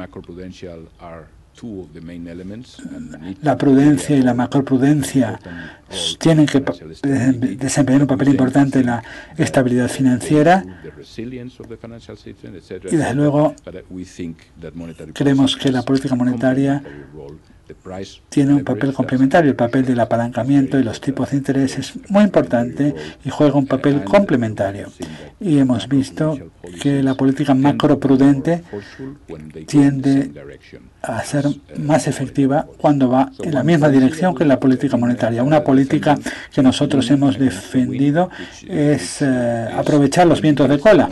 la 3.42 3.56
prudencia 3.56 4.16
y 4.16 4.22
la 4.22 4.34
macroprudencia 4.34 5.38
tienen 6.18 6.46
que 6.46 6.60
desempeñar 6.60 8.02
un 8.02 8.08
papel 8.08 8.28
importante 8.28 8.80
en 8.80 8.86
la 8.86 9.02
estabilidad 9.36 9.88
financiera. 9.88 10.64
y 12.90 12.96
desde 12.96 13.14
luego 13.14 13.54
creemos 15.12 15.56
que 15.56 15.70
la 15.70 15.82
política 15.82 16.14
monetaria 16.14 16.82
tiene 18.28 18.54
un 18.54 18.64
papel 18.64 18.92
complementario. 18.92 19.50
El 19.50 19.56
papel 19.56 19.84
del 19.84 20.00
apalancamiento 20.00 20.78
y 20.78 20.82
los 20.82 21.00
tipos 21.00 21.30
de 21.30 21.36
interés 21.36 21.78
es 21.78 21.92
muy 22.08 22.24
importante 22.24 22.94
y 23.24 23.30
juega 23.30 23.54
un 23.54 23.66
papel 23.66 24.04
complementario. 24.04 24.88
Y 25.40 25.58
hemos 25.58 25.88
visto 25.88 26.38
que 26.80 27.02
la 27.02 27.14
política 27.14 27.54
macroprudente 27.54 28.62
tiende 29.66 30.32
a 31.02 31.22
ser 31.22 31.46
más 31.78 32.06
efectiva 32.08 32.66
cuando 32.78 33.10
va 33.10 33.30
en 33.42 33.54
la 33.54 33.62
misma 33.62 33.88
dirección 33.88 34.34
que 34.34 34.44
la 34.44 34.58
política 34.58 34.96
monetaria. 34.96 35.42
Una 35.42 35.62
política 35.62 36.18
que 36.52 36.62
nosotros 36.62 37.10
hemos 37.10 37.38
defendido 37.38 38.30
es 38.66 39.20
eh, 39.20 39.68
aprovechar 39.74 40.26
los 40.26 40.40
vientos 40.40 40.68
de 40.68 40.78
cola. 40.78 41.08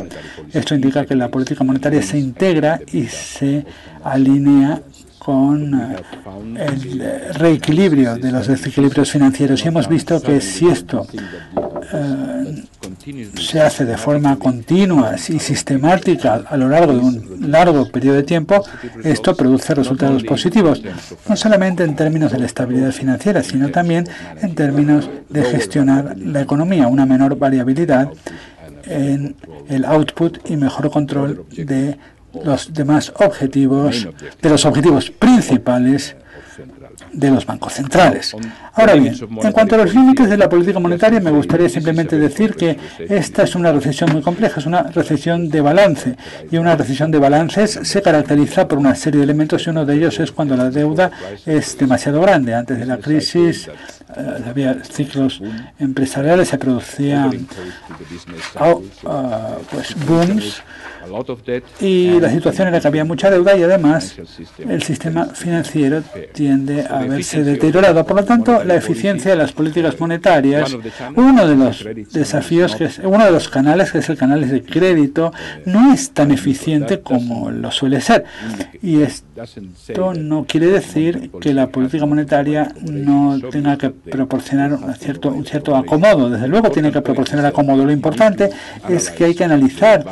Esto 0.53 0.75
indica 0.75 1.05
que 1.05 1.15
la 1.15 1.29
política 1.29 1.65
monetaria 1.65 2.03
se 2.03 2.19
integra 2.19 2.81
y 2.93 3.07
se 3.07 3.65
alinea 4.05 4.83
con 5.25 5.73
eh, 5.73 5.97
el 6.59 7.35
reequilibrio 7.35 8.17
de 8.17 8.33
los 8.33 8.49
desequilibrios 8.49 9.13
financieros. 9.13 9.65
Y 9.65 9.69
hemos 9.69 9.89
visto 9.89 10.21
que 10.21 10.41
si 10.41 10.67
esto 10.67 11.07
eh, 11.93 12.65
se 13.41 13.61
hace 13.61 13.85
de 13.85 13.97
forma 13.97 14.37
continua 14.37 15.15
y 15.17 15.39
sistemática 15.39 16.43
a 16.49 16.57
lo 16.57 16.69
largo 16.69 16.95
de 16.95 16.99
un 16.99 17.53
largo 17.53 17.89
periodo 17.89 18.17
de 18.17 18.25
tiempo, 18.25 18.65
esto 19.05 19.37
produce 19.37 19.75
resultados 19.77 20.25
positivos, 20.25 20.83
no 21.29 21.37
solamente 21.37 21.85
en 21.85 21.95
términos 21.95 22.33
de 22.33 22.39
la 22.39 22.47
estabilidad 22.47 22.91
financiera, 22.91 23.45
sino 23.45 23.71
también 23.71 24.09
en 24.41 24.57
términos 24.57 25.09
de 25.29 25.45
gestionar 25.45 26.17
la 26.19 26.41
economía, 26.41 26.89
una 26.89 27.07
menor 27.07 27.39
variabilidad 27.39 28.11
en 28.87 29.37
el 29.69 29.85
output 29.85 30.39
y 30.51 30.57
mejor 30.57 30.91
control 30.91 31.47
de 31.51 31.97
los 32.45 32.73
demás 32.73 33.13
objetivos, 33.17 34.09
de 34.41 34.49
los 34.49 34.65
objetivos 34.65 35.11
principales 35.11 36.17
de 37.13 37.31
los 37.31 37.45
bancos 37.47 37.75
centrales. 37.75 38.35
Ahora 38.75 38.95
bien, 38.95 39.15
en 39.43 39.53
cuanto 39.53 39.75
a 39.75 39.79
los 39.79 39.95
límites 39.95 40.29
de 40.29 40.37
la 40.37 40.49
política 40.49 40.79
monetaria, 40.79 41.21
me 41.21 41.31
gustaría 41.31 41.69
simplemente 41.69 42.19
decir 42.19 42.55
que 42.55 42.79
esta 43.09 43.43
es 43.43 43.55
una 43.55 43.73
recesión 43.73 44.13
muy 44.13 44.23
compleja, 44.23 44.61
es 44.61 44.67
una 44.67 44.83
recesión 44.85 45.49
de 45.49 45.61
balance, 45.61 46.17
y 46.51 46.57
una 46.57 46.77
recesión 46.77 47.11
de 47.11 47.19
balances 47.19 47.81
se 47.83 48.03
caracteriza 48.03 48.67
por 48.67 48.79
una 48.79 48.95
serie 48.95 49.19
de 49.19 49.25
elementos, 49.25 49.67
y 49.67 49.71
uno 49.71 49.85
de 49.85 49.95
ellos 49.95 50.19
es 50.21 50.33
cuando 50.33 50.57
la 50.57 50.71
deuda 50.71 51.11
es 51.45 51.77
demasiado 51.77 52.21
grande. 52.21 52.55
Antes 52.55 52.79
de 52.79 52.87
la 52.87 52.99
crisis 52.99 53.69
eh, 53.69 54.45
había 54.49 54.83
ciclos 54.85 55.43
empresariales, 55.79 56.49
se 56.49 56.59
producían 56.59 57.47
oh, 58.61 58.83
ah, 59.07 59.57
pues 59.71 59.95
booms, 60.07 60.63
y 61.81 62.21
la 62.21 62.31
situación 62.31 62.69
era 62.69 62.81
que 62.81 62.89
había 62.89 63.05
mucha 63.05 63.31
deuda 63.31 63.57
y 63.57 63.63
además 63.63 64.17
el 64.59 64.83
sistema 64.83 65.27
financiero 65.27 66.03
tiende 66.33 66.87
a 66.89 67.01
verse 67.01 67.43
deteriorado. 67.45 68.05
Por 68.07 68.17
lo 68.17 68.25
tanto, 68.25 68.65
la 68.65 68.75
eficiencia 68.75 69.33
de 69.33 69.37
las 69.37 69.53
políticas 69.53 69.99
monetarias, 70.01 70.77
uno 71.17 71.47
de 71.47 71.57
los 71.57 71.85
desafíos, 72.13 72.77
que 72.77 72.85
es, 72.85 72.99
uno 72.99 73.25
de 73.25 73.31
los 73.31 73.49
canales, 73.49 73.93
que 73.93 73.99
es 73.99 74.09
el 74.09 74.17
canal 74.17 74.49
de 74.49 74.63
crédito, 74.63 75.33
no 75.67 75.93
es 75.93 76.11
tan 76.11 76.31
eficiente 76.31 77.01
como 77.01 77.51
lo 77.51 77.71
suele 77.71 78.01
ser. 78.01 78.25
Y 78.83 79.03
esto 79.35 80.13
no 80.13 80.45
quiere 80.45 80.67
decir 80.67 81.31
que 81.41 81.55
la 81.55 81.69
política 81.69 82.05
monetaria 82.05 82.71
no 82.83 83.41
tenga 83.51 83.79
que 83.79 83.89
proporcionar 83.89 84.75
un 84.75 84.95
cierto, 84.95 85.31
un 85.31 85.47
cierto 85.47 85.75
acomodo. 85.75 86.29
Desde 86.29 86.49
luego 86.49 86.71
tiene 86.71 86.93
que 86.93 87.01
proporcionar 87.01 87.47
acomodo. 87.47 87.85
Lo 87.85 87.93
importante 87.93 88.51
es 88.89 89.11
que 89.11 89.25
hay 89.25 89.35
que 89.35 89.45
analizar 89.45 90.05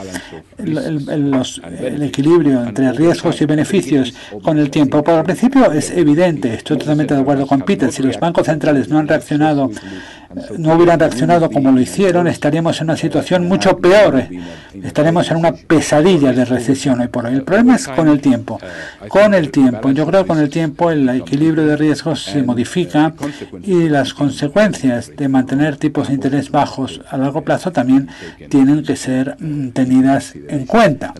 el, 0.57 2.03
equilibrio 2.03 2.65
entre 2.65 2.93
riesgos 2.93 3.41
y 3.43 3.45
beneficios 3.45 4.15
con 4.43 4.59
el 4.59 4.71
tiempo. 4.71 5.03
Por 5.05 5.19
el 5.19 5.25
principio 5.25 5.71
es 5.71 5.91
evidente, 5.91 6.55
estoy 6.55 6.79
totalmente 6.79 7.15
de 7.15 7.21
acuerdo 7.21 7.47
con 7.47 7.61
Peter, 7.61 7.93
si 7.93 8.03
los 8.03 8.19
bancos 8.19 8.47
centrales 8.47 8.89
no 8.89 8.99
han 8.99 9.09
reaccionado 9.09 9.71
no 10.59 10.75
hubieran 10.75 11.01
reaccionado 11.01 11.51
como 11.51 11.73
lo 11.73 11.81
hicieron, 11.81 12.29
estaríamos 12.29 12.81
en 12.81 12.85
una 12.85 12.97
situación 12.97 13.49
mucho 13.49 13.79
peor. 13.79 14.25
Estaremos 14.83 15.29
en 15.31 15.39
una 15.39 15.53
pesadilla 15.53 16.33
de 16.33 16.45
recesión 16.45 17.01
hoy 17.01 17.09
por 17.09 17.27
hoy. 17.27 17.35
El 17.35 17.43
problema 17.43 17.75
es 17.75 17.89
con 17.89 18.09
el 18.09 18.21
tiempo. 18.21 18.61
Con 19.11 19.35
el 19.35 19.51
tiempo. 19.51 19.91
Yo 19.91 20.07
creo 20.07 20.23
que 20.23 20.29
con 20.29 20.39
el 20.39 20.49
tiempo 20.49 20.91
el 20.93 21.09
equilibrio 21.09 21.67
de 21.67 21.77
riesgos 21.77 22.23
se 22.23 22.45
modifica 22.45 23.13
y 23.61 23.89
las 23.89 24.15
consecuencias 24.15 25.11
de 25.17 25.29
mantener 25.29 25.77
tipos 25.79 26.07
de 26.07 26.15
interés 26.15 26.53
bajos 26.53 27.01
a 27.09 27.17
largo 27.17 27.43
plazo 27.43 27.73
también 27.73 28.09
tienen 28.49 28.85
que 28.85 28.95
ser 28.95 29.37
mm, 29.41 29.71
tenidas 29.71 30.37
en 30.37 30.65
cuenta. 30.65 31.13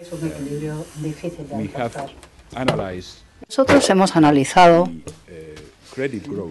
Es 0.00 0.12
un 0.12 0.26
equilibrio 0.26 0.86
difícil 1.02 1.48
de 1.48 1.54
alcanzar. 1.54 2.10
Nosotros 3.48 3.88
hemos 3.90 4.16
analizado, 4.16 4.88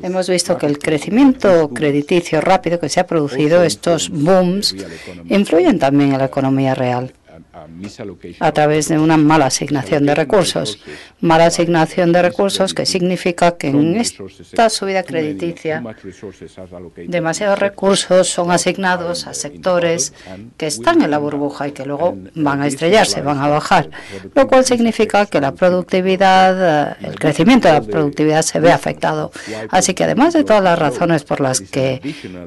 hemos 0.04 0.30
visto 0.30 0.58
que 0.58 0.66
el 0.66 0.80
crecimiento 0.80 1.70
crediticio 1.70 2.42
rápido 2.42 2.80
que 2.80 2.90
se 2.90 3.00
ha 3.00 3.08
producido, 3.08 3.64
estos 3.64 4.10
booms, 4.10 4.76
influyen 5.30 5.80
también 5.80 6.14
en 6.14 6.20
la 6.20 6.26
economía 6.26 6.76
real 6.76 7.14
a 8.40 8.52
través 8.52 8.88
de 8.88 8.98
una 8.98 9.16
mala 9.18 9.46
asignación 9.46 10.06
de 10.08 10.16
recursos. 10.16 10.80
Mala 11.22 11.46
asignación 11.46 12.12
de 12.12 12.24
recursos 12.24 12.74
que 12.74 12.86
significa 12.86 13.58
que 13.58 13.68
en 13.68 13.96
esta 13.96 14.70
subida 14.70 15.04
crediticia 15.04 15.84
demasiados 17.08 17.60
recursos 17.60 18.28
son 18.28 18.50
asignados 18.52 19.28
a 19.28 19.36
sectores 19.36 20.14
que 20.58 20.66
están 20.66 21.04
en 21.04 21.12
la 21.12 21.20
burbuja 21.20 21.68
y 21.68 21.72
que 21.74 21.86
luego 21.86 22.18
van 22.34 22.62
a 22.62 22.68
estrellarse, 22.68 23.22
van 23.22 23.40
a 23.40 23.48
bajar, 23.48 23.90
lo 24.34 24.48
cual 24.48 24.66
significa 24.66 25.28
que 25.28 25.40
la 25.40 25.54
productividad, 25.54 26.98
el 27.04 27.20
crecimiento 27.20 27.68
de 27.68 27.76
la 27.76 27.82
productividad 27.82 28.42
se 28.42 28.60
ve 28.60 28.72
afectado. 28.72 29.32
Así 29.70 29.94
que 29.94 30.06
además 30.06 30.34
de 30.34 30.44
todas 30.44 30.64
las 30.64 30.80
razones 30.80 31.24
por 31.24 31.40
las 31.40 31.62
que 31.62 32.02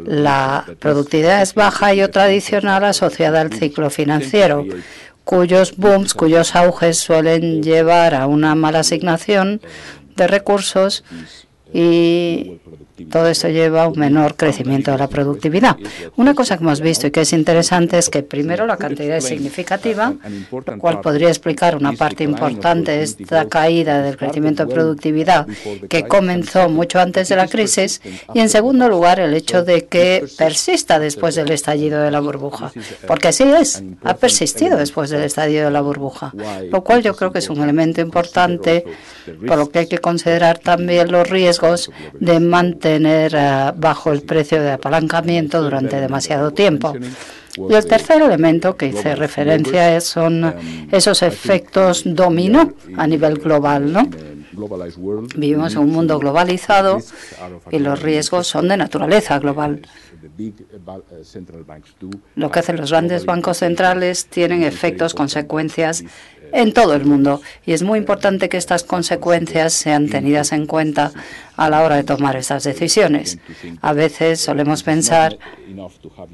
la 0.05 0.65
productividad 0.81 1.43
es 1.43 1.55
baja, 1.55 1.87
hay 1.87 2.03
otra 2.03 2.25
adicional 2.25 2.85
asociada 2.85 3.41
al 3.41 3.53
ciclo 3.53 3.89
financiero 3.89 4.67
cuyos 5.27 5.77
booms, 5.77 6.15
cuyos 6.15 6.55
auges 6.55 6.99
suelen 6.99 7.61
llevar 7.61 8.15
a 8.15 8.29
una 8.29 8.55
mala 8.55 8.79
asignación 8.79 9.61
de 10.15 10.29
recursos 10.29 11.03
y 11.75 12.61
todo 13.05 13.29
esto 13.29 13.49
lleva 13.49 13.85
a 13.85 13.89
un 13.89 13.99
menor 13.99 14.37
crecimiento 14.37 14.91
de 14.91 14.99
la 14.99 15.09
productividad. 15.09 15.77
Una 16.17 16.35
cosa 16.35 16.57
que 16.57 16.65
hemos 16.65 16.81
visto 16.81 17.07
y 17.07 17.11
que 17.11 17.21
es 17.21 17.33
interesante 17.33 17.99
es 17.99 18.09
que 18.09 18.23
primero 18.23 18.67
la 18.67 18.79
cantidad 18.79 19.19
es 19.19 19.25
significativa, 19.25 20.15
lo 20.51 20.79
cual 20.79 21.01
podría 21.03 21.29
explicar 21.29 21.77
una 21.77 21.93
parte 21.93 22.25
importante 22.25 22.93
de 22.93 23.03
esta 23.03 23.49
caída 23.49 24.01
del 24.01 24.17
crecimiento 24.17 24.65
de 24.65 24.75
productividad 24.75 25.47
que 25.89 26.09
comenzó 26.09 26.69
mucho 26.69 26.99
antes 26.99 27.29
de 27.29 27.37
la 27.37 27.49
crisis. 27.49 28.01
y 28.33 28.41
en 28.41 28.49
segundo 28.49 28.89
lugar 28.89 29.21
el 29.21 29.35
hecho 29.35 29.63
de 29.63 29.85
que 29.85 30.25
persista 30.39 30.99
después 30.99 31.35
del 31.35 31.51
estallido 31.51 32.01
de 32.01 32.11
la 32.11 32.21
burbuja, 32.21 32.73
porque 33.07 33.29
así 33.29 33.43
es, 33.43 33.83
ha 34.05 34.15
persistido 34.15 34.79
después 34.79 35.11
del 35.11 35.23
estallido 35.23 35.67
de 35.67 35.71
la 35.71 35.83
burbuja, 35.83 36.33
lo 36.71 36.83
cual 36.83 37.03
yo 37.03 37.15
creo 37.15 37.31
que 37.31 37.41
es 37.41 37.51
un 37.51 37.63
elemento 37.63 38.01
importante 38.01 38.85
por 39.47 39.59
lo 39.59 39.69
que 39.69 39.81
hay 39.81 39.87
que 39.87 39.99
considerar 39.99 40.59
también 40.59 41.11
los 41.11 41.29
riesgos 41.29 41.91
de 42.21 42.41
mantener 42.41 42.86
tener 42.87 43.35
eh, 43.35 43.73
bajo 43.77 44.13
el 44.13 44.23
precio 44.23 44.63
de 44.63 44.71
apalancamiento 44.71 45.61
durante 45.61 46.01
demasiado 46.01 46.53
tiempo. 46.53 46.95
Y 47.69 47.75
el 47.75 47.85
tercer 47.85 48.23
elemento 48.23 48.77
que 48.77 48.87
hice 48.87 49.17
referencia 49.17 50.01
son 50.01 50.55
esos 50.93 51.23
efectos 51.23 52.03
dominó 52.05 52.75
a 52.97 53.07
nivel 53.09 53.39
global, 53.39 53.93
¿no? 53.93 54.09
Vivimos 55.37 55.75
en 55.75 55.81
un 55.81 55.91
mundo 55.91 56.19
globalizado 56.19 56.99
y 57.73 57.79
los 57.81 58.01
riesgos 58.03 58.47
son 58.47 58.69
de 58.69 58.77
naturaleza 58.77 59.39
global. 59.41 59.83
Lo 62.37 62.51
que 62.51 62.59
hacen 62.59 62.77
los 62.77 62.91
grandes 62.91 63.27
bancos 63.27 63.59
centrales 63.59 64.27
tienen 64.27 64.63
efectos, 64.63 65.15
consecuencias 65.15 66.05
en 66.53 66.73
todo 66.73 66.95
el 66.95 67.05
mundo. 67.05 67.41
Y 67.65 67.73
es 67.73 67.83
muy 67.83 67.99
importante 67.99 68.49
que 68.49 68.57
estas 68.57 68.85
consecuencias 68.85 69.73
sean 69.73 70.09
tenidas 70.09 70.53
en 70.53 70.67
cuenta 70.67 71.13
a 71.57 71.71
la 71.71 71.83
hora 71.83 71.97
de 71.97 72.05
tomar 72.05 72.37
estas 72.37 72.65
decisiones. 72.65 73.39
A 73.81 73.93
veces 73.93 74.41
solemos 74.41 74.83
pensar 74.83 75.39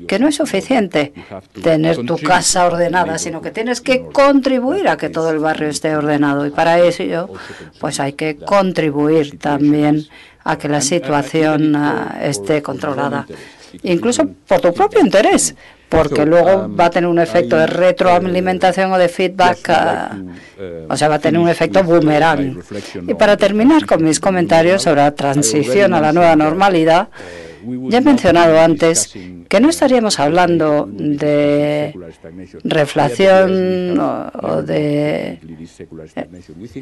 que 0.08 0.18
no 0.18 0.28
es 0.28 0.36
suficiente 0.36 1.12
tener 1.62 2.04
tu 2.04 2.18
casa 2.18 2.66
ordenada, 2.66 3.18
sino 3.18 3.40
que 3.40 3.50
tienes 3.50 3.80
que 3.80 4.06
contribuir 4.06 4.88
a 4.88 4.96
que 4.96 5.08
todo 5.08 5.30
el 5.30 5.38
barrio 5.38 5.68
esté 5.68 5.94
ordenado. 5.94 6.46
Y 6.46 6.50
para 6.50 6.80
eso, 6.80 7.30
pues 7.80 8.00
hay 8.00 8.14
que 8.14 8.36
contribuir 8.36 9.38
también 9.38 10.06
a 10.44 10.58
que 10.58 10.68
la 10.68 10.80
situación 10.80 11.76
ah, 11.76 12.18
esté 12.22 12.62
controlada 12.62 13.26
incluso 13.82 14.28
por 14.46 14.60
tu 14.60 14.72
propio 14.72 15.00
interés, 15.00 15.54
porque 15.93 16.24
luego 16.24 16.74
va 16.74 16.86
a 16.86 16.90
tener 16.90 17.09
un 17.09 17.18
efecto 17.18 17.57
de 17.57 17.66
retroalimentación 17.66 18.93
o 18.93 18.99
de 18.99 19.09
feedback, 19.09 19.68
uh, 19.68 20.88
o 20.88 20.97
sea, 20.97 21.09
va 21.09 21.16
a 21.16 21.18
tener 21.18 21.38
un 21.38 21.49
efecto 21.51 21.84
boomerang. 21.84 22.59
Y 23.07 23.14
para 23.14 23.36
terminar 23.36 23.84
con 23.84 24.03
mis 24.03 24.18
comentarios 24.18 24.82
sobre 24.82 25.03
la 25.03 25.14
transición 25.14 25.93
a 25.93 26.01
la 26.01 26.12
nueva 26.12 26.34
normalidad, 26.34 27.09
ya 27.88 27.99
he 27.99 28.01
mencionado 28.01 28.59
antes 28.59 29.14
que 29.53 29.61
no 29.61 29.68
estaríamos 29.68 30.18
hablando 30.18 30.88
de 30.90 31.92
reflación 32.64 34.00
o 34.00 34.62
de 34.62 35.38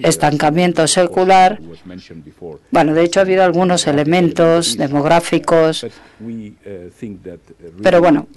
estancamiento 0.04 0.86
secular. 0.86 1.58
Bueno, 2.70 2.94
de 2.94 3.02
hecho 3.02 3.18
ha 3.18 3.24
habido 3.24 3.42
algunos 3.42 3.88
elementos 3.88 4.76
demográficos, 4.76 5.84
pero 7.82 8.00
bueno, 8.00 8.28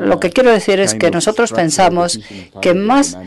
lo 0.00 0.18
que 0.18 0.30
quiero 0.30 0.50
decir 0.50 0.80
es 0.80 0.94
que 0.94 1.10
nosotros 1.10 1.52
pensamos 1.52 2.18
que 2.62 2.72
más 2.72 3.18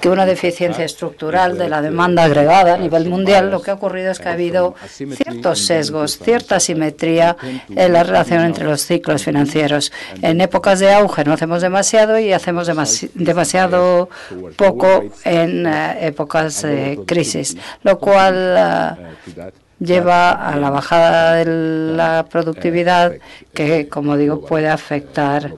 que 0.00 0.08
una 0.08 0.26
deficiencia 0.26 0.84
estructural 0.84 1.56
de 1.56 1.68
la 1.68 1.82
demanda 1.82 2.24
agregada 2.24 2.74
a 2.74 2.78
nivel 2.78 3.08
mundial, 3.08 3.52
lo 3.52 3.62
que 3.62 3.70
ha 3.70 3.74
ocurrido 3.74 4.10
es 4.10 4.18
que 4.18 4.28
ha 4.28 4.32
habido 4.32 4.74
ciertos 4.88 5.66
sesgos, 5.66 6.18
cierta 6.18 6.58
simetría 6.58 7.36
en 7.68 7.92
la 7.92 8.02
relación 8.02 8.44
entre 8.44 8.64
los 8.64 8.84
ciclos 8.84 9.22
financieros. 9.22 9.92
En 10.22 10.40
épocas 10.40 10.80
de 10.80 10.92
auge 10.92 11.24
no 11.24 11.32
hacemos 11.32 11.62
demasiado 11.62 12.18
y 12.18 12.32
hacemos 12.32 12.70
demasiado 13.14 14.08
poco 14.56 15.04
en 15.24 15.66
eh, 15.66 16.06
épocas 16.06 16.62
de 16.62 17.00
crisis, 17.06 17.56
lo 17.82 17.98
cual 17.98 18.54
eh, 18.56 19.52
lleva 19.78 20.32
a 20.32 20.56
la 20.56 20.70
bajada 20.70 21.34
de 21.34 21.94
la 21.96 22.26
productividad 22.30 23.14
que, 23.54 23.88
como 23.88 24.16
digo, 24.16 24.40
puede 24.40 24.68
afectar 24.68 25.52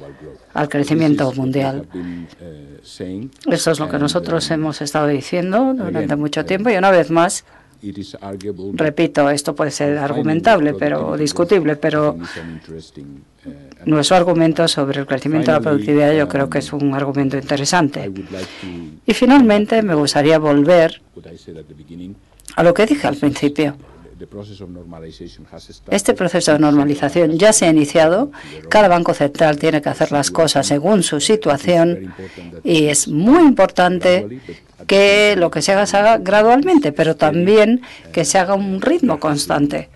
al 0.55 0.69
crecimiento 0.69 1.33
mundial. 1.33 1.87
Eso 2.83 3.71
es 3.71 3.79
lo 3.79 3.89
que 3.89 3.99
nosotros 3.99 4.51
hemos 4.51 4.81
estado 4.81 5.09
diciendo 5.09 5.75
durante 5.75 6.17
mucho 6.17 6.45
tiempo 6.45 6.71
y 6.71 6.77
una 6.77 6.91
vez 6.91 7.11
más 7.11 7.45
Repito, 8.75 9.29
esto 9.31 9.55
puede 9.55 9.71
ser 9.73 9.99
argumentable 9.99 10.75
pero 10.75 11.17
discutible, 11.17 11.77
pero 11.77 12.17
nuestro 13.87 14.17
argumento 14.17 14.69
sobre 14.69 15.01
el 15.01 15.07
crecimiento 15.07 15.51
de 15.51 15.59
la 15.59 15.63
productividad 15.63 16.15
yo 16.15 16.29
creo 16.29 16.49
que 16.49 16.59
es 16.59 16.73
un 16.73 16.95
argumento 16.95 17.37
interesante. 17.37 18.11
Y 19.05 19.13
finalmente 19.15 19.83
me 19.83 19.95
gustaría 19.95 20.39
volver 20.39 21.03
a 22.55 22.63
lo 22.63 22.73
que 22.73 22.87
dije 22.87 23.07
al 23.07 23.17
principio. 23.17 23.77
Este 25.91 26.15
proceso 26.15 26.53
de 26.53 26.59
normalización 26.59 27.39
ya 27.39 27.53
se 27.53 27.67
ha 27.67 27.71
iniciado. 27.71 28.31
Cada 28.69 28.89
banco 28.89 29.15
central 29.15 29.59
tiene 29.59 29.83
que 29.83 29.89
hacer 29.89 30.13
las 30.13 30.31
cosas 30.31 30.67
según 30.67 31.03
su 31.03 31.21
situación 31.21 32.15
y 32.65 32.87
es 32.87 33.09
muy 33.09 33.43
importante 33.43 34.41
que 34.87 35.35
lo 35.37 35.51
que 35.51 35.63
se 35.63 35.73
haga 35.73 35.87
se 35.87 35.97
haga 35.97 36.19
gradualmente, 36.19 36.93
pero 36.93 37.17
también 37.17 37.83
que 38.13 38.25
se 38.25 38.39
haga 38.39 38.55
un 38.55 38.81
ritmo 38.81 39.19
constante. 39.19 39.89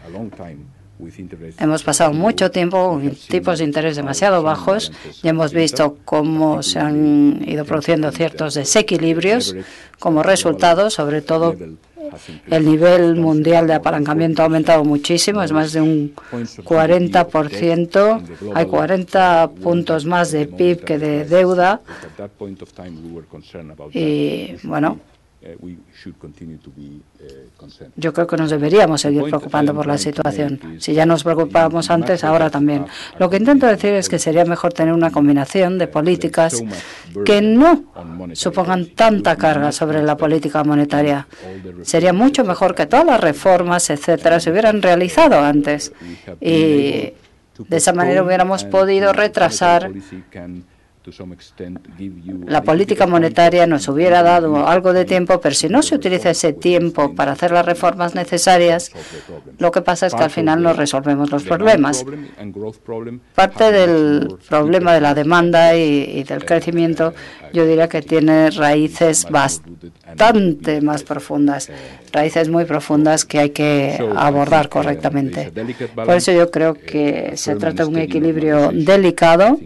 Hemos 1.59 1.83
pasado 1.83 2.13
mucho 2.13 2.51
tiempo 2.51 2.89
con 2.89 3.11
tipos 3.11 3.59
de 3.59 3.65
interés 3.65 3.97
demasiado 3.97 4.43
bajos 4.43 4.93
y 5.23 5.29
hemos 5.29 5.53
visto 5.53 5.99
cómo 6.05 6.63
se 6.63 6.79
han 6.79 7.45
ido 7.47 7.65
produciendo 7.65 8.11
ciertos 8.13 8.55
desequilibrios 8.55 9.55
como 9.99 10.23
resultado, 10.23 10.89
sobre 10.89 11.21
todo 11.21 11.55
el 12.49 12.65
nivel 12.65 13.17
mundial 13.17 13.67
de 13.67 13.75
apalancamiento 13.75 14.43
ha 14.43 14.47
aumentado 14.47 14.85
muchísimo, 14.85 15.43
es 15.43 15.53
más 15.53 15.73
de 15.73 15.81
un 15.81 16.15
40%. 16.15 18.23
Hay 18.55 18.67
40 18.67 19.51
puntos 19.63 20.05
más 20.05 20.33
de 20.33 20.47
PIB 20.47 20.85
que 20.85 20.99
de 20.99 21.25
deuda. 21.25 21.81
Y 23.93 24.57
bueno, 24.63 24.99
yo 27.97 28.13
creo 28.13 28.27
que 28.27 28.37
nos 28.37 28.51
deberíamos 28.51 29.01
seguir 29.01 29.23
preocupando 29.25 29.75
por 29.75 29.87
la 29.87 29.99
situación. 29.99 30.61
Si 30.79 30.93
ya 30.93 31.07
nos 31.07 31.25
preocupábamos 31.25 31.91
antes, 31.91 32.25
ahora 32.25 32.51
también. 32.51 32.87
Lo 33.19 33.31
que 33.31 33.37
intento 33.37 33.67
decir 33.67 33.93
es 33.93 34.09
que 34.09 34.19
sería 34.19 34.45
mejor 34.45 34.73
tener 34.73 34.93
una 34.93 35.11
combinación 35.11 35.79
de 35.79 35.87
políticas 35.87 36.63
que 37.25 37.41
no 37.43 37.85
supongan 38.33 38.87
tanta 38.95 39.37
carga 39.37 39.73
sobre 39.73 40.03
la 40.03 40.17
política 40.17 40.65
monetaria. 40.65 41.29
Sería 41.83 42.13
mucho 42.13 42.45
mejor 42.45 42.75
que 42.75 42.87
todas 42.87 43.07
las 43.07 43.21
reformas, 43.21 43.91
etcétera, 43.91 44.41
se 44.41 44.51
hubieran 44.51 44.83
realizado 44.83 45.39
antes 45.39 45.93
y 46.41 47.13
de 47.69 47.77
esa 47.77 47.93
manera 47.93 48.23
hubiéramos 48.23 48.65
podido 48.65 49.13
retrasar 49.13 49.91
la 52.47 52.63
política 52.63 53.07
monetaria 53.07 53.67
nos 53.67 53.87
hubiera 53.89 54.23
dado 54.23 54.67
algo 54.67 54.93
de 54.93 55.05
tiempo, 55.05 55.41
pero 55.41 55.55
si 55.55 55.69
no 55.69 55.83
se 55.83 55.95
utiliza 55.95 56.31
ese 56.31 56.53
tiempo 56.53 57.15
para 57.15 57.33
hacer 57.33 57.53
las 57.53 57.65
reformas 57.65 58.15
necesarias, 58.15 58.91
lo 59.59 59.71
que 59.71 59.83
pasa 59.83 60.07
es 60.07 60.15
que 60.15 60.25
al 60.25 60.31
final 60.31 60.63
no 60.63 60.73
resolvemos 60.73 61.31
los 61.31 61.45
problemas. 61.45 62.05
Parte 63.35 63.73
del 63.73 64.37
problema 64.49 64.95
de 64.95 65.01
la 65.01 65.15
demanda 65.15 65.77
y, 65.77 66.25
del 66.25 66.45
crecimiento, 66.45 67.15
yo 67.53 67.67
diría 67.67 67.89
que 67.89 68.03
tiene 68.03 68.51
raíces 68.51 69.27
bastante 69.31 70.81
más 70.81 71.05
profundas, 71.05 71.71
raíces 72.13 72.49
muy 72.49 72.65
profundas 72.65 73.25
que 73.25 73.39
hay 73.39 73.51
que 73.51 73.97
abordar 74.17 74.69
correctamente. 74.69 75.53
Por 75.95 76.17
eso 76.17 76.33
yo 76.33 76.51
creo 76.51 76.75
que 76.75 77.37
se 77.37 77.55
trata 77.55 77.85
de 77.85 77.89
un 77.91 77.99
equilibrio 77.99 78.71
delicado 78.73 79.59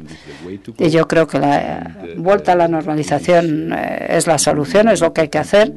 y 0.79 0.91
yo 0.91 1.07
creo 1.09 1.27
que 1.31 1.39
la 1.39 1.97
vuelta 2.17 2.53
a 2.53 2.57
la 2.57 2.69
normalización 2.69 3.73
eh, 3.73 4.07
es 4.11 4.27
la 4.27 4.39
solución, 4.39 4.89
es 4.89 5.01
lo 5.01 5.13
que 5.13 5.23
hay 5.23 5.29
que 5.29 5.39
hacer 5.39 5.73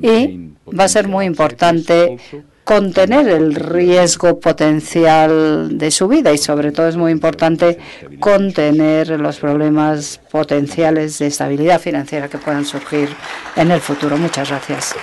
y 0.00 0.50
va 0.78 0.84
a 0.84 0.88
ser 0.88 1.08
muy 1.08 1.26
importante 1.26 2.16
contener 2.64 3.28
el 3.28 3.54
riesgo 3.54 4.40
potencial 4.40 5.76
de 5.76 5.90
su 5.90 6.08
vida 6.08 6.32
y 6.32 6.38
sobre 6.38 6.72
todo 6.72 6.88
es 6.88 6.96
muy 6.96 7.12
importante 7.12 7.78
contener 8.18 9.20
los 9.20 9.38
problemas 9.38 10.18
potenciales 10.30 11.18
de 11.18 11.26
estabilidad 11.26 11.78
financiera 11.78 12.28
que 12.28 12.38
puedan 12.38 12.64
surgir 12.64 13.10
en 13.56 13.70
el 13.70 13.80
futuro. 13.80 14.16
Muchas 14.16 14.48
gracias. 14.48 14.94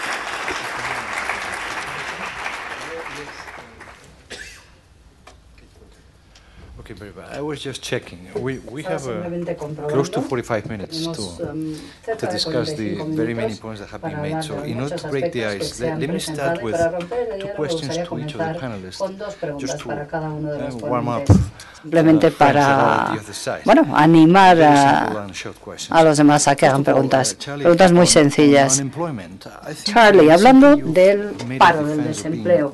I 7.33 7.39
was 7.41 7.61
just 7.61 7.81
checking. 7.81 8.19
We, 8.35 8.59
we 8.59 8.83
have 8.83 9.07
uh, 9.07 9.23
close 9.87 10.09
to 10.09 10.21
45 10.21 10.69
minutes 10.69 11.07
to, 11.07 11.49
um, 11.49 11.79
to 12.17 12.27
discuss 12.27 12.73
the 12.73 12.95
very 13.03 13.33
many 13.33 13.55
points 13.55 13.79
that 13.79 13.89
have 13.89 14.01
been 14.01 14.21
made. 14.21 14.43
So 14.43 14.61
in 14.63 14.81
order 14.81 14.97
to 14.97 15.07
break 15.07 15.31
the 15.31 15.45
ice, 15.45 15.79
let, 15.79 15.99
let 15.99 16.09
me 16.09 16.19
start 16.19 16.61
with 16.61 16.75
two 17.39 17.47
questions 17.55 17.95
to 17.95 18.19
each 18.19 18.33
of 18.33 18.39
the 18.39 18.59
panelists, 18.59 19.59
just 19.59 19.79
to 19.79 19.91
uh, 19.91 20.77
warm 20.81 21.07
up. 21.07 21.25
Simplemente 21.81 22.27
uh, 22.27 22.31
para 22.31 23.15
bueno, 23.65 23.87
animar 23.95 24.61
a, 24.61 25.27
a 25.89 26.03
los 26.03 26.17
demás 26.17 26.47
a 26.47 26.55
que 26.55 26.67
hagan 26.67 26.83
preguntas. 26.83 27.33
Preguntas 27.33 27.91
muy 27.91 28.07
sencillas. 28.07 28.83
Charlie, 29.83 30.29
hablando 30.29 30.75
del 30.75 31.33
paro, 31.57 31.83
del 31.85 32.03
desempleo, 32.03 32.73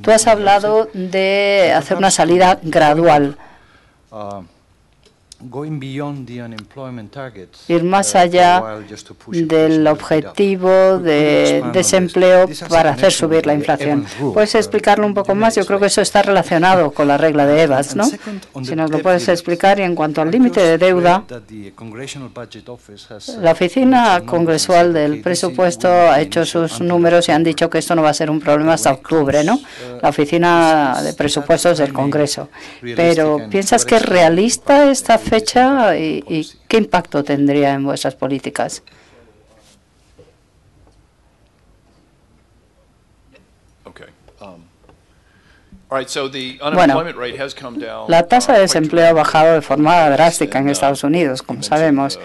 tú 0.00 0.10
has 0.10 0.26
hablado 0.26 0.88
de 0.92 1.72
hacer 1.76 1.98
una 1.98 2.10
salida 2.10 2.58
gradual. 2.62 3.36
Uh, 4.16 4.42
ir 7.68 7.84
más 7.84 8.14
allá 8.14 8.62
del 9.30 9.86
objetivo 9.86 10.98
de 10.98 11.62
desempleo 11.72 12.48
para 12.68 12.92
hacer 12.92 13.12
subir 13.12 13.46
la 13.46 13.54
inflación. 13.54 14.06
¿Puedes 14.32 14.54
explicarlo 14.54 15.06
un 15.06 15.14
poco 15.14 15.34
más? 15.34 15.54
Yo 15.56 15.66
creo 15.66 15.78
que 15.78 15.86
eso 15.86 16.00
está 16.00 16.22
relacionado 16.22 16.90
con 16.90 17.08
la 17.08 17.18
regla 17.18 17.46
de 17.46 17.62
Evans, 17.62 17.96
¿no? 17.96 18.04
Si 18.06 18.74
nos 18.74 18.90
lo 18.90 19.00
puedes 19.00 19.28
explicar. 19.28 19.78
Y 19.78 19.82
en 19.82 19.94
cuanto 19.94 20.22
al 20.22 20.30
límite 20.30 20.60
de 20.60 20.78
deuda, 20.78 21.24
la 23.40 23.52
oficina 23.52 24.22
congresual 24.24 24.92
del 24.92 25.20
presupuesto 25.20 25.88
ha 25.88 26.20
hecho 26.20 26.46
sus 26.46 26.80
números 26.80 27.28
y 27.28 27.32
han 27.32 27.44
dicho 27.44 27.68
que 27.68 27.78
esto 27.78 27.94
no 27.94 28.02
va 28.02 28.10
a 28.10 28.14
ser 28.14 28.30
un 28.30 28.40
problema 28.40 28.74
hasta 28.74 28.92
octubre, 28.92 29.44
¿no? 29.44 29.60
La 30.00 30.08
oficina 30.08 31.02
de 31.02 31.12
presupuestos 31.12 31.78
del 31.78 31.92
Congreso. 31.92 32.48
Pero 32.80 33.40
¿piensas 33.50 33.84
que 33.84 33.96
es 33.96 34.02
realista 34.02 34.90
esta 34.90 35.18
fecha 35.26 35.96
y, 35.96 36.46
qué 36.68 36.78
impacto 36.78 37.24
tendría 37.24 37.74
en 37.74 37.84
vuestras 37.84 38.14
políticas? 38.14 38.82
Bueno, 46.74 47.04
la 48.08 48.26
tasa 48.26 48.54
de 48.54 48.60
desempleo 48.60 49.06
ha 49.08 49.12
bajado 49.12 49.54
de 49.54 49.62
forma 49.62 50.10
drástica 50.10 50.58
en 50.58 50.68
Estados 50.68 51.04
Unidos, 51.04 51.42
como 51.42 51.62
sabemos. 51.62 52.18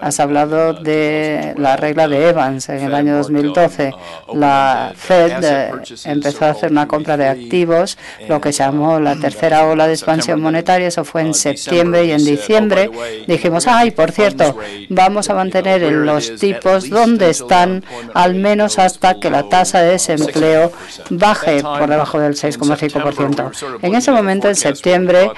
Has 0.00 0.20
hablado 0.20 0.74
de 0.74 1.54
la 1.56 1.76
regla 1.76 2.08
de 2.08 2.28
Evans 2.28 2.68
en 2.68 2.84
el 2.84 2.94
año 2.94 3.16
2012. 3.16 3.94
La 4.34 4.92
Fed 4.94 5.42
eh, 5.42 5.72
empezó 6.04 6.44
a 6.44 6.50
hacer 6.50 6.70
una 6.70 6.86
compra 6.86 7.16
de 7.16 7.26
activos, 7.26 7.96
lo 8.28 8.40
que 8.40 8.52
se 8.52 8.62
llamó 8.62 9.00
la 9.00 9.16
tercera 9.16 9.66
ola 9.66 9.86
de 9.86 9.94
expansión 9.94 10.40
monetaria. 10.40 10.88
Eso 10.88 11.04
fue 11.04 11.22
en 11.22 11.34
septiembre 11.34 12.04
y 12.04 12.12
en 12.12 12.24
diciembre 12.24 12.90
dijimos, 13.26 13.66
ay, 13.66 13.92
por 13.92 14.12
cierto, 14.12 14.56
vamos 14.90 15.30
a 15.30 15.34
mantener 15.34 15.82
los 15.82 16.36
tipos 16.36 16.90
donde 16.90 17.30
están 17.30 17.84
al 18.14 18.34
menos 18.34 18.78
hasta 18.78 19.18
que 19.18 19.30
la 19.30 19.48
tasa 19.48 19.80
de 19.80 19.92
desempleo 19.92 20.72
baje 21.10 21.62
por 21.62 21.88
debajo 21.88 22.20
del 22.20 22.34
6,5%. 22.34 23.78
En 23.82 23.94
ese 23.94 24.12
momento, 24.12 24.48
en 24.48 24.56
septiembre, 24.56 25.30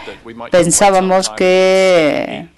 pensábamos 0.51 1.31
que 1.31 2.49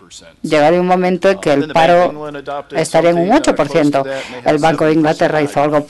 llegaría 0.42 0.80
un 0.80 0.86
momento 0.86 1.30
en 1.30 1.38
que 1.38 1.52
el 1.52 1.72
paro 1.72 2.30
estaría 2.70 3.10
en 3.10 3.18
un 3.18 3.30
8%. 3.30 4.06
El 4.44 4.58
Banco 4.58 4.84
de 4.86 4.92
Inglaterra 4.92 5.42
hizo 5.42 5.60
algo 5.62 5.84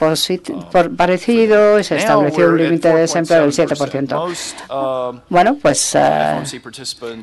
parecido 0.96 1.78
y 1.78 1.84
se 1.84 1.96
estableció 1.96 2.48
un 2.48 2.58
límite 2.58 2.88
de 2.88 3.00
desempleo 3.00 3.42
del 3.42 3.52
7%. 3.52 5.22
Bueno, 5.28 5.58
pues 5.60 5.94
eh, 5.94 6.42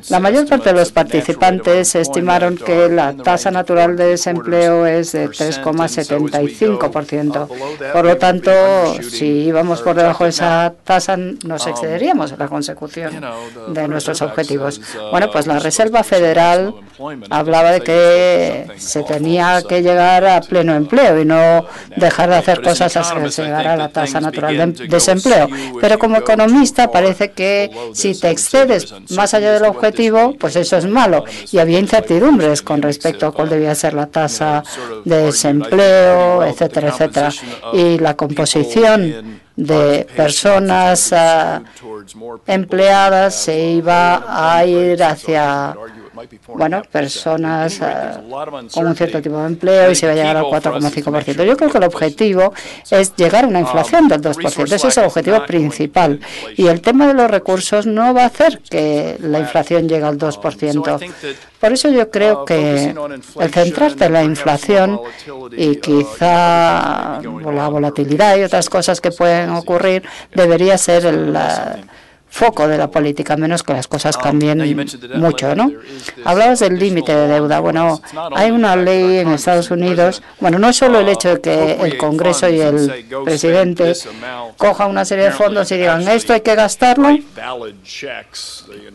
la 0.09 0.19
mayor 0.19 0.47
parte 0.47 0.73
de 0.73 0.79
los 0.79 0.91
participantes 0.91 1.95
estimaron 1.95 2.57
que 2.57 2.89
la 2.89 3.15
tasa 3.15 3.49
natural 3.51 3.95
de 3.95 4.07
desempleo 4.07 4.85
es 4.85 5.13
de 5.13 5.29
3,75%. 5.29 7.47
Por 7.93 8.05
lo 8.05 8.17
tanto, 8.17 8.51
si 9.03 9.25
íbamos 9.25 9.81
por 9.81 9.95
debajo 9.95 10.23
de 10.23 10.31
esa 10.31 10.73
tasa, 10.83 11.15
nos 11.17 11.67
excederíamos 11.67 12.31
en 12.31 12.39
la 12.39 12.47
consecución 12.47 13.21
de 13.69 13.87
nuestros 13.87 14.21
objetivos. 14.21 14.81
Bueno, 15.11 15.31
pues 15.31 15.47
la 15.47 15.59
Reserva 15.59 16.03
Federal 16.03 16.75
hablaba 17.29 17.71
de 17.71 17.81
que 17.81 18.67
se 18.77 19.03
tenía 19.03 19.61
que 19.67 19.81
llegar 19.81 20.25
a 20.25 20.41
pleno 20.41 20.75
empleo 20.75 21.19
y 21.21 21.25
no 21.25 21.65
dejar 21.95 22.29
de 22.29 22.35
hacer 22.37 22.61
cosas 22.61 22.95
hasta 22.95 23.21
que 23.21 23.31
se 23.31 23.43
llegara 23.43 23.73
a 23.73 23.77
la 23.77 23.89
tasa 23.89 24.19
natural 24.19 24.75
de 24.75 24.87
desempleo. 24.87 25.47
Pero 25.79 25.99
como 25.99 26.17
economista 26.17 26.91
parece 26.91 27.31
que 27.31 27.69
si 27.93 28.19
te 28.19 28.29
excedes 28.29 28.93
más 29.11 29.33
allá 29.33 29.53
del 29.53 29.65
objetivo, 29.65 30.35
pues 30.39 30.55
eso 30.55 30.77
es 30.77 30.85
malo. 30.85 31.23
Y 31.51 31.59
había 31.59 31.79
incertidumbres 31.79 32.61
con 32.61 32.81
respecto 32.81 33.27
a 33.27 33.31
cuál 33.31 33.49
debía 33.49 33.75
ser 33.75 33.93
la 33.93 34.07
tasa 34.07 34.63
de 35.05 35.23
desempleo, 35.23 36.43
etcétera, 36.43 36.89
etcétera. 36.89 37.29
Y 37.73 37.97
la 37.99 38.15
composición 38.15 39.39
de 39.55 40.07
personas 40.15 41.11
ah, 41.11 41.61
empleadas 42.47 43.35
se 43.35 43.59
iba 43.71 44.23
a 44.27 44.65
ir 44.65 45.03
hacia 45.03 45.75
bueno, 46.47 46.81
personas 46.91 47.79
con 48.73 48.87
un 48.87 48.95
cierto 48.95 49.21
tipo 49.21 49.37
de 49.37 49.47
empleo 49.47 49.91
y 49.91 49.95
se 49.95 50.05
va 50.07 50.13
a 50.13 50.15
llegar 50.15 50.37
al 50.37 50.45
4,5%. 50.45 51.43
Yo 51.45 51.57
creo 51.57 51.69
que 51.69 51.77
el 51.77 51.83
objetivo 51.83 52.53
es 52.89 53.15
llegar 53.15 53.45
a 53.45 53.47
una 53.47 53.59
inflación 53.59 54.07
del 54.07 54.21
2%. 54.21 54.73
Ese 54.73 54.87
es 54.87 54.97
el 54.97 55.05
objetivo 55.05 55.45
principal. 55.45 56.19
Y 56.55 56.67
el 56.67 56.81
tema 56.81 57.07
de 57.07 57.13
los 57.13 57.29
recursos 57.29 57.85
no 57.85 58.13
va 58.13 58.23
a 58.23 58.27
hacer 58.27 58.59
que 58.69 59.17
la 59.21 59.39
inflación 59.39 59.87
llegue 59.87 60.05
al 60.05 60.17
2%. 60.17 61.13
Por 61.59 61.73
eso 61.73 61.89
yo 61.89 62.09
creo 62.09 62.45
que 62.45 62.95
el 63.39 63.53
centrarte 63.53 64.05
en 64.05 64.13
la 64.13 64.23
inflación 64.23 64.99
y 65.55 65.75
quizá 65.77 67.21
la 67.21 67.67
volatilidad 67.67 68.37
y 68.37 68.43
otras 68.43 68.69
cosas 68.69 69.01
que 69.01 69.11
pueden 69.11 69.49
ocurrir 69.49 70.03
debería 70.33 70.77
ser 70.77 71.05
el 71.05 71.35
foco 72.29 72.67
de 72.67 72.77
la 72.77 72.89
política, 72.89 73.35
menos 73.35 73.63
que 73.63 73.73
las 73.73 73.87
cosas 73.87 74.15
um, 74.15 74.21
cambien 74.21 74.87
mucho, 75.15 75.55
¿no? 75.55 75.71
Hablabas 76.23 76.59
del 76.59 76.77
límite 76.77 77.13
de 77.13 77.27
deuda. 77.27 77.59
Bueno, 77.59 78.01
hay 78.35 78.51
una 78.51 78.75
ley 78.75 79.17
en 79.17 79.29
Estados 79.29 79.71
Unidos, 79.71 80.21
bueno, 80.39 80.59
no 80.59 80.69
es 80.69 80.77
solo 80.77 80.99
el 80.99 81.07
uh, 81.07 81.11
hecho 81.11 81.29
de 81.35 81.41
que 81.41 81.71
el 81.81 81.97
Congreso 81.97 82.47
y 82.49 82.61
el 82.61 83.05
presidente 83.25 83.93
cojan 84.57 84.89
una 84.89 85.05
serie 85.05 85.25
de 85.25 85.31
fondos 85.31 85.71
y 85.71 85.77
digan 85.77 86.07
esto 86.07 86.33
hay 86.33 86.41
que 86.41 86.55
gastarlo 86.55 87.17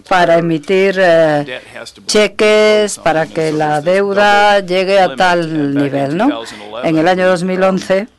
para 0.08 0.38
emitir 0.38 0.96
eh, 0.98 1.60
cheques 2.06 2.98
para 2.98 3.26
que 3.26 3.52
la 3.52 3.80
deuda 3.80 4.60
llegue 4.60 5.00
a 5.00 5.16
tal 5.16 5.74
nivel, 5.74 6.16
¿no? 6.16 6.42
En 6.82 6.98
el 6.98 7.08
año 7.08 7.26
2011 7.28 8.13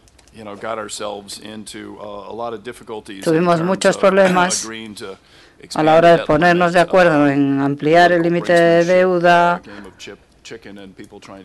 Tuvimos 3.24 3.62
muchos 3.62 3.96
uh, 3.96 4.00
problemas 4.00 4.68
a 5.74 5.84
la 5.84 5.96
hora 5.96 6.18
de 6.18 6.24
ponernos 6.26 6.74
de 6.74 6.80
acuerdo 6.80 7.24
uh, 7.24 7.28
en 7.28 7.62
ampliar 7.62 8.12
el 8.12 8.22
límite 8.22 8.54
de 8.54 8.86
deuda 8.86 9.62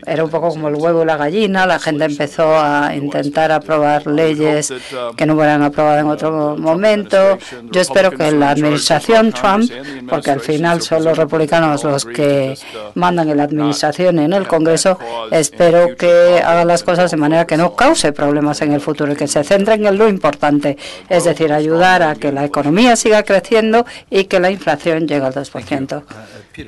era 0.06 0.24
un 0.24 0.30
poco 0.30 0.50
como 0.50 0.68
el 0.68 0.74
huevo 0.74 1.02
y 1.02 1.06
la 1.06 1.16
gallina, 1.16 1.66
la 1.66 1.78
gente 1.78 2.04
empezó 2.04 2.58
a 2.58 2.94
intentar 2.94 3.50
aprobar 3.50 4.06
leyes 4.06 4.70
um, 4.70 5.16
que 5.16 5.24
no 5.24 5.34
hubieran 5.34 5.62
aprobado 5.62 5.98
en 6.00 6.06
otro 6.06 6.56
momento. 6.58 7.38
Yo 7.70 7.80
espero 7.80 8.10
que 8.10 8.30
la 8.32 8.50
administración 8.50 9.32
Trump, 9.32 9.70
porque 10.08 10.30
al 10.30 10.40
final 10.40 10.82
son 10.82 11.04
los 11.04 11.16
republicanos 11.16 11.84
los 11.84 12.04
que 12.04 12.54
uh, 12.54 12.98
mandan 12.98 13.30
en 13.30 13.38
la 13.38 13.44
administración 13.44 14.18
y 14.18 14.24
en 14.24 14.32
el 14.32 14.46
Congreso, 14.46 14.98
espero 15.30 15.96
que 15.96 16.42
hagan 16.44 16.68
las 16.68 16.82
cosas 16.82 17.10
de 17.10 17.16
manera 17.16 17.46
que 17.46 17.56
no 17.56 17.74
cause 17.74 18.12
problemas 18.12 18.60
en 18.60 18.72
el 18.72 18.80
futuro 18.80 19.12
y 19.12 19.16
que 19.16 19.28
se 19.28 19.42
centren 19.44 19.86
en 19.86 19.96
lo 19.96 20.08
importante, 20.08 20.76
es 21.08 21.24
decir, 21.24 21.52
ayudar 21.52 22.02
a 22.02 22.14
que 22.16 22.32
la 22.32 22.44
economía 22.44 22.96
siga 22.96 23.22
creciendo 23.22 23.86
y 24.10 24.24
que 24.24 24.40
la 24.40 24.50
inflación 24.50 25.06
llegue 25.06 25.24
al 25.24 25.34
2%. 25.34 26.02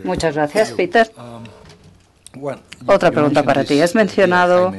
Muchas 0.04 0.34
gracias, 0.34 0.72
Peter. 0.72 1.10
Otra 2.86 3.10
pregunta 3.10 3.42
para 3.42 3.64
ti. 3.64 3.80
Has 3.80 3.94
mencionado, 3.94 4.72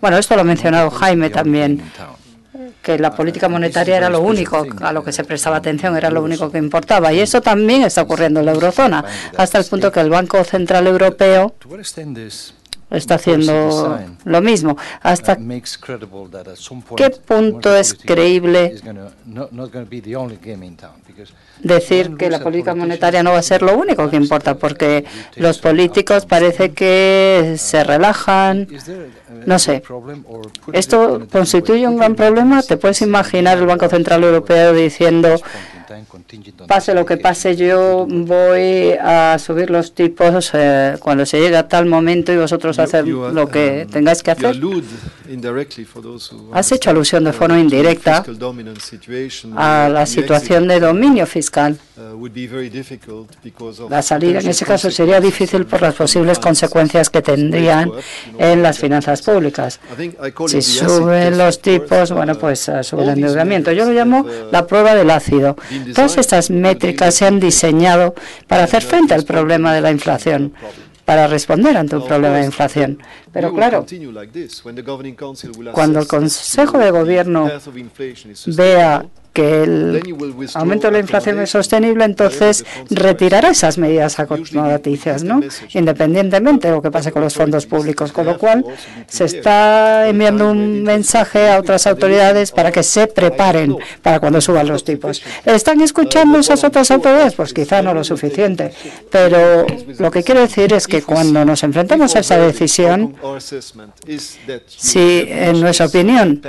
bueno, 0.00 0.18
esto 0.18 0.34
lo 0.34 0.42
ha 0.42 0.44
mencionado 0.44 0.90
Jaime 0.90 1.30
también, 1.30 1.82
que 2.82 2.98
la 2.98 3.14
política 3.14 3.48
monetaria 3.48 3.96
era 3.96 4.08
lo 4.08 4.20
único 4.20 4.66
a 4.80 4.92
lo 4.92 5.02
que 5.02 5.12
se 5.12 5.24
prestaba 5.24 5.56
atención, 5.56 5.96
era 5.96 6.10
lo 6.10 6.22
único 6.22 6.50
que 6.50 6.58
importaba. 6.58 7.12
Y 7.12 7.20
eso 7.20 7.40
también 7.40 7.82
está 7.82 8.02
ocurriendo 8.02 8.40
en 8.40 8.46
la 8.46 8.52
eurozona, 8.52 9.04
hasta 9.36 9.58
el 9.58 9.64
punto 9.64 9.90
que 9.90 10.00
el 10.00 10.10
Banco 10.10 10.42
Central 10.44 10.86
Europeo 10.86 11.54
está 12.90 13.16
haciendo 13.16 14.00
lo 14.24 14.40
mismo. 14.40 14.76
¿Hasta 15.02 15.36
qué 16.96 17.10
punto 17.10 17.76
es 17.76 17.94
creíble 17.94 18.74
decir 21.60 22.16
que 22.16 22.30
la 22.30 22.40
política 22.40 22.74
monetaria 22.74 23.22
no 23.22 23.32
va 23.32 23.38
a 23.38 23.42
ser 23.42 23.62
lo 23.62 23.76
único 23.76 24.08
que 24.08 24.16
importa? 24.16 24.56
Porque 24.56 25.04
los 25.36 25.58
políticos 25.58 26.26
parece 26.26 26.72
que 26.72 27.56
se 27.58 27.84
relajan. 27.84 28.68
No 29.46 29.58
sé. 29.58 29.82
¿Esto 30.72 31.26
constituye 31.30 31.86
un 31.86 31.96
gran 31.96 32.14
problema? 32.14 32.62
¿Te 32.62 32.76
puedes 32.76 33.02
imaginar 33.02 33.58
el 33.58 33.66
Banco 33.66 33.88
Central 33.88 34.24
Europeo 34.24 34.72
diciendo 34.72 35.36
Pase 36.66 36.94
lo 36.94 37.06
que 37.06 37.16
pase, 37.16 37.56
yo 37.56 38.06
voy 38.08 38.92
a 39.00 39.38
subir 39.38 39.70
los 39.70 39.94
tipos 39.94 40.50
eh, 40.52 40.96
cuando 41.00 41.24
se 41.24 41.40
llegue 41.40 41.56
a 41.56 41.66
tal 41.66 41.86
momento 41.86 42.32
y 42.32 42.36
vosotros 42.36 42.78
hacer 42.78 43.06
lo 43.06 43.48
que 43.48 43.84
um, 43.86 43.90
tengáis 43.90 44.22
que 44.22 44.32
hacer. 44.32 44.54
Has 46.52 46.72
hecho 46.72 46.90
alusión 46.90 47.24
de 47.24 47.32
forma 47.32 47.58
indirecta 47.58 48.24
a 49.56 49.88
la 49.88 50.04
situación 50.04 50.68
de 50.68 50.80
dominio 50.80 51.26
fiscal. 51.26 51.78
Uh, 51.96 52.28
la 53.88 54.02
salida 54.02 54.40
en 54.40 54.48
ese 54.48 54.64
caso 54.64 54.90
sería 54.90 55.20
difícil 55.20 55.64
por 55.64 55.80
las 55.82 55.94
posibles 55.94 56.38
consecuencias 56.38 57.08
que 57.10 57.22
tendrían 57.22 57.90
en 58.38 58.62
las 58.62 58.78
finanzas 58.78 59.17
públicas. 59.22 59.80
Si 60.46 60.62
suben 60.62 61.38
los 61.38 61.60
tipos, 61.60 62.12
bueno, 62.12 62.34
pues 62.36 62.68
uh, 62.68 62.82
sube 62.82 63.02
el 63.04 63.10
endeudamiento. 63.10 63.72
Yo 63.72 63.84
lo 63.84 63.92
llamo 63.92 64.20
uh, 64.20 64.28
la 64.52 64.66
prueba 64.66 64.94
del 64.94 65.10
ácido. 65.10 65.56
Todas 65.94 66.16
estas 66.16 66.50
métricas 66.50 67.14
se 67.14 67.26
han 67.26 67.40
diseñado 67.40 68.14
para 68.46 68.64
hacer 68.64 68.82
frente 68.82 69.14
al 69.14 69.24
problema 69.24 69.74
de 69.74 69.80
la 69.80 69.90
inflación 69.90 70.52
para 71.08 71.26
responder 71.26 71.74
ante 71.74 71.96
un 71.96 72.06
problema 72.06 72.36
de 72.36 72.44
inflación. 72.44 72.98
Pero 73.32 73.54
claro, 73.54 73.86
cuando 75.72 76.00
el 76.00 76.06
Consejo 76.06 76.76
de 76.76 76.90
Gobierno 76.90 77.50
vea 78.48 79.06
que 79.38 79.62
el 79.62 80.02
aumento 80.54 80.88
de 80.88 80.94
la 80.94 80.98
inflación 80.98 81.38
es 81.38 81.50
sostenible, 81.50 82.04
entonces 82.04 82.64
retirará 82.90 83.50
esas 83.50 83.78
medidas 83.78 84.18
acomodaticias, 84.18 85.22
¿no? 85.22 85.40
independientemente 85.74 86.66
de 86.66 86.74
lo 86.74 86.82
que 86.82 86.90
pase 86.90 87.12
con 87.12 87.22
los 87.22 87.34
fondos 87.34 87.64
públicos. 87.66 88.10
Con 88.10 88.26
lo 88.26 88.36
cual, 88.36 88.64
se 89.06 89.26
está 89.26 90.08
enviando 90.08 90.50
un 90.50 90.82
mensaje 90.82 91.50
a 91.50 91.60
otras 91.60 91.86
autoridades 91.86 92.50
para 92.50 92.72
que 92.72 92.82
se 92.82 93.06
preparen 93.06 93.76
para 94.02 94.18
cuando 94.18 94.40
suban 94.40 94.66
los 94.66 94.82
tipos. 94.82 95.22
¿Están 95.44 95.82
escuchando 95.82 96.40
esas 96.40 96.64
otras 96.64 96.90
autoridades? 96.90 97.34
Pues 97.34 97.54
quizá 97.54 97.80
no 97.80 97.94
lo 97.94 98.02
suficiente. 98.02 98.72
Pero 99.08 99.66
lo 100.00 100.10
que 100.10 100.24
quiero 100.24 100.40
decir 100.40 100.72
es 100.72 100.88
que 100.88 101.02
cuando 101.02 101.44
nos 101.44 101.62
enfrentamos 101.62 102.16
a 102.16 102.20
esa 102.20 102.38
decisión, 102.38 103.14
si 104.66 105.26
en 105.28 105.60
nuestra 105.60 105.86
opinión 105.86 106.42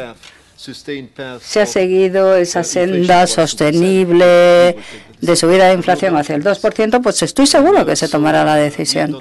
se 1.42 1.62
ha 1.62 1.66
seguido 1.66 2.36
esa 2.36 2.66
senda 2.66 3.26
sostenible 3.28 4.76
de 5.22 5.36
subida 5.36 5.68
de 5.68 5.74
inflación 5.74 6.18
hacia 6.18 6.36
el 6.36 6.44
2%, 6.44 7.02
pues 7.02 7.22
estoy 7.24 7.48
seguro 7.48 7.86
que 7.86 7.96
se 7.96 8.10
tomará 8.10 8.44
la 8.44 8.56
decisión. 8.56 9.20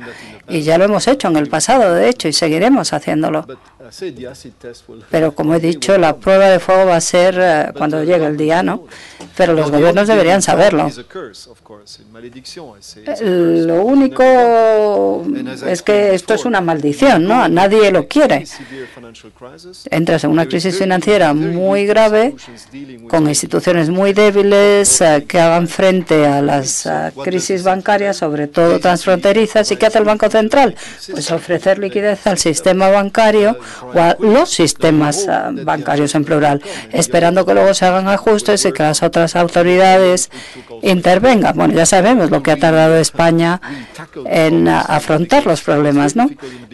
Y 0.49 0.63
ya 0.63 0.79
lo 0.79 0.85
hemos 0.85 1.07
hecho 1.07 1.29
en 1.29 1.37
el 1.37 1.49
pasado, 1.49 1.95
de 1.95 2.09
hecho, 2.09 2.27
y 2.27 2.33
seguiremos 2.33 2.93
haciéndolo. 2.93 3.47
Pero 5.11 5.35
como 5.35 5.55
he 5.55 5.61
dicho, 5.61 5.97
la 5.99 6.17
prueba 6.17 6.49
de 6.51 6.59
fuego 6.59 6.87
va 6.87 6.97
a 6.97 7.01
ser 7.01 7.39
eh, 7.39 7.73
cuando 7.77 8.03
llegue 8.05 8.27
el 8.27 8.37
día, 8.37 8.63
¿no? 8.63 8.85
Pero 9.37 9.55
los 9.55 9.71
gobiernos 9.71 10.09
deberían 10.09 10.43
saberlo. 10.43 10.91
Eh, 13.07 13.65
lo 13.67 13.83
único 13.83 15.25
es 15.67 15.83
que 15.83 16.15
esto 16.15 16.35
es 16.35 16.45
una 16.45 16.61
maldición, 16.61 17.25
¿no? 17.25 17.49
Nadie 17.49 17.91
lo 17.91 18.07
quiere. 18.09 18.45
Entras 19.91 20.25
en 20.25 20.31
una 20.31 20.47
crisis 20.47 20.79
financiera 20.79 21.33
muy 21.35 21.87
grave, 21.87 22.35
con 23.09 23.29
instituciones 23.29 23.91
muy 23.91 24.13
débiles 24.13 25.01
eh, 25.01 25.25
que 25.27 25.41
hagan 25.41 25.69
frente 25.69 26.27
a 26.27 26.43
las 26.43 26.89
crisis 27.23 27.63
bancarias, 27.63 28.17
sobre 28.17 28.49
todo 28.49 28.81
transfronterizas. 28.81 29.71
¿Y 29.71 29.77
qué 29.77 29.87
hace 29.87 29.99
el 29.99 30.05
Banco 30.05 30.29
Central? 30.31 30.75
Pues 31.11 31.31
ofrecer 31.31 31.79
liquidez 31.79 32.27
al 32.27 32.39
sistema 32.39 32.91
bancario 32.91 33.59
o 33.83 33.99
a 33.99 34.17
los 34.19 34.51
sistemas 34.51 35.27
ah, 35.29 35.51
bancarios 35.53 36.15
en 36.15 36.25
plural, 36.25 36.63
esperando 36.93 37.45
que 37.45 37.55
luego 37.55 37.75
se 37.75 37.87
hagan 37.87 38.09
ajustes 38.09 38.65
y 38.65 38.73
que 38.73 38.83
las 38.83 39.03
otras 39.03 39.37
autoridades 39.37 40.31
intervengan. 40.83 41.57
Bueno, 41.57 41.75
ya 41.75 41.87
sabemos 41.87 42.31
lo 42.31 42.43
que 42.43 42.53
ha 42.53 42.57
tardado 42.57 42.97
España 42.97 43.61
en 44.27 44.69
ah, 44.69 44.81
afrontar 44.81 45.47
los 45.47 45.63
problemas, 45.63 46.17
¿no? 46.17 46.31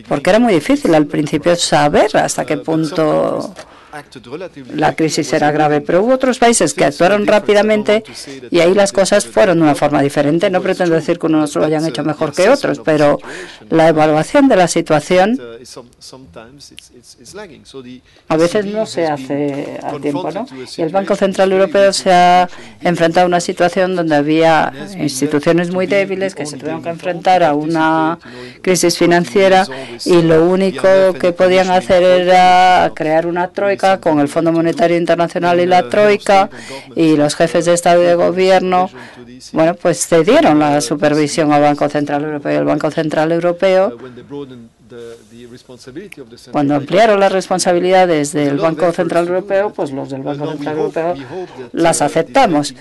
Porque 0.09 0.31
era 0.31 0.39
muy 0.39 0.55
difícil 0.55 0.95
al 0.95 1.07
principio 1.07 1.57
saber 1.57 2.17
hasta 2.17 2.45
qué 2.45 2.57
punto 2.57 3.55
la 4.75 4.95
crisis 4.95 5.33
era 5.33 5.53
grave, 5.53 5.81
pero 5.81 6.03
hubo 6.03 6.15
otros 6.15 6.39
países 6.39 6.75
que 6.75 6.85
actuaron 6.85 7.27
rápidamente 7.27 8.03
y 8.51 8.61
ahí 8.61 8.75
las 8.75 8.93
cosas 8.93 9.27
fueron 9.27 9.59
de 9.59 9.65
una 9.65 9.75
forma 9.75 10.03
diferente. 10.03 10.51
No 10.51 10.61
pretendo 10.61 10.95
decir 10.95 11.19
que 11.19 11.27
unos 11.27 11.55
lo 11.55 11.65
hayan 11.65 11.87
hecho 11.87 12.03
mejor 12.03 12.35
que 12.35 12.49
otros, 12.49 12.81
pero 12.85 13.19
la 13.71 13.89
evaluación 13.89 14.49
de 14.49 14.57
la 14.57 14.67
situación 14.69 15.39
a 18.29 18.37
veces 18.37 18.67
no 18.67 18.87
se 18.87 19.07
hace 19.07 19.79
a 19.83 19.93
tiempo, 19.99 20.31
¿no? 20.31 20.47
Y 20.77 20.83
el 20.83 20.89
Banco 20.91 21.15
Central 21.15 21.53
Europeo 21.53 21.93
se 21.93 22.13
ha 22.13 22.49
enfrentado 22.81 23.27
a 23.27 23.29
una 23.29 23.41
situación 23.41 23.95
donde 23.95 24.17
había 24.17 24.73
instituciones 24.99 25.71
muy 25.71 25.87
débiles 25.87 26.35
que 26.35 26.47
se 26.47 26.57
tuvieron 26.57 26.83
que 26.83 26.89
enfrentar 26.89 27.45
a 27.45 27.55
una 27.55 28.19
crisis 28.61 28.99
financiera 28.99 29.67
y 30.05 30.23
lo 30.23 30.47
único 30.47 30.89
que 31.21 31.33
podían 31.33 31.71
hacer 31.71 32.03
era 32.03 32.91
crear 32.95 33.27
una 33.27 33.49
troika 33.49 33.84
con 34.01 34.19
el 34.21 34.29
Fondo 34.29 34.53
Monetario 34.53 34.97
Internacional 34.97 35.61
y 35.61 35.67
la 35.67 35.89
Troika 35.89 36.49
y 36.97 37.17
los 37.17 37.35
jefes 37.35 37.67
de 37.67 37.75
Estado 37.75 38.03
y 38.03 38.07
de 38.07 38.15
Gobierno, 38.15 38.91
bueno, 39.53 39.75
pues 39.75 40.07
cedieron 40.07 40.59
la 40.59 40.81
supervisión 40.81 41.53
al 41.53 41.63
Banco 41.63 41.89
Central 41.89 42.25
Europeo. 42.25 42.59
El 42.59 42.65
Banco 42.65 42.91
Central 42.91 43.33
Europeo 43.33 43.97
cuando 46.53 46.75
ampliaron 46.75 47.21
las 47.21 47.33
responsabilidades 47.33 48.33
del 48.33 48.59
Banco 48.59 48.93
Central 48.93 49.29
Europeo, 49.29 49.71
pues 49.71 49.91
los 49.91 50.11
del 50.11 50.23
Banco 50.23 50.47
Central 50.47 50.77
Europeo 50.77 51.15
las 51.73 52.03
aceptamos 52.03 52.75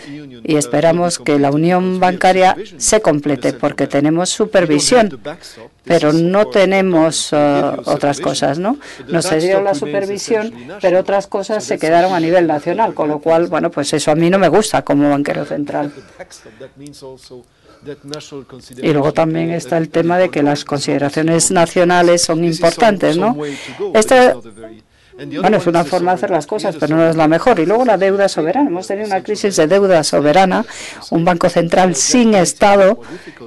y 0.44 0.56
esperamos 0.56 1.20
que 1.20 1.40
la 1.40 1.52
unión 1.52 2.00
bancaria 2.00 2.56
se 2.78 3.02
complete 3.02 3.54
porque 3.54 3.88
tenemos 3.88 4.30
supervisión, 4.30 5.20
pero 5.84 6.14
no 6.14 6.48
tenemos 6.48 7.32
uh, 7.34 7.82
otras 7.86 8.20
cosas, 8.20 8.60
¿no? 8.60 8.78
Nos 9.08 9.26
se 9.26 9.40
dio 9.40 9.62
la 9.62 9.74
supervisión, 9.74 10.54
pero 10.82 11.00
otras 11.00 11.28
cosas 11.28 11.64
se 11.64 11.78
quedaron 11.78 12.14
a 12.14 12.20
nivel 12.20 12.48
nacional, 12.48 12.94
con 12.94 13.10
lo 13.10 13.20
cual, 13.20 13.48
bueno, 13.48 13.72
pues 13.72 13.94
eso 13.94 14.12
a 14.12 14.16
mí 14.16 14.30
no 14.30 14.40
me 14.40 14.50
gusta 14.50 14.84
como 14.84 15.10
banquero 15.10 15.46
central. 15.46 15.92
Y 18.82 18.94
luego 18.94 19.14
también 19.14 19.52
está 19.52 19.78
el 19.78 19.90
tema 19.90 20.18
de 20.18 20.30
que 20.30 20.44
las 20.44 20.66
consideraciones 20.66 21.52
nacionales 21.52 22.24
son 22.24 22.44
importantes, 22.44 23.18
¿no? 23.18 23.38
Esta, 23.94 24.36
bueno, 25.42 25.58
es 25.58 25.68
una 25.68 25.84
forma 25.84 26.12
de 26.12 26.16
hacer 26.16 26.32
las 26.32 26.48
cosas, 26.48 26.76
pero 26.80 26.96
no 26.96 27.08
es 27.08 27.16
la 27.16 27.28
mejor. 27.28 27.60
Y 27.60 27.66
luego 27.66 27.86
la 27.86 27.98
deuda 27.98 28.28
soberana. 28.28 28.70
Hemos 28.70 28.88
tenido 28.88 29.08
una 29.08 29.22
crisis 29.22 29.56
de 29.56 29.68
deuda 29.68 30.04
soberana, 30.04 30.66
un 31.12 31.24
banco 31.24 31.50
central 31.50 31.96
sin 31.96 32.34
Estado, 32.34 33.00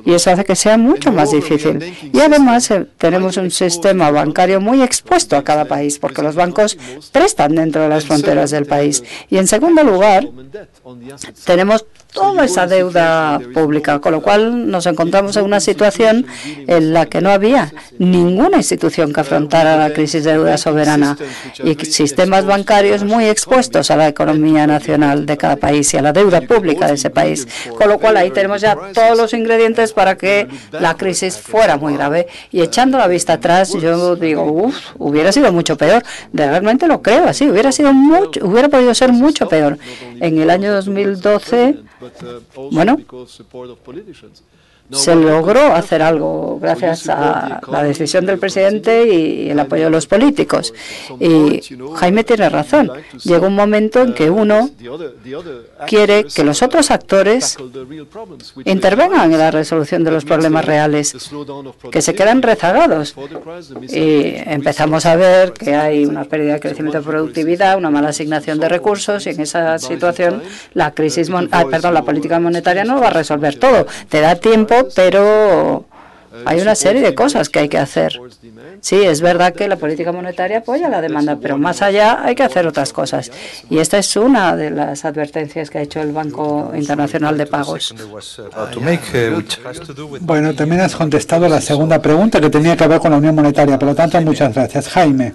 y 0.04 0.14
eso 0.14 0.30
hace 0.30 0.44
que 0.44 0.54
sea 0.54 0.78
mucho 0.78 1.10
más 1.12 1.32
difícil. 1.32 1.82
Y 2.12 2.20
además 2.20 2.70
eh, 2.70 2.86
tenemos 2.98 3.36
un 3.36 3.50
sistema 3.50 4.10
bancario 4.10 4.60
muy 4.60 4.82
expuesto 4.82 5.36
a 5.36 5.42
cada 5.42 5.64
país, 5.64 5.98
porque 5.98 6.22
los 6.22 6.36
bancos 6.36 6.78
prestan 7.10 7.54
dentro 7.56 7.82
de 7.82 7.88
las 7.88 8.04
fronteras 8.04 8.50
del 8.50 8.66
país. 8.66 9.02
Y 9.28 9.38
en 9.38 9.48
segundo 9.48 9.82
lugar, 9.82 10.28
tenemos 11.44 11.84
toda 12.16 12.46
esa 12.46 12.66
deuda 12.66 13.38
pública, 13.52 14.00
con 14.00 14.12
lo 14.12 14.22
cual 14.22 14.70
nos 14.70 14.86
encontramos 14.86 15.36
en 15.36 15.44
una 15.44 15.60
situación 15.60 16.26
en 16.66 16.94
la 16.94 17.04
que 17.04 17.20
no 17.20 17.30
había 17.30 17.72
ninguna 17.98 18.56
institución 18.56 19.12
que 19.12 19.20
afrontara 19.20 19.76
la 19.76 19.92
crisis 19.92 20.24
de 20.24 20.32
deuda 20.32 20.56
soberana 20.56 21.16
y 21.62 21.74
sistemas 21.84 22.46
bancarios 22.46 23.04
muy 23.04 23.26
expuestos 23.26 23.90
a 23.90 23.96
la 23.96 24.08
economía 24.08 24.66
nacional 24.66 25.26
de 25.26 25.36
cada 25.36 25.56
país 25.56 25.92
y 25.92 25.98
a 25.98 26.02
la 26.02 26.14
deuda 26.14 26.40
pública 26.40 26.86
de 26.86 26.94
ese 26.94 27.10
país, 27.10 27.46
con 27.76 27.88
lo 27.88 27.98
cual 27.98 28.16
ahí 28.16 28.30
tenemos 28.30 28.62
ya 28.62 28.76
todos 28.94 29.18
los 29.18 29.34
ingredientes 29.34 29.92
para 29.92 30.16
que 30.16 30.48
la 30.72 30.96
crisis 30.96 31.36
fuera 31.36 31.76
muy 31.76 31.94
grave. 31.94 32.28
Y 32.50 32.62
echando 32.62 32.96
la 32.96 33.08
vista 33.08 33.34
atrás, 33.34 33.74
yo 33.74 34.16
digo, 34.16 34.42
uff, 34.44 34.76
hubiera 34.96 35.32
sido 35.32 35.52
mucho 35.52 35.76
peor. 35.76 36.02
Realmente 36.32 36.86
lo 36.86 37.02
creo 37.02 37.28
así, 37.28 37.50
hubiera 37.50 37.72
sido 37.72 37.92
mucho, 37.92 38.40
hubiera 38.42 38.70
podido 38.70 38.94
ser 38.94 39.12
mucho 39.12 39.46
peor. 39.48 39.78
En 40.20 40.38
el 40.38 40.48
año 40.48 40.72
2012 40.72 41.76
but 42.06 42.22
uh, 42.22 42.40
also 42.54 42.74
bueno. 42.76 42.96
because 42.96 43.32
support 43.32 43.70
of 43.70 43.82
politicians. 43.82 44.42
Se 44.90 45.14
logró 45.14 45.74
hacer 45.74 46.02
algo 46.02 46.58
gracias 46.60 47.08
a 47.08 47.60
la 47.70 47.82
decisión 47.82 48.26
del 48.26 48.38
presidente 48.38 49.06
y 49.06 49.50
el 49.50 49.58
apoyo 49.58 49.84
de 49.84 49.90
los 49.90 50.06
políticos. 50.06 50.72
Y 51.20 51.60
Jaime 51.96 52.24
tiene 52.24 52.48
razón. 52.48 52.90
Llega 53.24 53.46
un 53.46 53.54
momento 53.54 54.02
en 54.02 54.14
que 54.14 54.30
uno 54.30 54.70
quiere 55.86 56.24
que 56.24 56.44
los 56.44 56.62
otros 56.62 56.90
actores 56.90 57.56
intervengan 58.64 59.32
en 59.32 59.38
la 59.38 59.50
resolución 59.50 60.04
de 60.04 60.10
los 60.10 60.24
problemas 60.24 60.64
reales, 60.64 61.14
que 61.90 62.02
se 62.02 62.14
quedan 62.14 62.42
rezagados. 62.42 63.14
Y 63.90 64.34
empezamos 64.46 65.06
a 65.06 65.16
ver 65.16 65.52
que 65.52 65.74
hay 65.74 66.04
una 66.04 66.24
pérdida 66.24 66.54
de 66.54 66.60
crecimiento 66.60 66.98
de 66.98 67.04
productividad, 67.04 67.76
una 67.76 67.90
mala 67.90 68.08
asignación 68.10 68.60
de 68.60 68.68
recursos 68.68 69.26
y 69.26 69.30
en 69.30 69.40
esa 69.40 69.78
situación 69.78 70.42
la 70.74 70.92
crisis, 70.92 71.30
ah, 71.50 71.64
perdón, 71.70 71.94
la 71.94 72.02
política 72.02 72.38
monetaria 72.38 72.84
no 72.84 73.00
va 73.00 73.08
a 73.08 73.10
resolver 73.10 73.58
todo. 73.58 73.86
Te 74.08 74.20
da 74.20 74.36
tiempo 74.36 74.75
pero 74.94 75.84
hay 76.44 76.60
una 76.60 76.74
serie 76.74 77.00
de 77.00 77.14
cosas 77.14 77.48
que 77.48 77.60
hay 77.60 77.68
que 77.68 77.78
hacer. 77.78 78.20
Sí, 78.80 79.02
es 79.02 79.20
verdad 79.20 79.54
que 79.54 79.68
la 79.68 79.76
política 79.76 80.12
monetaria 80.12 80.58
apoya 80.58 80.88
la 80.88 81.00
demanda, 81.00 81.38
pero 81.40 81.56
más 81.56 81.82
allá 81.82 82.20
hay 82.22 82.34
que 82.34 82.42
hacer 82.42 82.66
otras 82.66 82.92
cosas. 82.92 83.30
Y 83.70 83.78
esta 83.78 83.98
es 83.98 84.16
una 84.16 84.54
de 84.56 84.70
las 84.70 85.04
advertencias 85.04 85.70
que 85.70 85.78
ha 85.78 85.82
hecho 85.82 86.00
el 86.00 86.12
Banco 86.12 86.72
Internacional 86.74 87.36
de 87.38 87.46
Pagos. 87.46 87.94
Bueno, 90.20 90.54
también 90.54 90.80
has 90.82 90.94
contestado 90.94 91.48
la 91.48 91.60
segunda 91.60 92.00
pregunta 92.00 92.40
que 92.40 92.50
tenía 92.50 92.76
que 92.76 92.86
ver 92.86 93.00
con 93.00 93.10
la 93.10 93.16
Unión 93.18 93.34
Monetaria. 93.34 93.78
Por 93.78 93.88
lo 93.88 93.94
tanto, 93.94 94.20
muchas 94.20 94.54
gracias. 94.54 94.88
Jaime. 94.88 95.34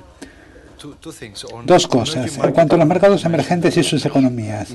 Dos 1.66 1.88
cosas. 1.88 2.38
En 2.44 2.52
cuanto 2.52 2.76
a 2.76 2.78
los 2.80 2.88
mercados 2.88 3.24
emergentes 3.26 3.78
y 3.78 3.84
sus 3.84 4.06
economías. 4.06 4.70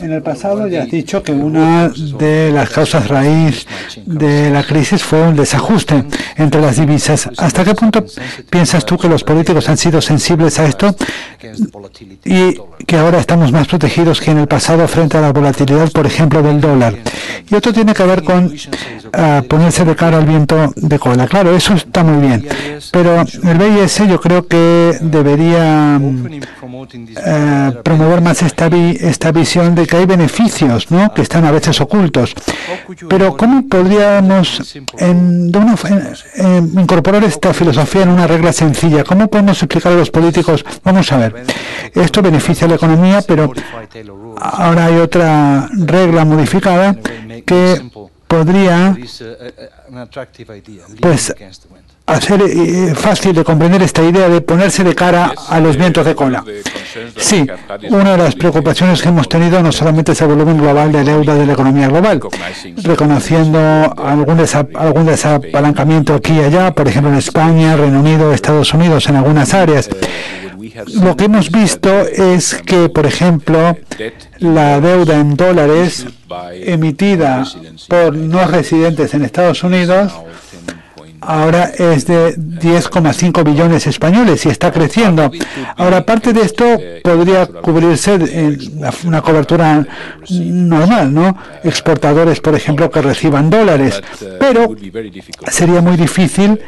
En 0.00 0.12
el 0.12 0.22
pasado 0.22 0.66
ya 0.66 0.82
has 0.82 0.90
dicho 0.90 1.22
que 1.22 1.32
una 1.32 1.88
de 1.88 2.50
las 2.52 2.70
causas 2.70 3.08
raíz 3.08 3.66
de 4.04 4.50
la 4.50 4.64
crisis 4.64 5.02
fue 5.02 5.22
un 5.22 5.36
desajuste 5.36 6.04
entre 6.36 6.60
las 6.60 6.76
divisas. 6.78 7.30
¿Hasta 7.36 7.64
qué 7.64 7.74
punto 7.74 8.04
piensas 8.50 8.84
tú 8.84 8.98
que 8.98 9.08
los 9.08 9.22
políticos 9.22 9.68
han 9.68 9.76
sido 9.76 10.00
sensibles 10.00 10.58
a 10.58 10.66
esto 10.66 10.94
y 12.24 12.58
que 12.86 12.96
ahora 12.96 13.20
estamos 13.20 13.52
más 13.52 13.68
protegidos 13.68 14.20
que 14.20 14.30
en 14.30 14.38
el 14.38 14.48
pasado 14.48 14.86
frente 14.88 15.18
a 15.18 15.20
la 15.20 15.32
volatilidad, 15.32 15.90
por 15.92 16.06
ejemplo, 16.06 16.42
del 16.42 16.60
dólar? 16.60 16.94
Y 17.48 17.54
otro 17.54 17.72
tiene 17.72 17.94
que 17.94 18.04
ver 18.04 18.22
con 18.22 18.52
ah, 19.12 19.42
ponerse 19.48 19.84
de 19.84 19.94
cara 19.94 20.18
al 20.18 20.26
viento 20.26 20.72
de 20.74 20.98
cola. 20.98 21.26
Claro, 21.26 21.54
eso 21.54 21.74
está 21.74 22.02
muy 22.02 22.26
bien, 22.26 22.48
pero 22.90 23.20
el 23.20 23.58
BIS 23.58 24.08
yo 24.08 24.20
creo 24.20 24.46
que 24.46 24.98
debería 25.00 25.43
eh, 25.52 27.72
promover 27.82 28.20
más 28.20 28.42
esta, 28.42 28.66
esta 28.66 29.32
visión 29.32 29.74
de 29.74 29.86
que 29.86 29.96
hay 29.96 30.06
beneficios 30.06 30.90
¿no? 30.90 31.12
que 31.12 31.22
están 31.22 31.44
a 31.44 31.50
veces 31.50 31.80
ocultos. 31.80 32.34
Pero 33.08 33.36
¿cómo 33.36 33.66
podríamos 33.68 34.76
incorporar 36.76 37.24
esta 37.24 37.52
filosofía 37.52 38.02
en 38.02 38.10
una 38.10 38.26
regla 38.26 38.52
sencilla? 38.52 39.04
¿Cómo 39.04 39.28
podemos 39.28 39.62
explicar 39.62 39.92
a 39.92 39.96
los 39.96 40.10
políticos? 40.10 40.64
Vamos 40.82 41.10
a 41.12 41.18
ver, 41.18 41.44
esto 41.94 42.22
beneficia 42.22 42.66
a 42.66 42.70
la 42.70 42.76
economía, 42.76 43.22
pero 43.26 43.52
ahora 44.40 44.86
hay 44.86 44.96
otra 44.96 45.68
regla 45.72 46.24
modificada 46.24 46.96
que 47.44 47.82
podría 48.26 48.96
pues 51.00 51.34
hacer 52.06 52.42
eh, 52.42 52.94
fácil 52.94 53.34
de 53.34 53.44
comprender 53.44 53.82
esta 53.82 54.02
idea 54.02 54.28
de 54.28 54.40
ponerse 54.42 54.84
de 54.84 54.94
cara 54.94 55.32
a 55.48 55.60
los 55.60 55.76
vientos 55.76 56.04
de 56.04 56.14
cola. 56.14 56.44
Sí, 57.16 57.46
una 57.88 58.12
de 58.12 58.18
las 58.18 58.34
preocupaciones 58.34 59.00
que 59.00 59.08
hemos 59.08 59.28
tenido 59.28 59.62
no 59.62 59.72
solamente 59.72 60.12
es 60.12 60.20
el 60.20 60.28
volumen 60.28 60.58
global 60.58 60.92
de 60.92 61.02
deuda 61.02 61.34
de 61.34 61.46
la 61.46 61.54
economía 61.54 61.88
global, 61.88 62.20
reconociendo 62.82 63.58
algún, 63.96 64.44
algún 64.74 65.06
desapalancamiento 65.06 66.14
aquí 66.14 66.34
y 66.34 66.40
allá, 66.40 66.74
por 66.74 66.86
ejemplo 66.86 67.10
en 67.10 67.18
España, 67.18 67.76
Reino 67.76 68.00
Unido, 68.00 68.32
Estados 68.32 68.74
Unidos, 68.74 69.08
en 69.08 69.16
algunas 69.16 69.54
áreas. 69.54 69.88
Lo 71.00 71.16
que 71.16 71.24
hemos 71.24 71.50
visto 71.50 72.00
es 72.00 72.54
que, 72.66 72.88
por 72.88 73.06
ejemplo, 73.06 73.76
la 74.38 74.80
deuda 74.80 75.20
en 75.20 75.36
dólares 75.36 76.06
emitida 76.52 77.44
por 77.88 78.14
no 78.14 78.46
residentes 78.46 79.14
en 79.14 79.24
Estados 79.24 79.62
Unidos 79.62 80.12
ahora 81.26 81.64
es 81.76 82.06
de 82.06 82.36
10,5 82.36 83.44
billones 83.44 83.86
españoles 83.86 84.44
y 84.46 84.48
está 84.48 84.72
creciendo. 84.72 85.30
Ahora, 85.76 86.04
parte 86.04 86.32
de 86.32 86.42
esto 86.42 86.64
podría 87.02 87.46
cubrirse 87.46 88.14
en 88.14 88.58
una 89.04 89.22
cobertura 89.22 89.86
normal, 90.30 91.12
¿no? 91.12 91.36
Exportadores, 91.62 92.40
por 92.40 92.54
ejemplo, 92.54 92.90
que 92.90 93.02
reciban 93.02 93.50
dólares, 93.50 94.02
pero 94.38 94.74
sería 95.50 95.80
muy 95.80 95.96
difícil 95.96 96.60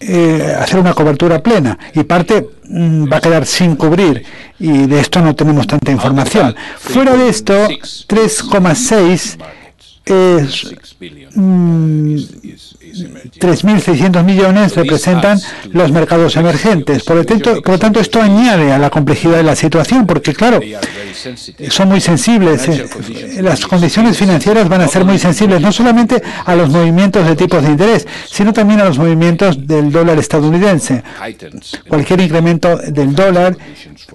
eh, 0.00 0.56
hacer 0.58 0.80
una 0.80 0.94
cobertura 0.94 1.42
plena 1.42 1.78
y 1.94 2.04
parte 2.04 2.48
mm, 2.64 3.12
va 3.12 3.18
a 3.18 3.20
quedar 3.20 3.44
sin 3.44 3.76
cubrir 3.76 4.24
y 4.58 4.86
de 4.86 4.98
esto 5.00 5.20
no 5.20 5.34
tenemos 5.34 5.66
tanta 5.66 5.92
información. 5.92 6.54
Fuera 6.78 7.16
de 7.16 7.28
esto, 7.28 7.52
3,6 7.68 9.36
es 10.10 10.74
3.600 12.92 14.24
millones 14.24 14.74
representan 14.74 15.40
los 15.72 15.92
mercados 15.92 16.36
emergentes. 16.36 17.04
Por 17.04 17.16
lo, 17.16 17.24
tanto, 17.24 17.62
tanto, 17.62 18.00
esto 18.00 18.20
añade 18.20 18.72
a 18.72 18.78
la 18.78 18.90
complejidad 18.90 19.36
de 19.36 19.44
la 19.44 19.56
situación, 19.56 20.06
porque 20.06 20.34
claro, 20.34 20.60
son 21.68 21.88
muy 21.88 22.00
sensibles. 22.00 22.68
Eh, 22.68 22.88
las 23.42 23.66
condiciones 23.66 24.16
financieras 24.18 24.68
van 24.68 24.82
a 24.82 24.88
ser 24.88 25.04
muy 25.04 25.18
sensibles, 25.18 25.60
no 25.60 25.72
solamente 25.72 26.22
a 26.44 26.54
los 26.54 26.68
movimientos 26.68 27.26
de 27.26 27.36
tipos 27.36 27.62
de 27.62 27.70
interés, 27.70 28.06
sino 28.30 28.52
también 28.52 28.80
a 28.80 28.84
los 28.84 28.98
movimientos 28.98 29.66
del 29.66 29.90
dólar 29.92 30.18
estadounidense. 30.18 31.02
Cualquier 31.88 32.20
incremento 32.20 32.76
del 32.76 33.14
dólar 33.14 33.56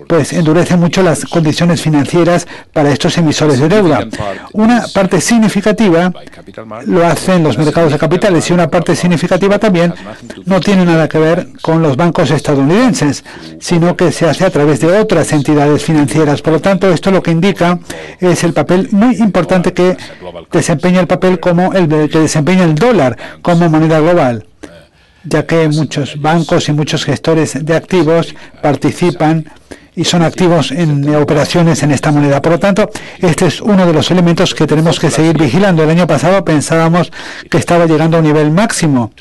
pues 0.08 0.34
endurece 0.34 0.76
mucho 0.76 1.02
las 1.02 1.26
condiciones 1.26 1.82
financieras 1.82 2.48
para 2.74 2.92
estos 2.92 3.18
emisores 3.18 3.60
de 3.60 3.70
deuda. 3.70 4.08
Una 4.54 4.86
parte 4.94 5.22
significativa 5.22 5.85
lo 6.86 7.06
hacen 7.06 7.44
los 7.44 7.57
mercados 7.57 7.91
de 7.91 7.99
capitales 7.99 8.49
y 8.49 8.53
una 8.53 8.70
parte 8.70 8.95
significativa 8.95 9.60
también 9.60 9.94
no 10.45 10.60
tiene 10.60 10.86
nada 10.86 11.07
que 11.07 11.18
ver 11.18 11.48
con 11.62 11.82
los 11.82 11.95
bancos 11.95 12.32
estadounidenses, 12.32 13.24
sino 13.60 13.95
que 13.95 14.12
se 14.12 14.28
hace 14.28 14.45
a 14.45 14.49
través 14.49 14.80
de 14.80 14.98
otras 14.98 15.32
entidades 15.32 15.84
financieras. 15.84 16.41
Por 16.41 16.53
lo 16.53 16.60
tanto, 16.60 16.90
esto 16.90 17.12
lo 17.12 17.22
que 17.22 17.32
indica 17.32 17.80
es 18.20 18.44
el 18.44 18.53
papel 18.53 18.90
muy 18.91 19.16
importante 19.18 19.74
que 19.74 19.98
desempeña 20.52 20.99
el 20.99 21.07
papel 21.07 21.40
como 21.40 21.74
el 21.74 21.88
que 22.10 22.20
desempeña 22.20 22.64
el 22.64 22.76
dólar 22.76 23.18
como 23.41 23.70
moneda 23.70 23.99
global 23.99 24.45
ya 25.26 25.45
que 25.45 25.68
muchos 25.68 26.22
bancos 26.22 26.70
y 26.70 26.74
muchos 26.74 27.03
gestores 27.03 27.66
de 27.66 27.76
activos 27.76 28.36
participan 28.62 29.45
y 29.96 30.04
son 30.04 30.24
activos 30.24 30.72
en 30.72 31.14
operaciones 31.16 31.82
en 31.84 31.92
esta 31.92 32.12
moneda. 32.12 32.42
Por 32.42 32.54
lo 32.54 32.60
tanto, 32.60 32.90
este 33.20 33.48
es 33.48 33.62
uno 33.62 33.86
de 33.86 33.94
los 33.94 34.12
elementos 34.12 34.54
que 34.54 34.68
tenemos 34.68 35.00
que 35.00 35.10
seguir 35.10 35.38
vigilando. 35.38 35.84
El 35.84 35.90
año 35.90 36.08
pasado 36.08 36.44
pensábamos 36.44 37.12
que 37.50 37.58
estaba 37.58 37.86
llegando 37.86 38.18
a 38.18 38.20
un 38.20 38.26
nivel 38.26 38.52
máximo, 38.52 39.12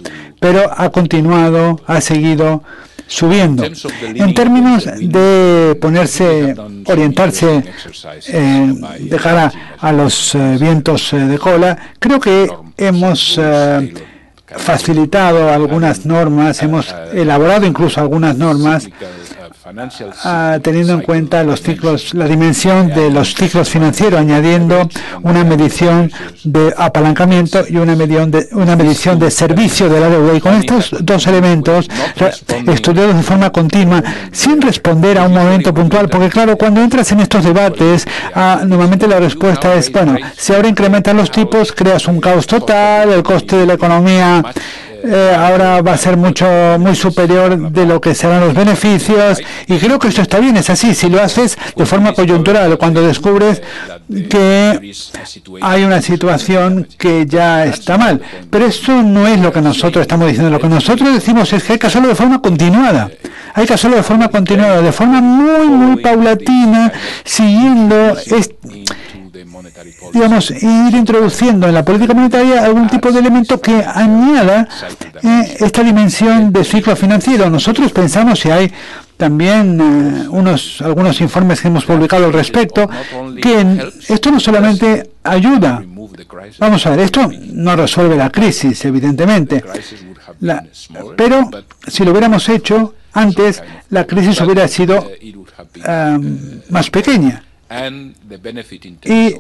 pero 0.41 0.71
ha 0.77 0.91
continuado, 0.91 1.81
ha 1.87 2.01
seguido 2.01 2.63
subiendo. 3.07 3.65
En 3.65 4.35
términos 4.35 4.85
de 4.85 5.77
ponerse, 5.81 6.55
orientarse 6.87 7.63
eh, 8.29 8.75
a 9.81 9.93
los 9.93 10.35
eh, 10.35 10.57
vientos 10.59 11.13
eh, 11.13 11.19
de 11.19 11.39
cola, 11.39 11.77
creo 11.99 12.19
que 12.19 12.51
hemos 12.77 13.39
facilitado 14.57 15.51
algunas 15.51 16.07
normas, 16.07 16.63
hemos 16.63 16.95
elaborado 17.13 17.67
incluso 17.67 18.01
algunas 18.01 18.37
normas 18.37 18.89
Ah, 20.25 20.59
teniendo 20.63 20.93
en 20.93 21.01
cuenta 21.01 21.43
los 21.43 21.63
ciclos, 21.63 22.13
la 22.13 22.27
dimensión 22.27 22.89
de 22.89 23.11
los 23.11 23.35
ciclos 23.35 23.71
financieros, 23.71 24.21
añadiendo 24.21 24.87
una 25.23 25.43
medición 25.43 26.13
de 26.45 26.75
apalancamiento 26.77 27.65
y 27.67 27.79
una 27.79 27.97
medición 27.97 28.31
de, 28.31 28.47
una 28.53 28.77
medición 28.77 29.19
de 29.19 29.31
servicio 29.31 29.89
de 29.89 30.01
la 30.01 30.11
deuda. 30.11 30.35
Y 30.35 30.41
con 30.41 30.55
estos 30.55 30.95
dos 31.01 31.27
elementos, 31.29 31.89
estudiados 32.67 33.17
de 33.17 33.23
forma 33.23 33.49
continua, 33.49 34.03
sin 34.33 34.61
responder 34.61 35.17
a 35.17 35.27
un 35.27 35.33
momento 35.33 35.73
puntual, 35.73 36.11
porque 36.11 36.29
claro, 36.29 36.59
cuando 36.59 36.83
entras 36.83 37.11
en 37.13 37.21
estos 37.21 37.43
debates, 37.43 38.07
ah, 38.35 38.65
normalmente 38.67 39.09
la 39.09 39.19
respuesta 39.19 39.75
es, 39.75 39.91
bueno, 39.91 40.17
si 40.37 40.53
ahora 40.53 40.69
incrementan 40.69 41.17
los 41.17 41.31
tipos, 41.31 41.73
creas 41.73 42.07
un 42.07 42.21
caos 42.21 42.47
total, 42.47 43.13
el 43.13 43.23
coste 43.23 43.57
de 43.57 43.67
la 43.67 43.75
economía 43.75 44.43
eh, 45.07 45.35
ahora 45.37 45.83
va 45.83 45.93
a 45.93 45.97
ser 45.99 46.17
mucho 46.17 46.47
muy 46.79 46.95
superior 46.95 47.71
de 47.71 47.87
lo 47.87 48.01
que 48.01 48.15
serán 48.15 48.41
los 48.41 48.55
beneficios 48.55 49.41
y 49.67 49.77
creo 49.79 49.99
que 49.99 50.09
esto 50.09 50.23
está 50.23 50.39
bien, 50.39 50.57
es 50.57 50.71
así, 50.71 50.95
si 50.95 51.09
lo 51.09 51.23
haces 51.23 51.59
de 51.77 51.87
forma 51.87 52.15
coyuntural, 52.15 52.79
cuando 52.79 53.07
descubres 53.07 53.63
que 54.31 54.93
hay 55.61 55.85
una 55.85 56.01
situación 56.01 56.89
que 56.99 57.27
ya 57.27 57.65
está 57.65 57.99
mal. 57.99 58.21
Pero 58.51 58.67
eso 58.67 59.03
no 59.03 59.27
es 59.27 59.41
lo 59.41 59.53
que 59.53 59.61
nosotros 59.61 60.03
estamos 60.03 60.29
diciendo, 60.29 60.51
lo 60.51 60.61
que 60.61 60.69
nosotros 60.69 61.13
decimos 61.13 61.53
es 61.53 61.63
que 61.63 61.75
hay 61.75 61.79
que 61.79 61.87
hacerlo 61.87 62.09
de 62.09 62.15
forma 62.15 62.41
continuada. 62.41 63.11
Hay 63.55 63.67
que 63.67 63.75
hacerlo 63.75 63.97
de 63.97 64.03
forma 64.03 64.29
continuada, 64.29 64.83
de 64.83 64.93
forma 64.93 65.21
muy, 65.21 65.69
muy 65.69 66.03
paulatina, 66.03 66.93
siguiendo 67.25 68.17
digamos, 70.13 70.51
ir 70.51 70.95
introduciendo 70.95 71.69
en 71.69 71.75
la 71.75 71.85
política 71.85 72.15
monetaria 72.15 72.65
algún 72.65 72.89
tipo 72.89 73.11
de 73.11 73.21
elemento 73.21 73.61
que 73.61 73.85
añada 73.85 74.69
eh, 75.23 75.57
esta 75.61 75.83
dimensión 75.83 76.53
de 76.53 76.65
ciclo 76.65 76.97
financiero. 76.97 77.49
Nosotros 77.51 77.93
pensamos 77.93 78.41
si 78.41 78.51
hay 78.51 78.73
también 79.17 79.81
eh, 79.81 80.29
unos 80.29 80.81
algunos 80.83 81.21
informes 81.21 81.61
que 81.61 81.69
hemos 81.69 81.85
publicado 81.85 82.27
al 82.27 82.33
respecto 82.33 82.89
que 83.41 83.91
esto 84.09 84.31
no 84.31 84.41
solamente 84.41 85.11
ayuda. 85.23 85.83
Vamos 86.59 86.87
a 86.87 86.91
ver 86.91 87.01
esto 87.01 87.31
no 87.53 87.77
resuelve 87.77 88.17
la 88.17 88.31
crisis 88.31 88.85
evidentemente. 88.85 89.63
Pero 91.17 91.51
si 91.87 92.05
lo 92.05 92.11
hubiéramos 92.11 92.49
hecho 92.49 92.95
antes 93.13 93.63
la 93.91 94.05
crisis 94.05 94.41
hubiera 94.41 94.67
sido 94.67 95.09
eh, 95.21 96.19
más 96.71 96.91
pequeña 96.91 97.43
y 99.05 99.35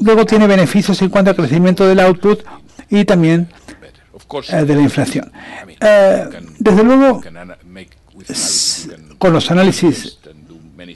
luego 0.00 0.26
tiene 0.26 0.46
beneficios 0.46 1.00
en 1.02 1.08
cuanto 1.08 1.30
al 1.30 1.36
crecimiento 1.36 1.86
del 1.86 2.00
output 2.00 2.44
y 2.90 3.04
también 3.04 3.48
eh, 4.52 4.64
de 4.64 4.74
la 4.74 4.82
inflación. 4.82 5.32
Eh, 5.80 6.28
desde 6.58 6.84
luego, 6.84 7.22
con 9.18 9.32
los 9.32 9.50
análisis 9.50 10.18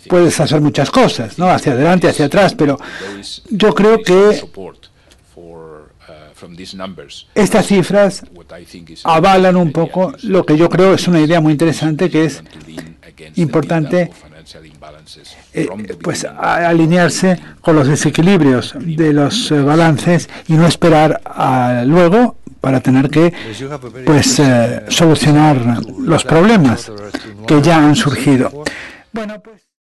puedes 0.09 0.39
hacer 0.41 0.61
muchas 0.61 0.91
cosas, 0.91 1.39
¿no? 1.39 1.51
Hacia 1.51 1.73
adelante, 1.73 2.09
hacia 2.09 2.27
atrás, 2.27 2.55
pero 2.55 2.79
yo 3.51 3.75
creo 3.75 4.03
que 4.03 4.43
estas 7.35 7.67
cifras 7.67 8.25
avalan 9.05 9.57
un 9.57 9.73
poco 9.73 10.13
lo 10.23 10.45
que 10.45 10.57
yo 10.57 10.69
creo 10.69 10.95
es 10.95 11.07
una 11.09 11.21
idea 11.21 11.41
muy 11.41 11.53
interesante, 11.53 12.11
que 12.11 12.25
es 12.25 12.43
importante 13.37 14.11
eh, 15.53 15.69
pues 16.03 16.25
alinearse 16.25 17.39
con 17.61 17.77
los 17.77 17.89
desequilibrios 17.89 18.75
de 18.79 19.13
los 19.13 19.51
eh, 19.51 19.61
balances 19.61 20.29
y 20.49 20.55
no 20.55 20.67
esperar 20.67 21.21
a 21.25 21.85
luego 21.87 22.37
para 22.61 22.81
tener 22.81 23.11
que 23.11 23.33
pues 24.05 24.39
eh, 24.39 24.85
solucionar 24.89 25.83
los 25.99 26.25
problemas 26.25 26.91
que 27.47 27.61
ya 27.61 27.79
han 27.79 27.97
surgido. 27.97 28.65
Bueno, 29.13 29.41
pues 29.43 29.72